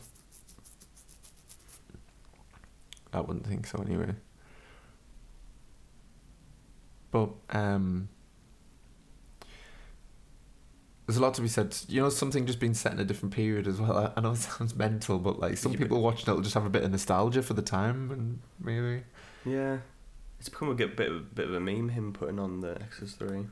I 3.14 3.20
wouldn't 3.20 3.46
think 3.46 3.66
so 3.66 3.78
anyway. 3.80 4.14
But 7.10 7.30
um, 7.50 8.08
there's 11.06 11.16
a 11.16 11.22
lot 11.22 11.34
to 11.34 11.42
be 11.42 11.48
said. 11.48 11.76
You 11.88 12.02
know, 12.02 12.08
something 12.10 12.46
just 12.46 12.60
being 12.60 12.74
set 12.74 12.92
in 12.92 13.00
a 13.00 13.04
different 13.04 13.34
period 13.34 13.66
as 13.66 13.80
well. 13.80 13.96
I, 13.96 14.12
I 14.16 14.20
know 14.20 14.32
it 14.32 14.36
sounds 14.38 14.76
mental, 14.76 15.18
but 15.18 15.40
like 15.40 15.56
some 15.56 15.72
Yeah, 15.72 15.78
but- 15.78 15.84
people 15.84 16.02
watching 16.02 16.28
it 16.30 16.34
will 16.34 16.42
just 16.42 16.54
have 16.54 16.66
a 16.66 16.70
bit 16.70 16.84
of 16.84 16.90
nostalgia 16.90 17.42
for 17.42 17.54
the 17.54 17.62
time, 17.62 18.10
and 18.10 18.40
maybe. 18.60 19.02
yeah. 19.44 19.78
It's 20.38 20.48
become 20.48 20.68
a 20.70 20.74
bit, 20.74 20.96
bit, 20.96 21.10
of, 21.10 21.34
bit 21.34 21.48
of 21.48 21.54
a 21.54 21.60
meme, 21.60 21.90
him 21.90 22.12
putting 22.14 22.38
on 22.38 22.60
the 22.60 22.72
Exorcist 22.80 23.18
3. 23.18 23.46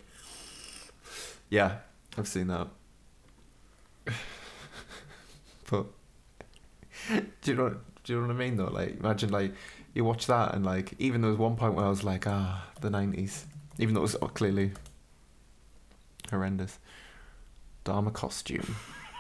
Yeah, 1.51 1.79
I've 2.17 2.29
seen 2.29 2.49
that. 2.49 2.69
but 5.71 5.87
do 7.43 7.51
you 7.51 7.55
know? 7.55 7.77
Do 8.05 8.13
you 8.13 8.21
know 8.21 8.27
what 8.27 8.35
I 8.35 8.39
mean? 8.39 8.57
Though, 8.57 8.67
like, 8.67 8.99
imagine 8.99 9.31
like 9.31 9.53
you 9.95 10.05
watch 10.05 10.27
that 10.27 10.55
and 10.55 10.65
like 10.65 10.95
even 10.99 11.21
there 11.21 11.31
was 11.31 11.39
one 11.39 11.57
point 11.57 11.75
where 11.75 11.87
I 11.87 11.89
was 11.89 12.05
like, 12.05 12.27
ah, 12.27 12.67
the 12.81 12.91
nineties, 12.91 13.47
even 13.79 13.95
though 13.95 14.01
it 14.01 14.15
was 14.15 14.17
clearly 14.35 14.73
horrendous. 16.31 16.79
Dahmer 17.85 18.13
costume. 18.13 18.77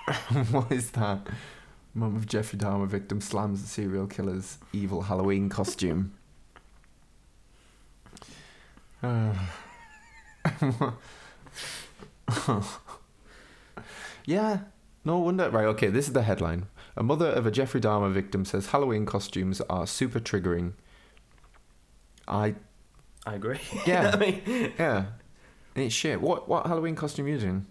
what 0.50 0.70
is 0.70 0.90
that? 0.92 1.26
Mum 1.94 2.16
of 2.16 2.26
Jeffrey 2.26 2.58
Dahmer 2.58 2.86
victim 2.86 3.20
slams 3.20 3.62
the 3.62 3.68
serial 3.68 4.06
killer's 4.06 4.58
evil 4.72 5.02
Halloween 5.02 5.48
costume. 5.48 6.12
yeah, 14.26 14.58
no 15.04 15.18
wonder. 15.18 15.50
Right, 15.50 15.66
okay, 15.66 15.88
this 15.88 16.06
is 16.06 16.12
the 16.12 16.22
headline. 16.22 16.66
A 16.96 17.02
mother 17.02 17.26
of 17.28 17.46
a 17.46 17.50
Jeffrey 17.50 17.80
Dahmer 17.80 18.12
victim 18.12 18.44
says 18.44 18.68
Halloween 18.68 19.06
costumes 19.06 19.60
are 19.70 19.86
super 19.86 20.20
triggering. 20.20 20.72
I, 22.26 22.54
I 23.26 23.34
agree. 23.34 23.60
Yeah. 23.86 24.10
I 24.14 24.16
mean, 24.16 24.72
yeah. 24.78 25.04
It's 25.74 25.94
shit. 25.94 26.20
What 26.20 26.48
what 26.48 26.66
Halloween 26.66 26.96
costume 26.96 27.26
are 27.26 27.30
you 27.30 27.38
doing? 27.38 27.66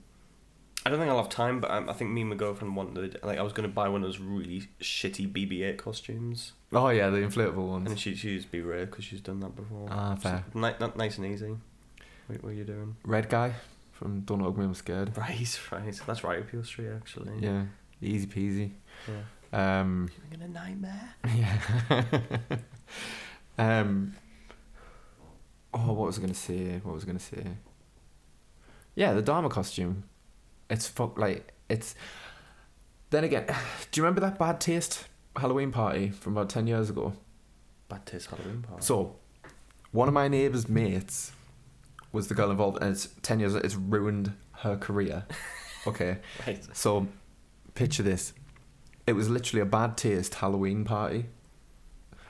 I 0.85 0.89
don't 0.89 0.99
think 0.99 1.11
I'll 1.11 1.17
have 1.17 1.27
time, 1.29 1.59
but 1.59 1.69
um, 1.69 1.89
I 1.89 1.93
think 1.93 2.11
me 2.11 2.21
and 2.21 2.29
my 2.29 2.37
girlfriend 2.37 2.73
wanted. 2.77 3.19
Like, 3.21 3.37
I 3.37 3.41
was 3.41 3.51
going 3.51 3.67
to 3.67 3.73
buy 3.73 3.89
one 3.89 4.03
of 4.03 4.07
those 4.07 4.19
really 4.19 4.69
shitty 4.79 5.29
BB-8 5.33 5.77
costumes, 5.77 6.53
Oh, 6.71 6.87
yeah, 6.89 7.09
the 7.09 7.17
inflatable 7.17 7.75
and 7.75 7.87
ones. 7.87 7.99
she 7.99 8.15
she 8.15 8.29
used 8.29 8.45
to 8.45 8.51
be 8.53 8.61
rare 8.61 8.85
because 8.85 9.03
she's 9.03 9.19
done 9.19 9.41
that 9.41 9.53
before. 9.53 9.89
Ah, 9.91 10.15
fair. 10.15 10.45
Ni- 10.53 10.71
ni- 10.79 10.91
nice 10.95 11.17
and 11.17 11.25
easy. 11.27 11.57
What, 12.27 12.41
what 12.41 12.49
are 12.51 12.53
you 12.53 12.63
doing? 12.63 12.95
Red 13.03 13.27
guy 13.27 13.55
from 13.97 14.21
Don't 14.21 14.41
Hug 14.41 14.57
Me, 14.57 14.65
I'm 14.65 14.73
Scared. 14.75 15.17
Right, 15.17 15.59
right. 15.71 16.01
That's 16.05 16.23
right 16.23 16.39
up 16.39 16.53
your 16.53 16.63
street, 16.63 16.89
actually. 16.95 17.33
Yeah, 17.39 17.63
easy 18.01 18.27
peasy. 18.27 18.71
Yeah. 19.07 19.79
Um, 19.79 20.09
Living 20.31 20.41
in 20.41 20.51
a 20.51 20.53
nightmare. 20.53 21.15
Yeah. 21.35 22.57
um. 23.57 24.13
Oh, 25.73 25.93
what 25.93 26.07
was 26.07 26.17
I 26.17 26.21
gonna 26.21 26.33
say? 26.33 26.79
What 26.83 26.93
was 26.93 27.03
I 27.03 27.07
gonna 27.07 27.19
say? 27.19 27.43
Yeah, 28.95 29.13
the 29.13 29.23
Dahmer 29.23 29.49
costume. 29.49 30.03
It's 30.69 30.87
fuck 30.87 31.17
like 31.17 31.53
it's. 31.67 31.95
Then 33.09 33.23
again, 33.23 33.45
do 33.91 33.99
you 33.99 34.03
remember 34.03 34.21
that 34.21 34.37
bad 34.37 34.61
taste 34.61 35.07
Halloween 35.35 35.71
party 35.71 36.09
from 36.09 36.33
about 36.33 36.49
ten 36.49 36.67
years 36.67 36.89
ago? 36.89 37.13
Bad 37.89 38.05
taste 38.05 38.29
Halloween 38.29 38.61
party. 38.61 38.85
So, 38.85 39.15
one 39.91 40.07
of 40.07 40.13
my 40.13 40.27
neighbour's 40.27 40.69
mates 40.69 41.31
was 42.17 42.27
the 42.27 42.33
girl 42.35 42.51
involved, 42.51 42.79
and 42.81 42.91
it's 42.91 43.07
ten 43.21 43.39
years. 43.39 43.55
It's 43.55 43.75
ruined 43.75 44.33
her 44.63 44.75
career. 44.77 45.25
Okay. 45.85 46.17
right. 46.45 46.61
So, 46.75 47.07
picture 47.73 48.03
this. 48.03 48.33
It 49.05 49.13
was 49.13 49.29
literally 49.29 49.61
a 49.61 49.65
bad 49.65 49.95
taste 49.95 50.33
Halloween 50.35 50.83
party. 50.83 51.27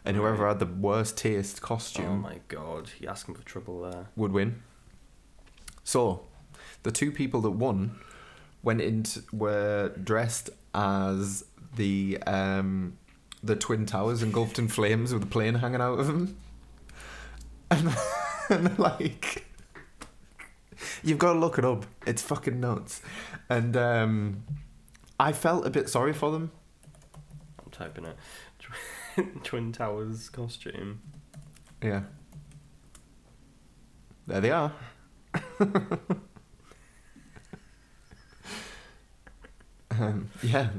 And 0.06 0.16
whoever 0.16 0.44
Right. 0.44 0.50
had 0.50 0.60
the 0.60 0.68
worst 0.68 1.18
taste 1.18 1.60
costume. 1.64 2.06
Oh 2.06 2.18
my 2.18 2.40
god, 2.50 2.92
you're 3.00 3.10
asking 3.10 3.34
for 3.34 3.42
trouble 3.44 3.82
there. 3.82 4.10
would 4.16 4.32
win. 4.32 4.62
So, 5.84 6.28
the 6.84 6.92
two 6.92 7.12
people 7.12 7.42
that 7.42 7.52
won 7.52 7.96
went 8.62 8.82
into 8.82 9.24
were 9.34 9.90
dressed 10.04 10.52
as 10.76 11.44
the 11.76 12.20
um 12.28 12.98
the 13.44 13.56
twin 13.56 13.88
towers 13.88 14.22
engulfed 14.22 14.60
in 14.60 14.68
flames 14.68 15.14
with 15.14 15.24
a 15.24 15.28
plane 15.28 15.56
hanging 15.56 15.82
out 15.82 15.98
of 16.00 16.06
them, 16.06 16.38
and, 17.72 17.96
and 18.50 18.78
like 18.78 19.47
you've 21.04 21.18
got 21.18 21.34
to 21.34 21.40
look 21.40 21.58
it 21.58 21.66
up. 21.66 21.86
It's 22.06 22.22
fucking 22.22 22.60
nuts, 22.60 23.02
and 23.50 23.76
um, 23.78 24.44
I 25.20 25.32
felt 25.32 25.66
a 25.66 25.70
bit 25.70 25.90
sorry 25.90 26.14
for 26.14 26.32
them. 26.32 26.52
I'm 27.64 27.72
typing 27.72 28.06
it. 28.06 28.18
Twin 29.44 29.72
Towers 29.72 30.30
costume. 30.30 31.02
Yeah, 31.82 32.04
there 34.28 34.42
they 34.42 34.52
are. 34.52 34.74
um, 39.92 40.30
yeah, 40.44 40.70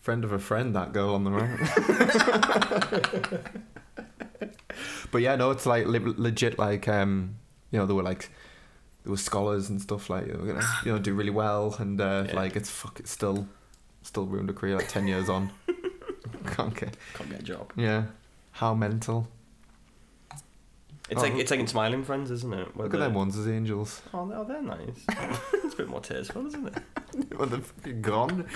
friend 0.00 0.24
of 0.24 0.32
a 0.32 0.38
friend, 0.38 0.74
that 0.74 0.92
girl 0.92 1.14
on 1.14 1.24
the 1.24 1.30
right. 1.30 1.58
but 5.10 5.20
yeah, 5.22 5.36
no, 5.36 5.50
it's 5.50 5.66
like 5.66 5.86
le- 5.86 6.14
legit. 6.16 6.58
Like, 6.58 6.88
um, 6.88 7.36
you 7.70 7.78
know, 7.78 7.86
they 7.86 7.94
were 7.94 8.02
like 8.02 8.30
there 9.02 9.10
were 9.10 9.16
scholars 9.16 9.68
and 9.70 9.80
stuff 9.80 10.10
like 10.10 10.26
you 10.26 10.32
know, 10.34 10.44
gonna, 10.44 10.66
you 10.84 10.92
know 10.92 10.98
do 10.98 11.14
really 11.14 11.30
well, 11.30 11.74
and 11.78 12.00
uh, 12.00 12.24
Yeah. 12.28 12.34
like 12.36 12.56
it's 12.56 12.70
fuck, 12.70 13.00
it's 13.00 13.10
still 13.10 13.46
still 14.02 14.26
ruined 14.26 14.50
a 14.50 14.52
career 14.52 14.76
like 14.76 14.88
ten 14.88 15.06
years 15.08 15.28
on. 15.28 15.50
Can't 16.46 16.74
get. 16.74 16.96
Can't 17.14 17.30
get 17.30 17.40
a 17.40 17.42
job. 17.42 17.72
Yeah, 17.76 18.04
how 18.52 18.74
mental. 18.74 19.28
It's 21.08 21.18
Oh. 21.18 21.22
like 21.22 21.34
it's 21.34 21.50
like 21.50 21.60
in 21.60 21.66
Smiling 21.66 22.04
Friends, 22.04 22.30
isn't 22.30 22.52
it? 22.54 22.76
Where 22.76 22.86
Look 22.86 22.94
at 22.94 23.00
them 23.00 23.14
ones 23.14 23.36
as 23.36 23.48
angels. 23.48 24.00
Oh, 24.14 24.28
they're, 24.28 24.38
oh, 24.38 24.44
they're 24.44 24.62
nice. 24.62 25.04
it's 25.64 25.74
a 25.74 25.76
bit 25.76 25.88
more 25.88 26.00
tasteful, 26.00 26.46
isn't 26.46 26.68
it? 26.68 26.82
when 27.36 27.48
they're 27.48 27.60
fucking 27.60 28.02
gone. 28.02 28.46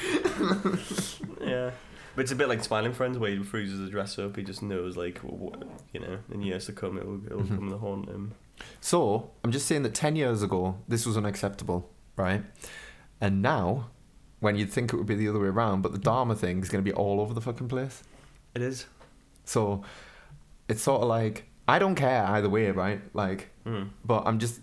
Yeah. 1.41 1.71
But 2.15 2.23
it's 2.23 2.33
a 2.33 2.37
bit 2.37 2.49
like 2.49 2.63
Smiling 2.63 2.93
Friends, 2.93 3.19
where 3.19 3.31
he 3.31 3.43
freezes 3.43 3.81
the 3.81 3.89
dress 3.89 4.19
up. 4.19 4.37
He 4.37 4.43
just 4.43 4.63
knows, 4.63 4.97
like, 4.97 5.19
what, 5.19 5.63
you 5.93 6.01
know, 6.01 6.19
in 6.31 6.43
years 6.43 6.67
to 6.67 6.73
come, 6.73 6.97
it 6.99 7.07
will, 7.07 7.25
it 7.27 7.33
will 7.35 7.43
Mhm. 7.45 7.57
come 7.57 7.71
to 7.71 7.79
haunt 7.79 8.09
him. 8.09 8.33
So 8.81 9.31
I'm 9.43 9.51
just 9.51 9.67
saying 9.67 9.83
that 9.83 9.95
ten 9.95 10.15
years 10.15 10.43
ago 10.43 10.77
this 10.87 11.07
was 11.07 11.17
unacceptable, 11.17 11.91
right? 12.17 12.45
And 13.21 13.43
now, 13.43 13.91
when 14.41 14.57
you'd 14.57 14.71
think 14.71 14.93
it 14.93 14.97
would 14.97 15.07
be 15.07 15.17
the 15.17 15.29
other 15.29 15.41
way 15.41 15.49
around, 15.49 15.83
but 15.83 15.93
the 15.93 15.99
Dahmer 15.99 16.37
thing 16.37 16.61
is 16.61 16.69
going 16.69 16.85
to 16.85 16.89
be 16.89 16.95
all 16.95 17.21
over 17.21 17.35
the 17.35 17.41
fucking 17.41 17.69
place. 17.69 18.05
It 18.55 18.63
is. 18.63 18.87
So 19.45 19.83
it's 20.69 20.83
sort 20.83 21.03
of 21.03 21.09
like 21.09 21.49
I 21.67 21.79
don't 21.79 21.95
care 21.95 22.25
either 22.27 22.49
way, 22.49 22.71
right? 22.71 23.01
Like, 23.15 23.51
Mm. 23.67 23.89
but 24.05 24.23
I'm 24.27 24.39
just 24.39 24.61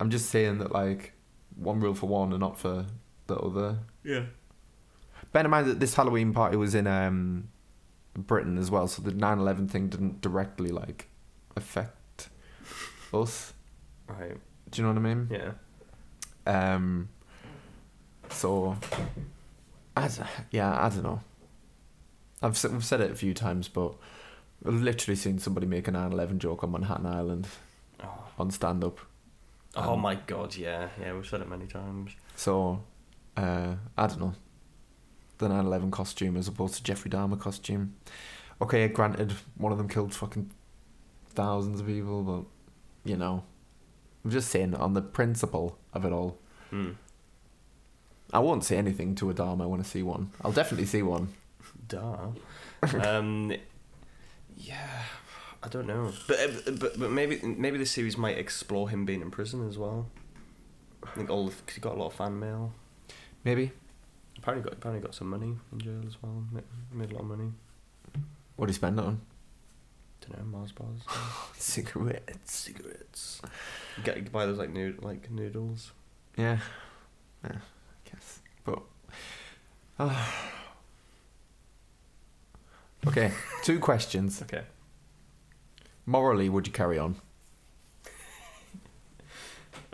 I'm 0.00 0.10
just 0.10 0.28
saying 0.28 0.58
that 0.58 0.72
like 0.72 1.12
one 1.56 1.78
rule 1.80 1.94
for 1.94 2.06
one 2.08 2.32
and 2.32 2.40
not 2.40 2.58
for 2.58 2.84
the 3.28 3.36
other. 3.36 3.78
Yeah. 4.04 4.24
Bear 5.32 5.44
in 5.44 5.50
mind 5.50 5.66
that 5.66 5.80
this 5.80 5.94
Halloween 5.94 6.32
party 6.32 6.56
was 6.56 6.74
in 6.74 6.86
um, 6.86 7.48
Britain 8.16 8.58
as 8.58 8.70
well, 8.70 8.86
so 8.86 9.02
the 9.02 9.12
9/11 9.12 9.70
thing 9.70 9.88
didn't 9.88 10.20
directly 10.20 10.70
like 10.70 11.08
affect 11.56 12.28
us. 13.14 13.52
Right. 14.06 14.36
Do 14.70 14.82
you 14.82 14.86
know 14.86 14.92
what 14.94 14.98
I 15.10 15.14
mean? 15.14 15.28
Yeah. 15.30 15.52
Um. 16.46 17.08
So, 18.30 18.76
I 19.96 20.08
yeah, 20.50 20.74
I 20.84 20.88
don't 20.88 21.02
know. 21.02 21.20
I've 22.42 22.62
I've 22.64 22.84
said 22.84 23.00
it 23.00 23.10
a 23.10 23.14
few 23.14 23.34
times, 23.34 23.68
but 23.68 23.94
I've 24.66 24.80
literally 24.82 25.16
seen 25.16 25.38
somebody 25.38 25.66
make 25.66 25.88
a 25.88 25.92
9/11 25.92 26.38
joke 26.38 26.64
on 26.64 26.72
Manhattan 26.72 27.06
Island 27.06 27.48
Oh. 28.04 28.24
on 28.38 28.50
stand 28.50 28.82
up. 28.82 28.98
oh 29.76 29.92
Um, 29.94 30.00
my 30.00 30.14
god, 30.16 30.56
yeah. 30.56 30.88
Yeah, 31.00 31.12
we've 31.14 31.26
said 31.26 31.40
it 31.40 31.48
many 31.48 31.66
times. 31.66 32.10
So, 32.34 32.82
uh, 33.36 33.76
I 33.96 34.06
don't 34.08 34.20
know. 34.20 34.34
The 35.42 35.48
9/11 35.48 35.90
costume 35.90 36.36
as 36.36 36.46
opposed 36.46 36.76
to 36.76 36.84
Jeffrey 36.84 37.10
Dahmer 37.10 37.38
costume. 37.38 37.96
Okay, 38.60 38.86
granted, 38.86 39.32
one 39.56 39.72
of 39.72 39.78
them 39.78 39.88
killed 39.88 40.14
fucking 40.14 40.52
thousands 41.30 41.80
of 41.80 41.86
people, 41.86 42.22
but 42.22 42.44
you 43.10 43.16
know, 43.16 43.42
I'm 44.24 44.30
just 44.30 44.50
saying 44.50 44.76
on 44.76 44.94
the 44.94 45.02
principle 45.02 45.78
of 45.92 46.04
it 46.04 46.12
all. 46.12 46.38
Mm. 46.70 46.94
I 48.32 48.38
won't 48.38 48.62
say 48.62 48.76
anything 48.76 49.16
to 49.16 49.30
a 49.30 49.34
Dahmer 49.34 49.68
when 49.68 49.80
I 49.80 49.82
see 49.82 50.04
one. 50.04 50.30
I'll 50.44 50.52
definitely 50.52 50.86
see 50.86 51.02
one. 51.02 51.34
Duh. 51.88 52.28
um, 53.02 53.52
yeah, 54.56 55.02
I 55.60 55.68
don't 55.68 55.88
know, 55.88 56.12
but 56.28 56.38
uh, 56.38 56.70
but 56.78 57.00
but 57.00 57.10
maybe 57.10 57.40
maybe 57.42 57.78
the 57.78 57.86
series 57.86 58.16
might 58.16 58.38
explore 58.38 58.90
him 58.90 59.04
being 59.04 59.22
in 59.22 59.32
prison 59.32 59.68
as 59.68 59.76
well. 59.76 60.06
I 61.02 61.10
think 61.16 61.30
all 61.30 61.46
because 61.46 61.74
he 61.74 61.80
got 61.80 61.96
a 61.96 61.98
lot 61.98 62.06
of 62.06 62.14
fan 62.14 62.38
mail. 62.38 62.72
Maybe. 63.42 63.72
Apparently 64.42 64.68
got 64.68 64.72
apparently 64.76 65.06
got 65.06 65.14
some 65.14 65.30
money 65.30 65.54
in 65.72 65.78
jail 65.78 66.00
as 66.04 66.16
well. 66.20 66.44
Made, 66.50 66.64
made 66.92 67.10
a 67.12 67.14
lot 67.14 67.20
of 67.22 67.28
money. 67.28 67.52
What 68.56 68.66
do 68.66 68.70
you 68.70 68.74
spend 68.74 68.98
it 68.98 69.04
on? 69.04 69.20
Don't 70.20 70.36
know 70.38 70.58
Mars 70.58 70.72
bars, 70.72 71.00
Cigarettes. 71.56 72.52
cigarettes. 72.52 73.40
You 73.96 74.02
get 74.02 74.16
you 74.16 74.22
buy 74.24 74.46
those 74.46 74.58
like 74.58 74.70
nood 74.70 75.00
like 75.02 75.30
noodles. 75.30 75.92
Yeah. 76.36 76.58
Yeah, 77.44 77.52
I 77.56 78.10
guess. 78.10 78.40
But. 78.64 78.80
ah. 80.00 80.52
okay, 83.06 83.32
two 83.64 83.78
questions. 83.78 84.42
Okay. 84.42 84.62
Morally, 86.04 86.48
would 86.48 86.66
you 86.66 86.72
carry 86.72 86.98
on? 86.98 87.14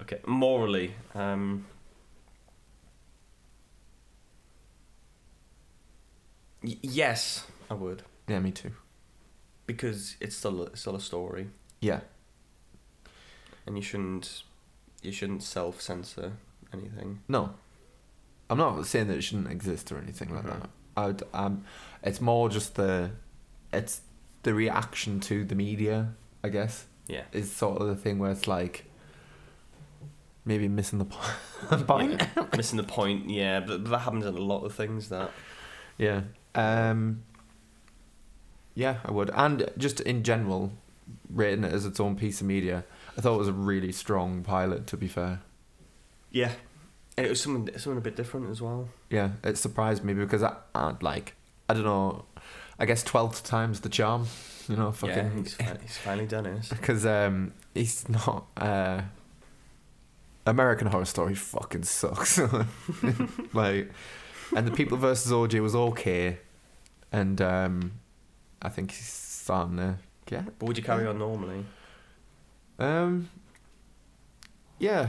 Okay. 0.01 0.21
Morally, 0.27 0.95
um. 1.15 1.67
Y- 6.62 6.79
yes, 6.83 7.47
I 7.71 7.75
would 7.75 8.03
Yeah, 8.27 8.40
me 8.40 8.51
too. 8.51 8.73
because 9.66 10.16
it's 10.21 10.37
still 10.37 10.62
a, 10.62 10.66
it's 10.66 10.81
still 10.81 10.97
a 10.97 11.01
story, 11.01 11.49
Yeah. 11.81 12.01
and 13.66 13.77
you 13.77 13.83
shouldn't 13.83 14.42
you 15.03 15.12
shouldn't 15.12 15.42
self 15.44 15.81
censor 15.81 16.33
anything. 16.73 17.21
No. 17.29 17.55
I'm 18.51 18.59
not 18.59 18.85
saying 18.87 19.09
that 19.09 19.18
it 19.18 19.23
shouldn't 19.23 19.49
exist 19.51 19.92
or 19.92 19.99
anything 19.99 20.35
like 20.35 20.44
Mhm. 20.44 20.61
that. 20.61 20.71
I'd, 20.97 21.23
um, 21.35 21.64
it's 22.03 22.21
more 22.21 22.49
just 22.49 22.75
the, 22.75 23.11
it's 23.73 24.01
the 24.42 24.55
reaction 24.55 25.21
to 25.21 25.44
the 25.44 25.55
media, 25.55 26.14
I 26.42 26.49
guess. 26.49 26.87
Yeah. 27.07 27.25
is 27.33 27.53
sort 27.53 27.81
of 27.81 27.87
the 27.88 27.94
thing 27.97 28.18
where 28.18 28.31
it's 28.33 28.47
like 28.49 28.85
maybe 30.44 30.66
missing 30.68 30.99
the 30.99 31.05
po- 31.05 31.77
point. 31.87 32.21
Yeah. 32.37 32.47
Missing 32.57 32.79
the 32.79 32.83
point, 32.85 33.29
yeah, 33.31 33.61
but 33.61 33.85
that 33.85 33.99
happens 34.01 34.25
in 34.27 34.35
a 34.35 34.38
lot 34.40 34.64
of 34.64 34.75
things. 34.75 35.09
That 35.11 35.31
yeah. 35.99 36.23
Um. 36.59 37.23
Yeah, 38.75 38.99
I 39.05 39.11
would, 39.11 39.31
and 39.35 39.68
just 39.77 40.01
in 40.01 40.23
general, 40.23 40.73
rating 41.29 41.64
it 41.64 41.73
as 41.73 41.85
its 41.85 41.99
own 41.99 42.14
piece 42.14 42.40
of 42.40 42.47
media, 42.47 42.85
I 43.16 43.21
thought 43.21 43.35
it 43.35 43.38
was 43.38 43.49
a 43.49 43.53
really 43.53 43.90
strong 43.90 44.44
pilot. 44.44 44.87
To 44.88 44.97
be 44.97 45.09
fair, 45.09 45.40
yeah, 46.31 46.53
it 47.16 47.29
was 47.29 47.40
something 47.40 47.77
something 47.77 47.99
a 47.99 48.01
bit 48.01 48.14
different 48.14 48.51
as 48.51 48.62
well. 48.62 48.88
yeah, 49.11 49.31
it 49.42 49.59
surprised 49.59 50.05
me 50.05 50.14
because 50.14 50.44
I, 50.44 50.55
I 50.77 50.94
like, 51.01 51.35
I 51.68 51.75
don't 51.75 51.85
know, 51.85 52.25
I 52.79 52.87
guess 52.87 53.03
twelfth 53.03 53.42
times 53.42 53.81
the 53.81 53.88
charm, 53.88 54.27
you 54.68 54.77
know, 54.77 54.87
yeah, 54.87 54.92
fucking 54.92 55.38
he's, 55.42 55.55
fi- 55.55 55.79
he's 55.83 55.99
finally 55.99 56.27
done 56.29 56.47
it. 56.47 56.68
because 56.71 57.05
um 57.05 57.53
he's 57.75 58.09
not 58.09 58.47
uh 58.57 59.03
American 60.47 60.87
Horror 60.87 61.05
Story 61.05 61.35
fucking 61.35 61.83
sucks 61.83 62.38
like 63.53 63.90
and 64.57 64.66
the 64.66 64.71
People 64.71 64.97
versus 64.99 65.33
OJ 65.33 65.61
was 65.61 65.75
okay 65.75 66.38
and 67.12 67.40
um 67.40 67.92
I 68.61 68.68
think 68.68 68.90
he's 68.92 69.07
starting 69.09 69.77
to 69.79 69.97
get 70.27 70.59
But 70.59 70.66
would 70.66 70.77
you 70.79 70.85
carry 70.85 71.07
on 71.07 71.18
normally? 71.18 71.64
um 72.79 73.29
yeah 74.79 75.09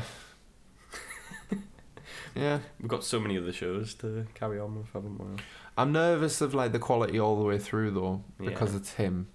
yeah 2.36 2.60
We've 2.80 2.88
got 2.90 3.04
so 3.04 3.20
many 3.20 3.38
other 3.38 3.52
shows 3.54 3.94
to 3.96 4.26
carry 4.34 4.60
on 4.60 4.76
with, 4.78 4.92
haven't 4.94 5.20
we? 5.20 5.42
I'm 5.78 5.92
nervous 5.92 6.42
of 6.42 6.54
like 6.54 6.72
the 6.72 6.80
quality 6.80 7.20
all 7.20 7.38
the 7.38 7.46
way 7.46 7.58
through 7.60 7.92
though 7.92 8.24
because 8.40 8.72
Yeah. 8.72 8.78
it's 8.78 8.94
him 8.94 9.28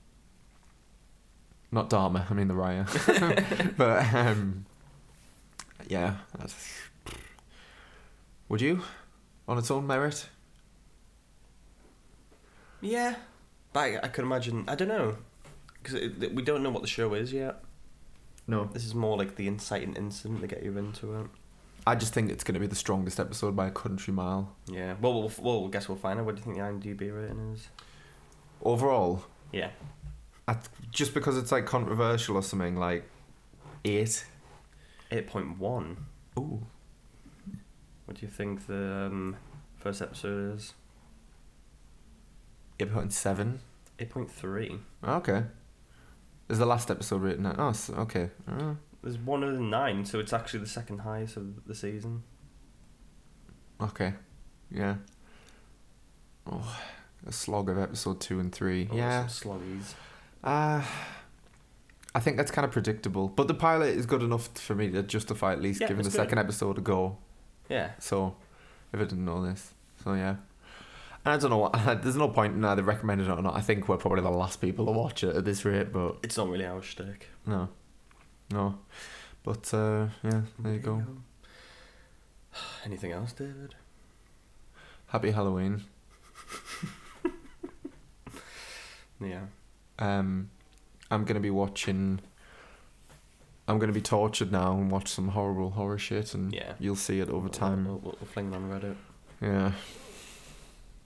not 1.71 1.91
Dahmer 1.91 2.31
I 2.31 2.35
mean 2.35 2.49
the 2.49 2.55
Raya 2.55 2.87
but 3.77 4.15
um 4.15 4.65
yeah 5.89 6.17
that's, 6.39 6.55
would 8.49 8.61
you 8.61 8.81
on 9.49 9.59
its 9.59 9.71
own 9.71 9.87
merit 9.87 10.29
Yeah, 12.85 13.17
but 13.73 13.81
I, 13.81 14.01
I 14.05 14.09
could 14.09 14.25
imagine. 14.25 14.65
I 14.69 14.75
don't 14.75 14.89
know 14.89 15.17
because 15.83 16.01
we 16.33 16.43
don't 16.43 16.63
know 16.63 16.71
what 16.71 16.83
the 16.83 16.89
show 16.89 17.15
is 17.15 17.33
yet. 17.33 17.63
no 18.47 18.65
This 18.65 18.85
is 18.85 18.95
more 18.95 19.17
like 19.17 19.37
the 19.37 19.47
inciting 19.47 19.95
incident 19.95 20.41
to 20.41 20.47
get 20.47 20.63
you 20.63 20.77
into 20.79 21.15
it. 21.21 21.27
I 21.87 21.95
just 21.95 22.15
think 22.15 22.31
it's 22.31 22.43
going 22.45 22.55
to 22.55 22.61
be 22.61 22.67
the 22.67 22.75
strongest 22.75 23.21
episode 23.21 23.55
by 23.55 23.67
a 23.67 23.71
country 23.71 24.15
mile 24.15 24.57
Yeah. 24.67 24.95
Well, 25.01 25.13
we'll, 25.15 25.33
well, 25.41 25.67
I 25.67 25.71
guess 25.71 25.87
we'll 25.89 25.99
find 25.99 26.19
out. 26.19 26.25
What 26.25 26.37
do 26.37 26.41
you 26.41 26.45
think 26.45 26.57
the 26.57 26.63
IMDb 26.63 27.15
rating 27.15 27.53
is? 27.53 27.69
overall 28.63 29.25
Yeah. 29.53 29.71
I, 30.49 30.57
just 30.91 31.13
because 31.13 31.37
it's 31.37 31.53
like 31.53 31.67
controversial 31.67 32.37
or 32.37 32.43
something 32.43 32.77
like 32.77 33.05
eight 33.85 34.25
Eight 35.11 35.27
point 35.27 35.59
one. 35.59 36.07
ooh 36.39 36.67
What 38.07 38.19
do 38.19 38.27
you 38.27 38.33
think 38.33 38.67
the 38.67 39.07
um, 39.07 39.37
first 39.77 40.01
episode 40.01 40.55
is? 40.55 40.73
Eight 42.81 42.93
point 42.93 43.13
seven. 43.13 43.61
Eight 43.99 44.11
point 44.11 44.31
three. 44.31 44.79
Okay. 45.07 45.45
Is 46.49 46.59
the 46.59 46.67
last 46.67 46.91
episode 46.91 47.23
written? 47.23 47.47
Oh, 47.59 47.69
s- 47.71 47.91
okay. 47.91 48.31
Uh, 48.47 48.75
There's 49.03 49.17
one 49.19 49.43
of 49.43 49.55
the 49.55 49.61
nine, 49.61 50.05
so 50.05 50.19
it's 50.19 50.33
actually 50.33 50.61
the 50.61 50.67
second 50.69 50.99
highest 50.99 51.37
of 51.37 51.65
the 51.67 51.75
season. 51.75 52.23
okay. 53.81 54.15
Yeah. 54.71 54.97
Oh, 56.47 56.79
a 57.27 57.33
slog 57.33 57.71
of 57.71 57.79
episode 57.79 58.21
two 58.21 58.39
and 58.41 58.53
three. 58.53 58.89
Oh, 58.91 58.97
yeah. 58.97 59.27
some 59.27 59.53
sloggies. 59.53 59.95
Uh, 60.43 60.83
I 62.15 62.21
think 62.21 62.37
that's 62.37 62.51
kind 62.51 62.65
of 62.67 62.71
predictable, 62.73 63.29
but 63.29 63.49
the 63.49 63.55
pilot 63.55 63.97
is 63.97 64.05
good 64.07 64.23
enough 64.23 64.49
for 64.59 64.75
me 64.75 64.91
to 64.91 65.03
justify 65.03 65.53
at 65.53 65.63
least 65.63 65.81
Yeah, 65.81 65.89
giving 65.89 66.03
the 66.05 66.11
good. 66.11 66.17
second 66.17 66.39
episode 66.39 66.77
a 66.79 66.81
go. 66.83 67.17
Yeah. 67.71 67.93
So, 67.99 68.37
if 68.93 69.01
I 69.01 69.05
didn't 69.05 69.25
know 69.25 69.45
this, 69.45 69.73
so 70.05 70.13
yeah. 70.15 70.37
I 71.27 71.37
don't 71.39 71.51
know. 71.51 71.57
what- 71.59 71.73
There's 72.03 72.17
no 72.17 72.29
point 72.29 72.55
in 72.55 72.65
either 72.65 72.83
recommending 72.83 73.27
it 73.27 73.31
or 73.31 73.41
not. 73.43 73.57
I 73.57 73.61
think 73.61 73.89
we're 73.89 73.97
probably 73.97 74.23
the 74.23 74.31
last 74.31 74.61
people 74.61 74.85
to 74.87 74.93
watch 74.93 75.25
it 75.25 75.35
at 75.37 75.45
this 75.45 75.65
rate, 75.65 75.93
but 75.93 76.19
It's 76.23 76.37
not 76.37 76.49
really 76.49 76.67
our 76.67 76.83
shtick. 76.83 77.29
no, 77.47 77.69
no. 78.51 78.79
But 79.43 79.73
uh, 79.75 80.09
yeah, 80.23 80.43
there 80.59 80.73
you 80.75 80.79
go. 80.81 81.03
Anything 82.85 83.13
else, 83.13 83.33
David? 83.33 83.75
Happy 85.09 85.31
Halloween. 85.31 85.85
Yeah. 89.21 89.43
Um, 89.99 90.51
I'm 91.11 91.25
gonna 91.25 91.41
be 91.41 91.51
watching. 91.51 92.21
I'm 93.67 93.79
gonna 93.79 93.93
be 93.93 94.03
tortured 94.03 94.53
now 94.53 94.73
and 94.73 94.91
watch 94.91 95.09
some 95.09 95.29
horrible 95.29 95.71
horror 95.71 95.99
shit, 95.99 96.35
and 96.35 96.53
Yeah. 96.53 96.73
you'll 96.79 96.97
see 96.97 97.21
it 97.21 97.31
over 97.31 97.49
time. 97.49 97.87
We'll, 97.87 97.99
we'll, 97.99 98.17
we'll 98.21 98.29
fling 98.29 98.53
it 98.53 98.57
on 98.57 98.69
Reddit. 98.69 98.97
Yeah. 99.41 99.73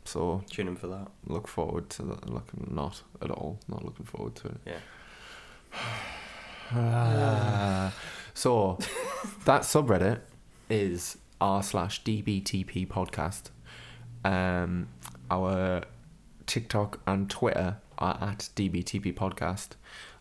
So 0.08 0.42
Tune 0.48 0.68
in 0.68 0.76
for 0.76 0.86
that. 0.86 1.08
look 1.26 1.46
forward 1.46 1.90
to 1.90 2.02
that. 2.04 2.30
Look, 2.30 2.48
not 2.70 3.02
at 3.20 3.30
all. 3.30 3.60
Not 3.68 3.84
looking 3.84 4.06
forward 4.06 4.34
to 4.36 4.48
it. 4.48 4.60
Yeah. 4.66 4.78
so 8.34 8.78
that 9.44 9.62
subreddit 9.62 10.20
is 10.70 11.18
r 11.40 11.62
slash 11.62 12.02
dbtp 12.04 12.88
podcast. 12.88 13.50
Um, 14.24 14.88
our 15.30 15.82
TikTok 16.46 17.00
and 17.06 17.28
Twitter 17.28 17.76
are 17.98 18.18
at 18.20 18.48
dbtp 18.56 19.14
podcast. 19.14 19.70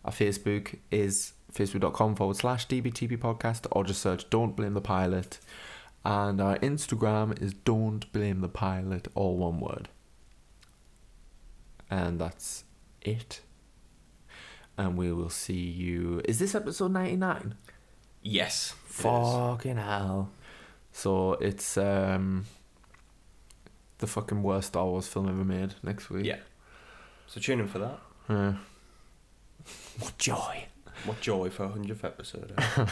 Our 0.03 0.11
Facebook 0.11 0.79
is 0.91 1.33
facebook.com 1.53 2.15
forward 2.15 2.35
slash 2.35 2.67
dbtp 2.67 3.17
podcast, 3.17 3.67
or 3.71 3.83
just 3.83 4.01
search 4.01 4.29
"Don't 4.29 4.55
Blame 4.55 4.73
the 4.73 4.81
Pilot." 4.81 5.39
And 6.09 6.39
our 6.39 6.57
Instagram 6.59 7.41
is 7.41 7.53
"Don't 7.53 8.09
Blame 8.13 8.39
the 8.39 8.47
Pilot," 8.47 9.09
all 9.13 9.35
one 9.35 9.59
word. 9.59 9.89
And 11.89 12.17
that's 12.17 12.63
it. 13.01 13.41
And 14.77 14.95
we 14.97 15.11
will 15.11 15.29
see 15.29 15.59
you. 15.59 16.21
Is 16.23 16.39
this 16.39 16.55
episode 16.55 16.91
ninety 16.93 17.17
nine? 17.17 17.55
Yes. 18.21 18.73
Fucking 18.85 19.75
hell. 19.75 20.29
So 20.93 21.33
it's 21.33 21.77
um 21.77 22.45
the 23.97 24.07
fucking 24.07 24.43
worst 24.43 24.67
Star 24.69 24.85
Wars 24.85 25.07
film 25.09 25.27
ever 25.27 25.43
made 25.43 25.73
next 25.83 26.09
week. 26.09 26.25
Yeah. 26.25 26.39
So 27.27 27.41
tune 27.41 27.59
in 27.59 27.67
for 27.67 27.79
that. 27.79 27.99
Yeah. 28.29 28.53
What 29.99 30.17
joy. 30.17 30.67
What 31.05 31.21
joy 31.21 31.49
for 31.51 31.65
a 31.65 31.69
hundredth 31.69 32.03
episode. 32.03 32.53
eh? 32.57 32.85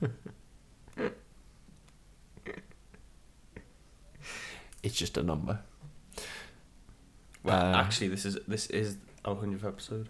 It's 4.82 4.94
just 4.94 5.16
a 5.16 5.22
number. 5.22 5.60
well, 7.42 7.74
Uh, 7.74 7.78
actually, 7.78 8.08
this 8.08 8.24
is 8.24 8.38
this 8.48 8.66
is 8.68 8.96
our 9.24 9.34
hundredth 9.36 9.64
episode. 9.64 10.08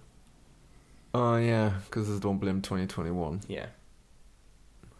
Oh 1.12 1.36
yeah, 1.36 1.72
because 1.86 2.06
there's 2.08 2.20
Don't 2.20 2.38
Blame 2.38 2.62
2021. 2.62 3.40
Yeah. 3.48 3.66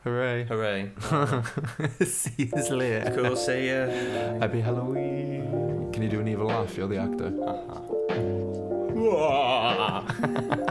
Hooray. 0.03 0.45
Hooray. 0.45 0.91
see 2.05 2.45
you 2.53 2.77
later. 2.77 3.13
cool. 3.15 3.37
See 3.37 3.69
ya. 3.69 3.87
Happy 4.41 4.61
Halloween. 4.61 5.91
Can 5.93 6.03
you 6.03 6.09
do 6.09 6.21
an 6.21 6.29
evil 6.29 6.47
laugh? 6.47 6.75
You're 6.77 6.89
the 6.89 6.97
actor. 6.99 7.33
Uh-huh. 7.45 7.87